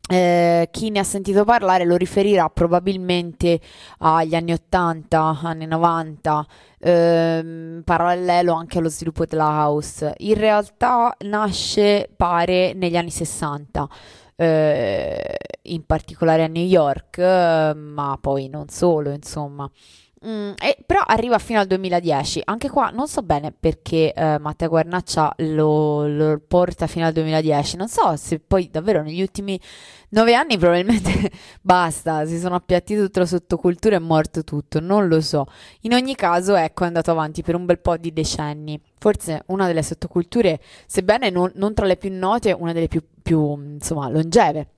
eh, 0.07 0.69
chi 0.71 0.91
ne 0.91 0.99
ha 0.99 1.05
sentito 1.05 1.45
parlare 1.45 1.87
lo 1.87 1.97
riferirà 1.97 2.51
probabilmente 2.51 3.59
agli 3.99 4.35
anni 4.35 4.53
80, 4.53 5.41
anni 5.43 5.67
90, 5.67 6.47
ehm, 6.85 7.83
parallelo 7.85 8.53
anche 8.53 8.79
allo 8.79 8.89
sviluppo 8.91 9.25
della 9.25 9.47
house. 9.49 10.13
In 10.19 10.35
realtà 10.35 11.17
nasce, 11.21 12.11
pare, 12.17 12.73
negli 12.75 12.97
anni 12.97 13.11
60. 13.11 13.89
eh, 14.37 15.37
in 15.63 15.87
particolare 15.87 16.43
a 16.45 16.47
New 16.49 16.65
York, 16.65 17.19
ma 17.75 18.19
poi 18.21 18.49
non 18.49 18.69
solo, 18.69 19.11
insomma. 19.11 19.71
Mm, 20.27 20.53
e, 20.59 20.79
però 20.87 21.01
arriva 21.05 21.39
fino 21.39 21.61
al 21.61 21.67
2010. 21.67 22.43
Anche 22.45 22.71
qua 22.71 22.89
non 22.89 23.07
so 23.07 23.23
bene 23.23 23.53
perché 23.53 24.13
eh, 24.15 24.39
Matteo 24.39 24.69
Guarnaccia 24.69 25.35
lo, 25.39 26.07
lo, 26.07 26.41
porta 26.47 26.87
fino 26.87 27.05
al 27.05 27.13
2010. 27.13 27.77
Non 27.77 27.89
so 27.89 28.17
se 28.17 28.41
poi 28.41 28.71
davvero 28.71 29.03
negli 29.03 29.21
ultimi 29.21 29.61
nove 30.11 30.35
anni 30.35 30.57
probabilmente 30.57 31.31
basta, 31.61 32.25
si 32.25 32.39
sono 32.39 32.55
appiattiti 32.55 32.99
tutte 32.99 33.21
le 33.21 33.27
sottoculture 33.27 33.97
e 33.97 33.99
è 33.99 34.01
morto 34.01 34.45
tutto. 34.45 34.81
Non 34.81 35.09
lo 35.09 35.21
so. 35.21 35.47
In 35.83 35.93
ogni 35.93 36.15
caso, 36.15 36.55
ecco, 36.55 36.85
è 36.85 36.87
andato 36.87 37.11
avanti 37.11 37.43
per 37.43 37.55
un 37.55 37.67
bel 37.67 37.79
po' 37.81 37.99
di 37.99 38.13
decenni. 38.13 38.81
Forse 38.99 39.43
una 39.49 39.67
delle 39.67 39.83
sottoculture, 39.83 40.59
sebbene 40.87 41.29
non, 41.29 41.53
non 41.57 41.75
tra 41.75 41.85
le 41.85 41.97
più 41.99 42.11
note, 42.11 42.53
una 42.53 42.73
delle 42.73 42.89
più, 42.89 43.03
più 43.23 43.55
insomma, 43.75 44.09
longeve. 44.09 44.69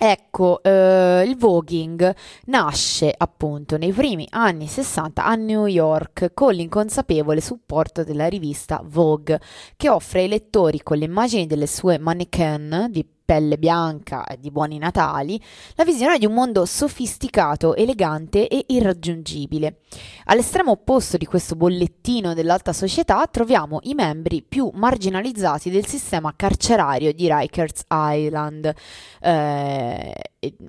Ecco, 0.00 0.62
eh, 0.62 1.24
il 1.26 1.36
voguing 1.36 2.14
nasce 2.44 3.12
appunto 3.16 3.76
nei 3.76 3.90
primi 3.92 4.28
anni 4.30 4.68
60 4.68 5.24
a 5.24 5.34
New 5.34 5.66
York 5.66 6.30
con 6.34 6.54
l'inconsapevole 6.54 7.40
supporto 7.40 8.04
della 8.04 8.28
rivista 8.28 8.80
Vogue, 8.84 9.40
che 9.76 9.88
offre 9.88 10.20
ai 10.20 10.28
lettori 10.28 10.84
con 10.84 10.98
le 10.98 11.04
immagini 11.04 11.48
delle 11.48 11.66
sue 11.66 11.98
mannequin 11.98 12.86
di 12.90 13.04
pelle 13.28 13.58
bianca 13.58 14.24
e 14.24 14.38
di 14.40 14.50
buoni 14.50 14.78
natali, 14.78 15.38
la 15.74 15.84
visione 15.84 16.16
di 16.16 16.24
un 16.24 16.32
mondo 16.32 16.64
sofisticato, 16.64 17.74
elegante 17.74 18.48
e 18.48 18.64
irraggiungibile. 18.68 19.80
All'estremo 20.24 20.70
opposto 20.70 21.18
di 21.18 21.26
questo 21.26 21.54
bollettino 21.54 22.32
dell'alta 22.32 22.72
società 22.72 23.26
troviamo 23.26 23.80
i 23.82 23.92
membri 23.92 24.40
più 24.40 24.70
marginalizzati 24.72 25.68
del 25.68 25.84
sistema 25.84 26.32
carcerario 26.34 27.12
di 27.12 27.28
Rikers 27.30 27.82
Island 27.90 28.72
eh, 29.20 30.14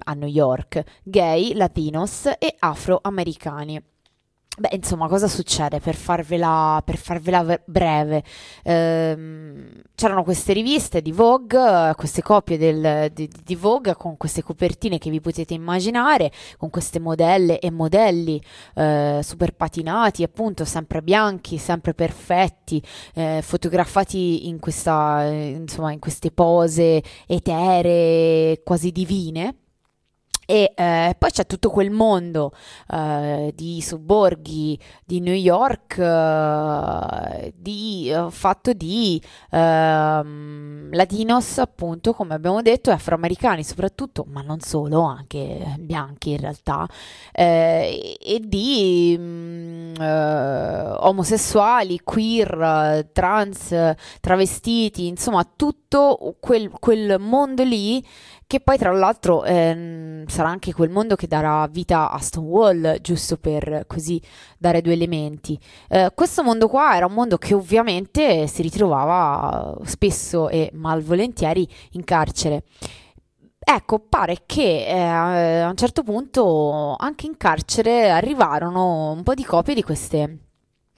a 0.03 0.13
New 0.15 0.27
York, 0.27 0.83
gay, 1.03 1.53
latinos 1.53 2.25
e 2.37 2.55
afroamericani. 2.59 3.81
Beh, 4.59 4.75
insomma, 4.75 5.07
cosa 5.07 5.29
succede 5.29 5.79
per 5.79 5.95
farvela, 5.95 6.81
per 6.83 6.97
farvela 6.97 7.57
breve? 7.63 8.23
Ehm, 8.63 9.69
c'erano 9.95 10.23
queste 10.23 10.51
riviste 10.51 11.01
di 11.01 11.13
Vogue, 11.13 11.93
queste 11.95 12.21
copie 12.21 12.57
del, 12.57 13.09
di, 13.13 13.29
di, 13.41 13.55
Vogue 13.55 13.95
con 13.95 14.17
queste 14.17 14.43
copertine 14.43 14.97
che 14.97 15.09
vi 15.09 15.21
potete 15.21 15.53
immaginare, 15.53 16.29
con 16.57 16.69
queste 16.69 16.99
modelle 16.99 17.59
e 17.59 17.71
modelli 17.71 18.41
eh, 18.75 19.21
super 19.23 19.53
patinati, 19.55 20.23
appunto, 20.23 20.65
sempre 20.65 21.01
bianchi, 21.01 21.57
sempre 21.57 21.93
perfetti, 21.93 22.83
eh, 23.13 23.39
fotografati 23.41 24.49
in, 24.49 24.59
questa, 24.59 25.23
insomma, 25.23 25.93
in 25.93 25.99
queste 25.99 26.31
pose 26.31 27.01
eteree, 27.27 28.61
quasi 28.63 28.91
divine. 28.91 29.55
E 30.49 30.73
eh, 30.75 31.15
poi 31.15 31.29
c'è 31.29 31.45
tutto 31.45 31.69
quel 31.69 31.91
mondo 31.91 32.53
eh, 32.91 33.53
di 33.55 33.81
sobborghi 33.83 34.79
di 35.05 35.19
New 35.19 35.35
York 35.35 35.95
eh, 35.99 37.53
di, 37.55 38.09
eh, 38.09 38.31
fatto 38.31 38.73
di 38.73 39.21
ehm, 39.51 40.89
latinos, 40.91 41.59
appunto, 41.59 42.13
come 42.13 42.33
abbiamo 42.33 42.63
detto, 42.63 42.89
e 42.89 42.93
afroamericani 42.93 43.63
soprattutto, 43.63 44.25
ma 44.27 44.41
non 44.41 44.59
solo, 44.59 45.03
anche 45.03 45.75
bianchi 45.81 46.31
in 46.31 46.37
realtà, 46.37 46.87
eh, 47.31 48.17
e 48.19 48.39
di 48.43 49.15
mh, 49.19 49.21
mm, 49.21 49.93
eh, 50.01 50.95
omosessuali, 51.01 51.99
queer, 52.03 53.07
trans, 53.13 53.93
travestiti, 54.19 55.05
insomma 55.05 55.47
tutto 55.55 56.35
quel, 56.39 56.71
quel 56.71 57.19
mondo 57.19 57.63
lì 57.63 58.03
che 58.49 58.61
poi 58.61 58.79
tra 58.79 58.91
l'altro 58.91 59.43
ehm, 59.43 60.25
sarà 60.25 60.49
anche 60.49 60.73
quel 60.73 60.89
mondo 60.89 61.15
che 61.15 61.27
darà 61.27 61.67
vita 61.67 62.09
a 62.09 62.17
Stonewall, 62.17 62.99
giusto 62.99 63.37
per 63.37 63.83
così 63.85 64.19
dare 64.57 64.81
due 64.81 64.93
elementi. 64.93 65.55
Eh, 65.87 66.11
questo 66.15 66.41
mondo 66.41 66.67
qua 66.67 66.95
era 66.95 67.05
un 67.05 67.13
mondo 67.13 67.37
che 67.37 67.53
ovviamente 67.53 68.47
si 68.47 68.63
ritrovava 68.63 69.77
spesso 69.83 70.49
e 70.49 70.71
malvolentieri 70.73 71.69
in 71.91 72.03
carcere. 72.03 72.63
Ecco, 73.59 73.99
pare 73.99 74.41
che 74.47 74.87
eh, 74.87 74.99
a 74.99 75.69
un 75.69 75.77
certo 75.77 76.01
punto 76.01 76.95
anche 76.97 77.27
in 77.27 77.37
carcere 77.37 78.09
arrivarono 78.09 79.11
un 79.11 79.21
po' 79.21 79.35
di 79.35 79.43
copie 79.43 79.75
di 79.75 79.83
queste, 79.83 80.39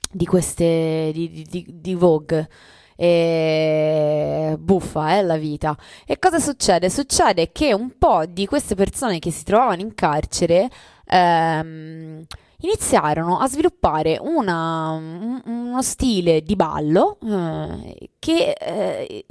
di 0.09 0.25
queste, 0.25 1.11
di, 1.13 1.45
di, 1.49 1.65
di 1.69 1.95
Vogue 1.95 2.47
e 3.03 4.55
buffa 4.59 5.13
è 5.13 5.23
la 5.23 5.35
vita. 5.37 5.75
E 6.05 6.19
cosa 6.19 6.37
succede? 6.39 6.87
Succede 6.91 7.51
che 7.51 7.73
un 7.73 7.97
po' 7.97 8.25
di 8.27 8.45
queste 8.45 8.75
persone 8.75 9.17
che 9.17 9.31
si 9.31 9.43
trovavano 9.43 9.81
in 9.81 9.95
carcere 9.95 10.69
ehm, 11.05 12.23
iniziarono 12.57 13.39
a 13.39 13.47
sviluppare 13.47 14.19
una, 14.21 14.91
un, 14.91 15.41
uno 15.45 15.81
stile 15.81 16.43
di 16.43 16.55
ballo 16.55 17.17
eh, 17.23 18.10
che 18.21 18.51
eh, 18.51 19.25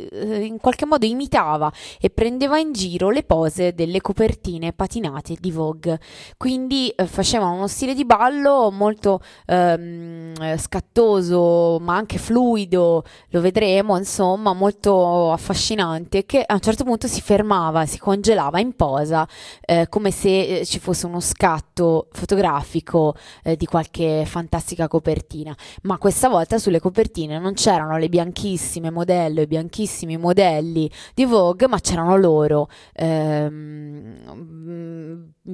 in 0.44 0.58
qualche 0.58 0.84
modo 0.84 1.06
imitava 1.06 1.72
e 2.00 2.10
prendeva 2.10 2.58
in 2.58 2.72
giro 2.72 3.10
le 3.10 3.22
pose 3.22 3.72
delle 3.72 4.00
copertine 4.00 4.72
patinate 4.72 5.36
di 5.38 5.52
Vogue. 5.52 6.00
Quindi 6.36 6.88
eh, 6.88 7.06
facevano 7.06 7.54
uno 7.54 7.68
stile 7.68 7.94
di 7.94 8.04
ballo 8.04 8.72
molto 8.72 9.20
ehm, 9.46 10.56
scattoso, 10.58 11.78
ma 11.80 11.94
anche 11.94 12.18
fluido, 12.18 13.04
lo 13.28 13.40
vedremo, 13.40 13.96
insomma, 13.96 14.54
molto 14.54 15.30
affascinante, 15.30 16.26
che 16.26 16.42
a 16.44 16.54
un 16.54 16.60
certo 16.60 16.82
punto 16.82 17.06
si 17.06 17.20
fermava, 17.20 17.86
si 17.86 18.00
congelava 18.00 18.58
in 18.58 18.74
posa, 18.74 19.24
eh, 19.60 19.86
come 19.88 20.10
se 20.10 20.58
eh, 20.58 20.66
ci 20.66 20.80
fosse 20.80 21.06
uno 21.06 21.20
scatto 21.20 22.08
fotografico 22.10 23.14
eh, 23.44 23.54
di 23.54 23.66
qualche 23.66 24.24
fantastica 24.26 24.88
copertina. 24.88 25.54
Ma 25.82 25.96
questa 25.96 26.28
volta 26.28 26.58
sulle 26.58 26.80
copertine 26.80 27.38
non 27.38 27.54
c'erano 27.54 27.96
le 27.96 28.08
bianchissime 28.08 28.78
bianchissime 28.80 28.90
modello 28.90 29.40
e 29.40 29.46
bianchissimi 29.46 30.16
modelli 30.16 30.90
di 31.14 31.24
Vogue, 31.26 31.68
ma 31.68 31.78
c'erano 31.78 32.16
loro, 32.16 32.68
ehm, 32.94 34.14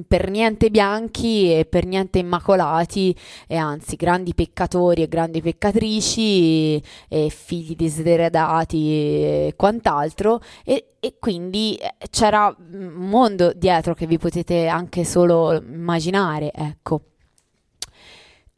per 0.07 0.29
niente 0.29 0.69
bianchi 0.69 1.53
e 1.53 1.65
per 1.65 1.85
niente 1.85 2.19
immacolati, 2.19 3.15
e 3.47 3.55
anzi 3.55 3.95
grandi 3.95 4.33
peccatori 4.33 5.03
e 5.03 5.07
grandi 5.07 5.41
peccatrici, 5.41 6.81
e 7.07 7.29
figli 7.29 7.75
desideradati 7.75 8.89
e 8.89 9.53
quant'altro, 9.55 10.39
e, 10.63 10.93
e 10.99 11.15
quindi 11.19 11.75
eh, 11.75 11.93
c'era 12.09 12.55
un 12.71 12.93
mondo 13.09 13.51
dietro 13.53 13.93
che 13.93 14.07
vi 14.07 14.17
potete 14.17 14.67
anche 14.67 15.03
solo 15.03 15.53
immaginare, 15.53 16.51
ecco. 16.53 17.01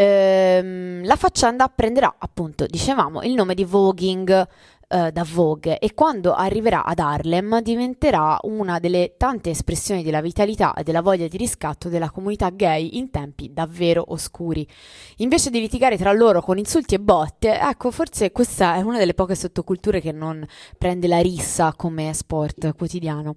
Ehm, 0.02 1.04
la 1.06 1.18
faccenda 1.18 1.68
prenderà 1.68 2.16
appunto, 2.18 2.66
dicevamo, 2.66 3.22
il 3.24 3.34
nome 3.34 3.54
di 3.54 3.66
voguing 3.66 4.48
eh, 4.90 5.12
da 5.12 5.24
Vogue 5.24 5.78
e 5.78 5.94
quando 5.94 6.34
arriverà 6.34 6.84
ad 6.84 7.00
Harlem 7.00 7.62
diventerà 7.62 8.40
una 8.44 8.80
delle 8.80 9.14
tante 9.18 9.52
espressioni 9.52 10.02
della 10.04 10.20
vitalità 10.22 10.74
e 10.74 10.84
della 10.84 11.02
voglia 11.02 11.28
di 11.28 11.38
riscatto 11.38 11.90
della 11.90 12.10
comunità 12.10 12.50
gay 12.50 12.98
in 12.98 13.12
tempi 13.12 13.54
davvero 13.54 14.04
oscuri. 14.08 14.68
Invece 15.18 15.52
di 15.52 15.60
litigare 15.60 15.96
tra 15.96 16.12
loro 16.12 16.42
con 16.42 16.58
insulti 16.58 16.96
e 16.96 17.00
botte, 17.00 17.60
ecco, 17.60 17.92
forse 17.92 18.32
questa 18.32 18.76
è 18.76 18.82
una 18.82 18.98
delle 18.98 19.14
poche 19.14 19.36
sottoculture 19.36 20.02
che 20.02 20.12
non 20.12 20.46
prende 20.78 21.08
la 21.08 21.20
rissa 21.20 21.74
come 21.76 22.12
sport 22.14 22.76
quotidiano. 22.76 23.36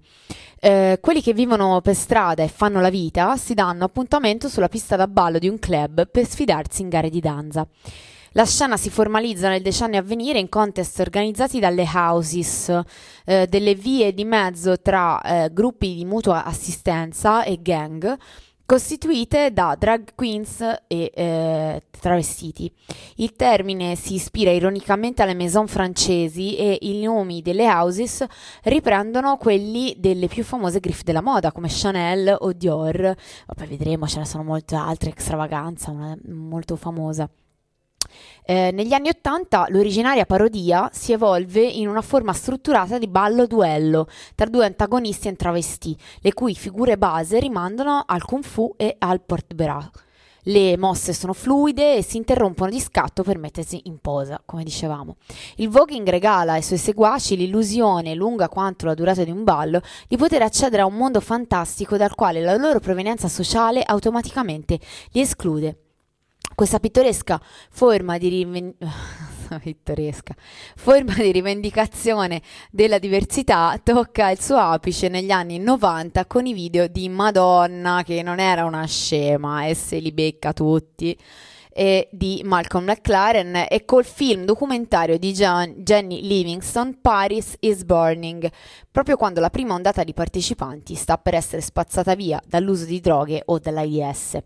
Eh, 0.59 0.97
quelli 1.01 1.21
che 1.21 1.33
vivono 1.33 1.81
per 1.81 1.93
strada 1.93 2.41
e 2.41 2.47
fanno 2.47 2.81
la 2.81 2.89
vita 2.89 3.37
si 3.37 3.53
danno 3.53 3.85
appuntamento 3.85 4.49
sulla 4.49 4.69
pista 4.69 4.95
da 4.95 5.07
ballo 5.07 5.37
di 5.37 5.49
un 5.49 5.59
club 5.59 6.09
per 6.09 6.27
sfidarsi 6.27 6.81
in 6.81 6.89
gare 6.89 7.09
di 7.09 7.19
danza. 7.19 7.67
La 8.35 8.45
scena 8.45 8.77
si 8.77 8.89
formalizza 8.89 9.47
nel 9.47 9.61
decennio 9.61 9.99
a 9.99 10.01
venire 10.01 10.39
in 10.39 10.49
contest 10.49 10.99
organizzati 10.99 11.59
dalle 11.59 11.87
houses, 11.93 12.81
eh, 13.25 13.45
delle 13.47 13.75
vie 13.75 14.11
di 14.11 14.25
mezzo 14.25 14.81
tra 14.81 15.21
eh, 15.21 15.53
gruppi 15.53 15.93
di 15.93 16.03
mutua 16.03 16.43
assistenza 16.43 17.43
e 17.43 17.61
gang 17.61 18.17
costituite 18.65 19.51
da 19.51 19.75
drag 19.77 20.15
queens 20.15 20.61
e 20.87 21.11
eh, 21.13 21.83
travestiti. 21.99 22.73
Il 23.17 23.35
termine 23.35 23.95
si 23.95 24.15
ispira 24.15 24.49
ironicamente 24.49 25.21
alle 25.21 25.35
maison 25.35 25.67
francesi 25.67 26.55
e 26.55 26.79
i 26.81 27.01
nomi 27.01 27.43
delle 27.43 27.67
houses 27.67 28.25
riprendono 28.63 29.37
quelli 29.37 29.95
delle 29.99 30.27
più 30.27 30.43
famose 30.43 30.79
griffe 30.79 31.03
della 31.03 31.21
moda 31.21 31.51
come 31.51 31.67
Chanel 31.69 32.35
o 32.39 32.51
Dior. 32.51 33.15
Poi 33.45 33.67
vedremo, 33.67 34.07
ce 34.07 34.17
ne 34.17 34.25
sono 34.25 34.43
molte 34.43 34.75
altre, 34.75 35.11
extravaganza, 35.11 35.91
una 35.91 36.17
molto 36.25 36.75
famosa. 36.75 37.29
Eh, 38.45 38.71
negli 38.73 38.93
anni 38.93 39.07
Ottanta 39.07 39.65
l'originaria 39.69 40.25
parodia 40.25 40.89
si 40.91 41.13
evolve 41.13 41.61
in 41.61 41.87
una 41.87 42.01
forma 42.01 42.33
strutturata 42.33 42.97
di 42.97 43.07
ballo-duello 43.07 44.07
tra 44.35 44.47
due 44.47 44.65
antagonisti 44.65 45.29
en 45.29 45.37
travestì, 45.37 45.97
le 46.19 46.33
cui 46.33 46.53
figure 46.53 46.97
base 46.97 47.39
rimandano 47.39 48.03
al 48.05 48.23
kung 48.25 48.43
fu 48.43 48.73
e 48.75 48.95
al 48.99 49.21
porte-bras. 49.21 49.89
le 50.47 50.77
mosse 50.77 51.13
sono 51.13 51.33
fluide 51.33 51.95
e 51.95 52.03
si 52.03 52.17
interrompono 52.17 52.69
di 52.69 52.79
scatto 52.79 53.23
per 53.23 53.37
mettersi 53.37 53.81
in 53.85 53.99
posa, 53.99 54.41
come 54.43 54.63
dicevamo. 54.63 55.15
Il 55.57 55.69
voguing 55.69 56.07
regala 56.09 56.53
ai 56.53 56.61
suoi 56.61 56.79
seguaci 56.79 57.37
l'illusione, 57.37 58.15
lunga 58.15 58.49
quanto 58.49 58.85
la 58.85 58.93
durata 58.93 59.23
di 59.23 59.31
un 59.31 59.43
ballo, 59.43 59.81
di 60.07 60.17
poter 60.17 60.41
accedere 60.41 60.81
a 60.81 60.85
un 60.85 60.95
mondo 60.95 61.21
fantastico 61.21 61.95
dal 61.95 62.15
quale 62.15 62.41
la 62.41 62.55
loro 62.55 62.79
provenienza 62.79 63.27
sociale 63.27 63.83
automaticamente 63.83 64.79
li 65.11 65.21
esclude. 65.21 65.82
Questa 66.55 66.79
pittoresca 66.79 67.41
forma 67.71 68.17
di 68.17 68.75
pittoresca 69.61 70.33
forma 70.75 71.13
di 71.15 71.31
rivendicazione 71.31 72.41
della 72.71 72.99
diversità 72.99 73.79
tocca 73.83 74.29
il 74.29 74.39
suo 74.39 74.57
apice 74.57 75.09
negli 75.09 75.31
anni 75.31 75.59
90 75.59 76.25
con 76.25 76.45
i 76.45 76.53
video 76.53 76.87
di 76.87 77.09
Madonna 77.09 78.03
che 78.03 78.21
non 78.21 78.39
era 78.39 78.65
una 78.65 78.85
scema 78.85 79.65
e 79.65 79.73
se 79.73 79.97
li 79.97 80.11
becca 80.11 80.53
tutti 80.53 81.17
di 82.11 82.41
Malcolm 82.45 82.85
McLaren 82.85 83.65
e 83.67 83.83
col 83.83 84.05
film 84.05 84.45
documentario 84.45 85.17
di 85.17 85.33
John, 85.33 85.73
Jenny 85.77 86.21
Livingston 86.21 87.01
Paris 87.01 87.55
is 87.61 87.83
Burning, 87.83 88.47
proprio 88.91 89.17
quando 89.17 89.39
la 89.39 89.49
prima 89.49 89.73
ondata 89.73 90.03
di 90.03 90.13
partecipanti 90.13 90.93
sta 90.93 91.17
per 91.17 91.33
essere 91.33 91.63
spazzata 91.63 92.13
via 92.13 92.39
dall'uso 92.45 92.85
di 92.85 92.99
droghe 92.99 93.41
o 93.45 93.57
dall'AIS. 93.57 94.37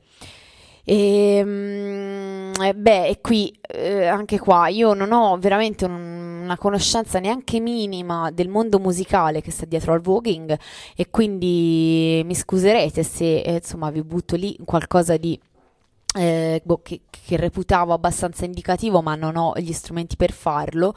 E, 0.90 1.36
ehm, 1.40 2.54
beh, 2.76 3.08
e 3.08 3.20
qui 3.20 3.54
eh, 3.62 4.06
anche 4.06 4.40
qua 4.40 4.70
io 4.70 4.94
non 4.94 5.12
ho 5.12 5.38
veramente 5.38 5.84
un, 5.84 6.40
una 6.44 6.58
conoscenza 6.58 7.20
neanche 7.20 7.60
minima 7.60 8.32
del 8.32 8.48
mondo 8.48 8.80
musicale 8.80 9.42
che 9.42 9.52
sta 9.52 9.66
dietro 9.66 9.92
al 9.92 10.00
voguing 10.00 10.58
e 10.96 11.10
quindi 11.10 12.22
mi 12.24 12.34
scuserete 12.34 13.04
se 13.04 13.42
eh, 13.42 13.56
insomma 13.56 13.90
vi 13.92 14.02
butto 14.02 14.38
lì 14.38 14.58
qualcosa 14.64 15.18
di 15.18 15.38
eh, 16.16 16.62
boh, 16.64 16.80
che, 16.82 17.02
che, 17.10 17.36
reputavo 17.36 17.92
abbastanza 17.94 18.46
indicativo, 18.46 19.02
ma 19.02 19.16
non 19.16 19.36
ho 19.36 19.54
gli 19.58 19.74
strumenti 19.74 20.16
per 20.16 20.32
farlo. 20.32 20.94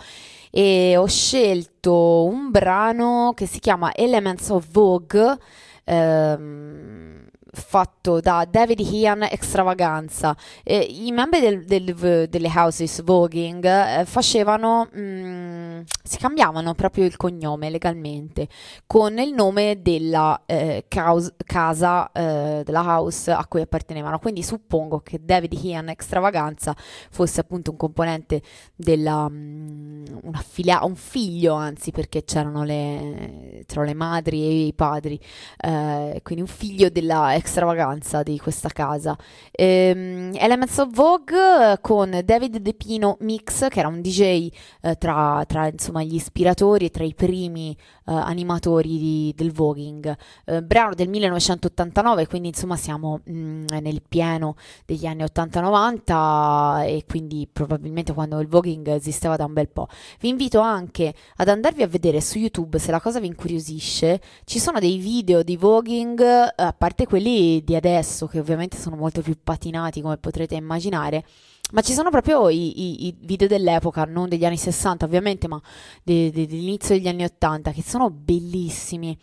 E 0.50 0.96
ho 0.96 1.06
scelto 1.06 2.24
un 2.24 2.50
brano 2.50 3.32
che 3.34 3.46
si 3.46 3.58
chiama 3.58 3.92
Elements 3.94 4.48
of 4.50 4.66
Vogue. 4.70 5.36
Ehm, 5.84 7.29
fatto 7.52 8.20
da 8.20 8.46
David 8.48 8.80
Ian 8.80 9.22
Extravaganza. 9.22 10.36
Eh, 10.62 10.78
I 10.78 11.12
membri 11.12 11.40
del, 11.40 11.64
del, 11.64 12.28
delle 12.28 12.52
houses 12.54 13.02
voguing 13.02 13.64
eh, 13.64 14.04
facevano, 14.04 14.88
mm, 14.96 15.80
si 16.02 16.18
cambiavano 16.18 16.74
proprio 16.74 17.04
il 17.04 17.16
cognome 17.16 17.70
legalmente 17.70 18.48
con 18.86 19.18
il 19.18 19.32
nome 19.32 19.80
della 19.82 20.42
eh, 20.46 20.84
caus- 20.88 21.32
casa 21.44 22.10
eh, 22.12 22.62
della 22.64 22.82
house 22.82 23.30
a 23.30 23.44
cui 23.46 23.60
appartenevano. 23.60 24.18
Quindi 24.18 24.42
suppongo 24.42 25.00
che 25.00 25.20
David 25.22 25.52
Ian 25.62 25.88
Extravaganza 25.88 26.74
fosse 27.10 27.40
appunto 27.40 27.70
un 27.70 27.76
componente 27.76 28.42
della 28.74 29.28
mm, 29.28 30.04
una 30.22 30.42
filia- 30.46 30.84
un 30.84 30.96
figlio, 30.96 31.54
anzi, 31.54 31.90
perché 31.90 32.24
c'erano 32.24 32.64
le, 32.64 33.64
c'erano 33.66 33.86
le 33.86 33.94
madri 33.94 34.42
e 34.42 34.66
i 34.66 34.74
padri, 34.74 35.18
eh, 35.58 36.20
quindi 36.22 36.42
un 36.42 36.48
figlio 36.48 36.88
della 36.90 37.34
extravaganza 37.40 38.22
di 38.22 38.38
questa 38.38 38.68
casa. 38.68 39.16
Ehm, 39.50 40.32
Elements 40.34 40.78
of 40.78 40.92
Vogue 40.92 41.78
con 41.80 42.20
David 42.24 42.58
De 42.58 42.74
Pino 42.74 43.16
Mix, 43.20 43.68
che 43.68 43.78
era 43.80 43.88
un 43.88 44.00
DJ 44.00 44.48
eh, 44.82 44.96
tra, 44.96 45.42
tra 45.46 45.66
insomma, 45.68 46.02
gli 46.02 46.14
ispiratori 46.14 46.86
e 46.86 46.90
tra 46.90 47.04
i 47.04 47.14
primi 47.14 47.76
eh, 48.10 48.12
animatori 48.12 48.98
di, 48.98 49.32
del 49.36 49.52
voguing. 49.52 50.16
Eh, 50.44 50.62
brano 50.62 50.94
del 50.94 51.08
1989, 51.08 52.26
quindi 52.26 52.48
insomma 52.48 52.76
siamo 52.76 53.20
mh, 53.24 53.32
mm, 53.32 53.66
nel 53.80 54.02
pieno 54.06 54.56
degli 54.84 55.06
anni 55.06 55.22
80-90 55.22 56.84
e 56.86 57.04
quindi 57.06 57.48
probabilmente 57.50 58.12
quando 58.12 58.40
il 58.40 58.48
voguing 58.48 58.88
esisteva 58.88 59.36
da 59.36 59.44
un 59.44 59.52
bel 59.52 59.68
po'. 59.68 59.88
Vi 60.18 60.28
invito 60.28 60.60
anche 60.60 61.14
ad 61.36 61.48
andarvi 61.48 61.82
a 61.82 61.86
vedere 61.86 62.20
su 62.20 62.38
YouTube 62.38 62.78
se 62.78 62.90
la 62.90 63.00
cosa 63.00 63.20
vi 63.20 63.26
incuriosisce. 63.26 64.20
Ci 64.44 64.58
sono 64.58 64.78
dei 64.80 64.98
video 64.98 65.42
di 65.42 65.56
voguing, 65.56 66.20
eh, 66.20 66.52
a 66.56 66.74
parte 66.76 67.06
quelli 67.06 67.29
di 67.64 67.76
adesso, 67.76 68.26
che 68.26 68.38
ovviamente 68.38 68.76
sono 68.76 68.96
molto 68.96 69.22
più 69.22 69.36
patinati, 69.42 70.00
come 70.00 70.16
potrete 70.16 70.54
immaginare. 70.54 71.24
Ma 71.72 71.82
ci 71.82 71.92
sono 71.92 72.10
proprio 72.10 72.48
i, 72.48 72.80
i, 72.80 73.06
i, 73.06 73.16
video 73.20 73.46
dell'epoca, 73.46 74.04
non 74.04 74.28
degli 74.28 74.44
anni 74.44 74.56
60 74.56 75.04
ovviamente, 75.04 75.46
ma 75.48 75.60
de, 76.02 76.30
de, 76.30 76.46
dell'inizio 76.46 76.94
degli 76.94 77.08
anni 77.08 77.24
80, 77.24 77.70
che 77.72 77.82
sono 77.82 78.10
bellissimi. 78.10 79.16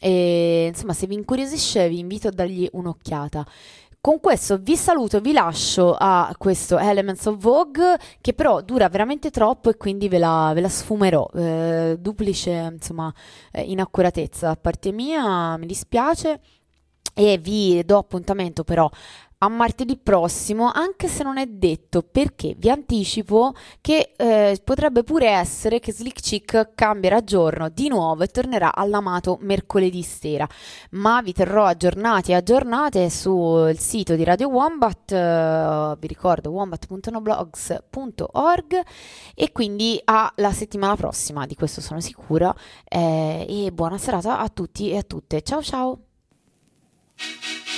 E 0.00 0.66
insomma, 0.68 0.94
se 0.94 1.06
vi 1.06 1.14
incuriosisce, 1.14 1.88
vi 1.88 2.00
invito 2.00 2.28
a 2.28 2.32
dargli 2.32 2.68
un'occhiata. 2.72 3.46
Con 4.00 4.18
questo 4.18 4.58
vi 4.58 4.74
saluto, 4.74 5.20
vi 5.20 5.30
lascio 5.30 5.94
a 5.96 6.34
questo 6.36 6.76
Elements 6.76 7.24
of 7.26 7.36
Vogue 7.38 7.96
che 8.20 8.32
però 8.34 8.60
dura 8.60 8.88
veramente 8.88 9.30
troppo 9.30 9.70
e 9.70 9.76
quindi 9.76 10.08
ve 10.08 10.18
la, 10.18 10.50
ve 10.52 10.60
la 10.60 10.68
sfumerò. 10.68 11.30
Eh, 11.32 11.96
duplice, 12.00 12.50
insomma, 12.72 13.14
eh, 13.52 13.62
inaccuratezza 13.62 14.48
da 14.48 14.56
parte 14.56 14.90
mia, 14.90 15.56
mi 15.56 15.66
dispiace 15.66 16.40
e 17.14 17.38
vi 17.38 17.82
do 17.84 17.98
appuntamento 17.98 18.64
però 18.64 18.90
a 19.44 19.48
martedì 19.48 19.96
prossimo, 19.96 20.70
anche 20.72 21.08
se 21.08 21.24
non 21.24 21.36
è 21.36 21.46
detto 21.46 22.02
perché 22.02 22.54
vi 22.56 22.70
anticipo 22.70 23.54
che 23.80 24.12
eh, 24.16 24.56
potrebbe 24.62 25.02
pure 25.02 25.28
essere 25.28 25.80
che 25.80 25.92
Slick 25.92 26.20
Chick 26.20 26.74
cambierà 26.76 27.24
giorno 27.24 27.68
di 27.68 27.88
nuovo 27.88 28.22
e 28.22 28.28
tornerà 28.28 28.72
all'amato 28.72 29.38
mercoledì 29.40 30.04
sera. 30.04 30.46
Ma 30.90 31.20
vi 31.22 31.32
terrò 31.32 31.64
aggiornati 31.64 32.30
e 32.30 32.34
aggiornate 32.34 33.10
sul 33.10 33.76
sito 33.78 34.14
di 34.14 34.22
Radio 34.22 34.46
Wombat, 34.48 35.10
eh, 35.10 35.96
vi 35.98 36.06
ricordo 36.06 36.50
wombat.noblogs.org 36.50 38.80
e 39.34 39.50
quindi 39.50 40.00
alla 40.04 40.52
settimana 40.52 40.94
prossima, 40.94 41.46
di 41.46 41.56
questo 41.56 41.80
sono 41.80 42.00
sicura. 42.00 42.54
Eh, 42.88 43.44
e 43.48 43.72
buona 43.72 43.98
serata 43.98 44.38
a 44.38 44.48
tutti 44.48 44.90
e 44.90 44.98
a 44.98 45.02
tutte. 45.02 45.42
Ciao 45.42 45.62
ciao! 45.62 46.11
Thank 47.18 47.66
you. 47.66 47.71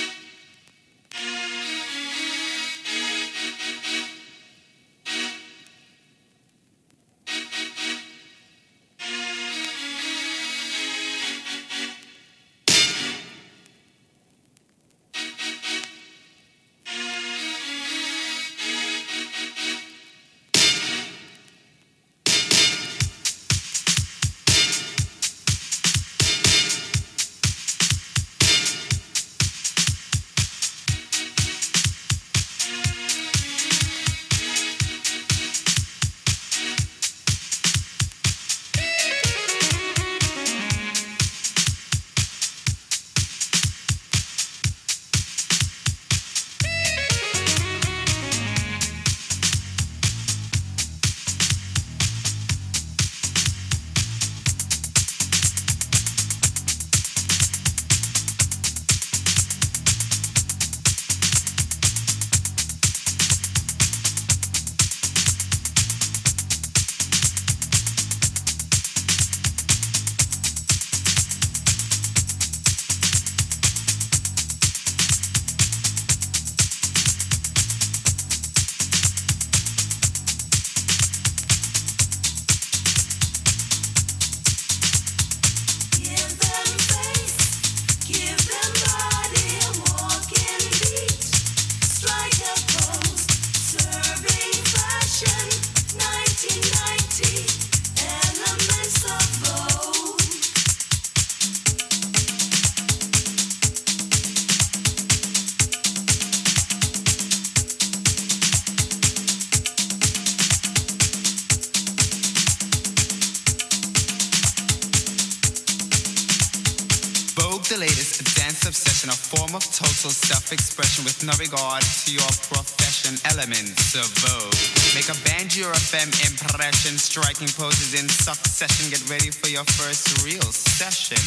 No 121.25 121.33
regard 121.41 121.81
to 121.81 122.13
your 122.13 122.29
profession. 122.45 123.17
Elements 123.25 123.97
of 123.97 124.05
Vogue. 124.21 124.53
Make 124.93 125.09
a 125.09 125.17
band 125.25 125.57
your 125.57 125.73
FM 125.73 126.09
impression, 126.21 126.97
striking 127.01 127.49
poses 127.49 127.97
in 127.97 128.05
succession. 128.09 128.93
Get 128.93 129.01
ready 129.09 129.33
for 129.33 129.49
your 129.49 129.65
first 129.73 130.21
real 130.21 130.45
session 130.53 131.17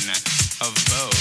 of 0.63 0.71
Vogue. 0.87 1.19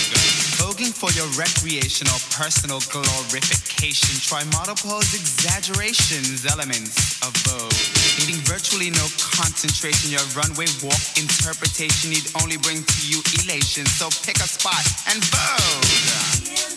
Voguing 0.61 0.93
for 0.93 1.09
your 1.17 1.25
recreation 1.33 2.05
or 2.13 2.21
personal 2.29 2.77
glorification. 2.93 4.13
Try 4.21 4.45
model 4.53 4.77
pose 4.77 5.09
exaggerations. 5.17 6.45
Elements 6.45 7.17
of 7.25 7.33
Vogue. 7.49 7.73
Needing 8.21 8.41
virtually 8.45 8.93
no 8.93 9.05
concentration, 9.17 10.13
your 10.13 10.25
runway 10.37 10.69
walk 10.85 11.01
interpretation 11.17 12.13
need 12.13 12.29
only 12.41 12.57
bring 12.61 12.85
to 12.85 12.99
you 13.09 13.25
elation. 13.41 13.85
So 13.89 14.13
pick 14.21 14.37
a 14.37 14.47
spot 14.47 14.85
and 15.09 15.17
vogue. 15.33 16.76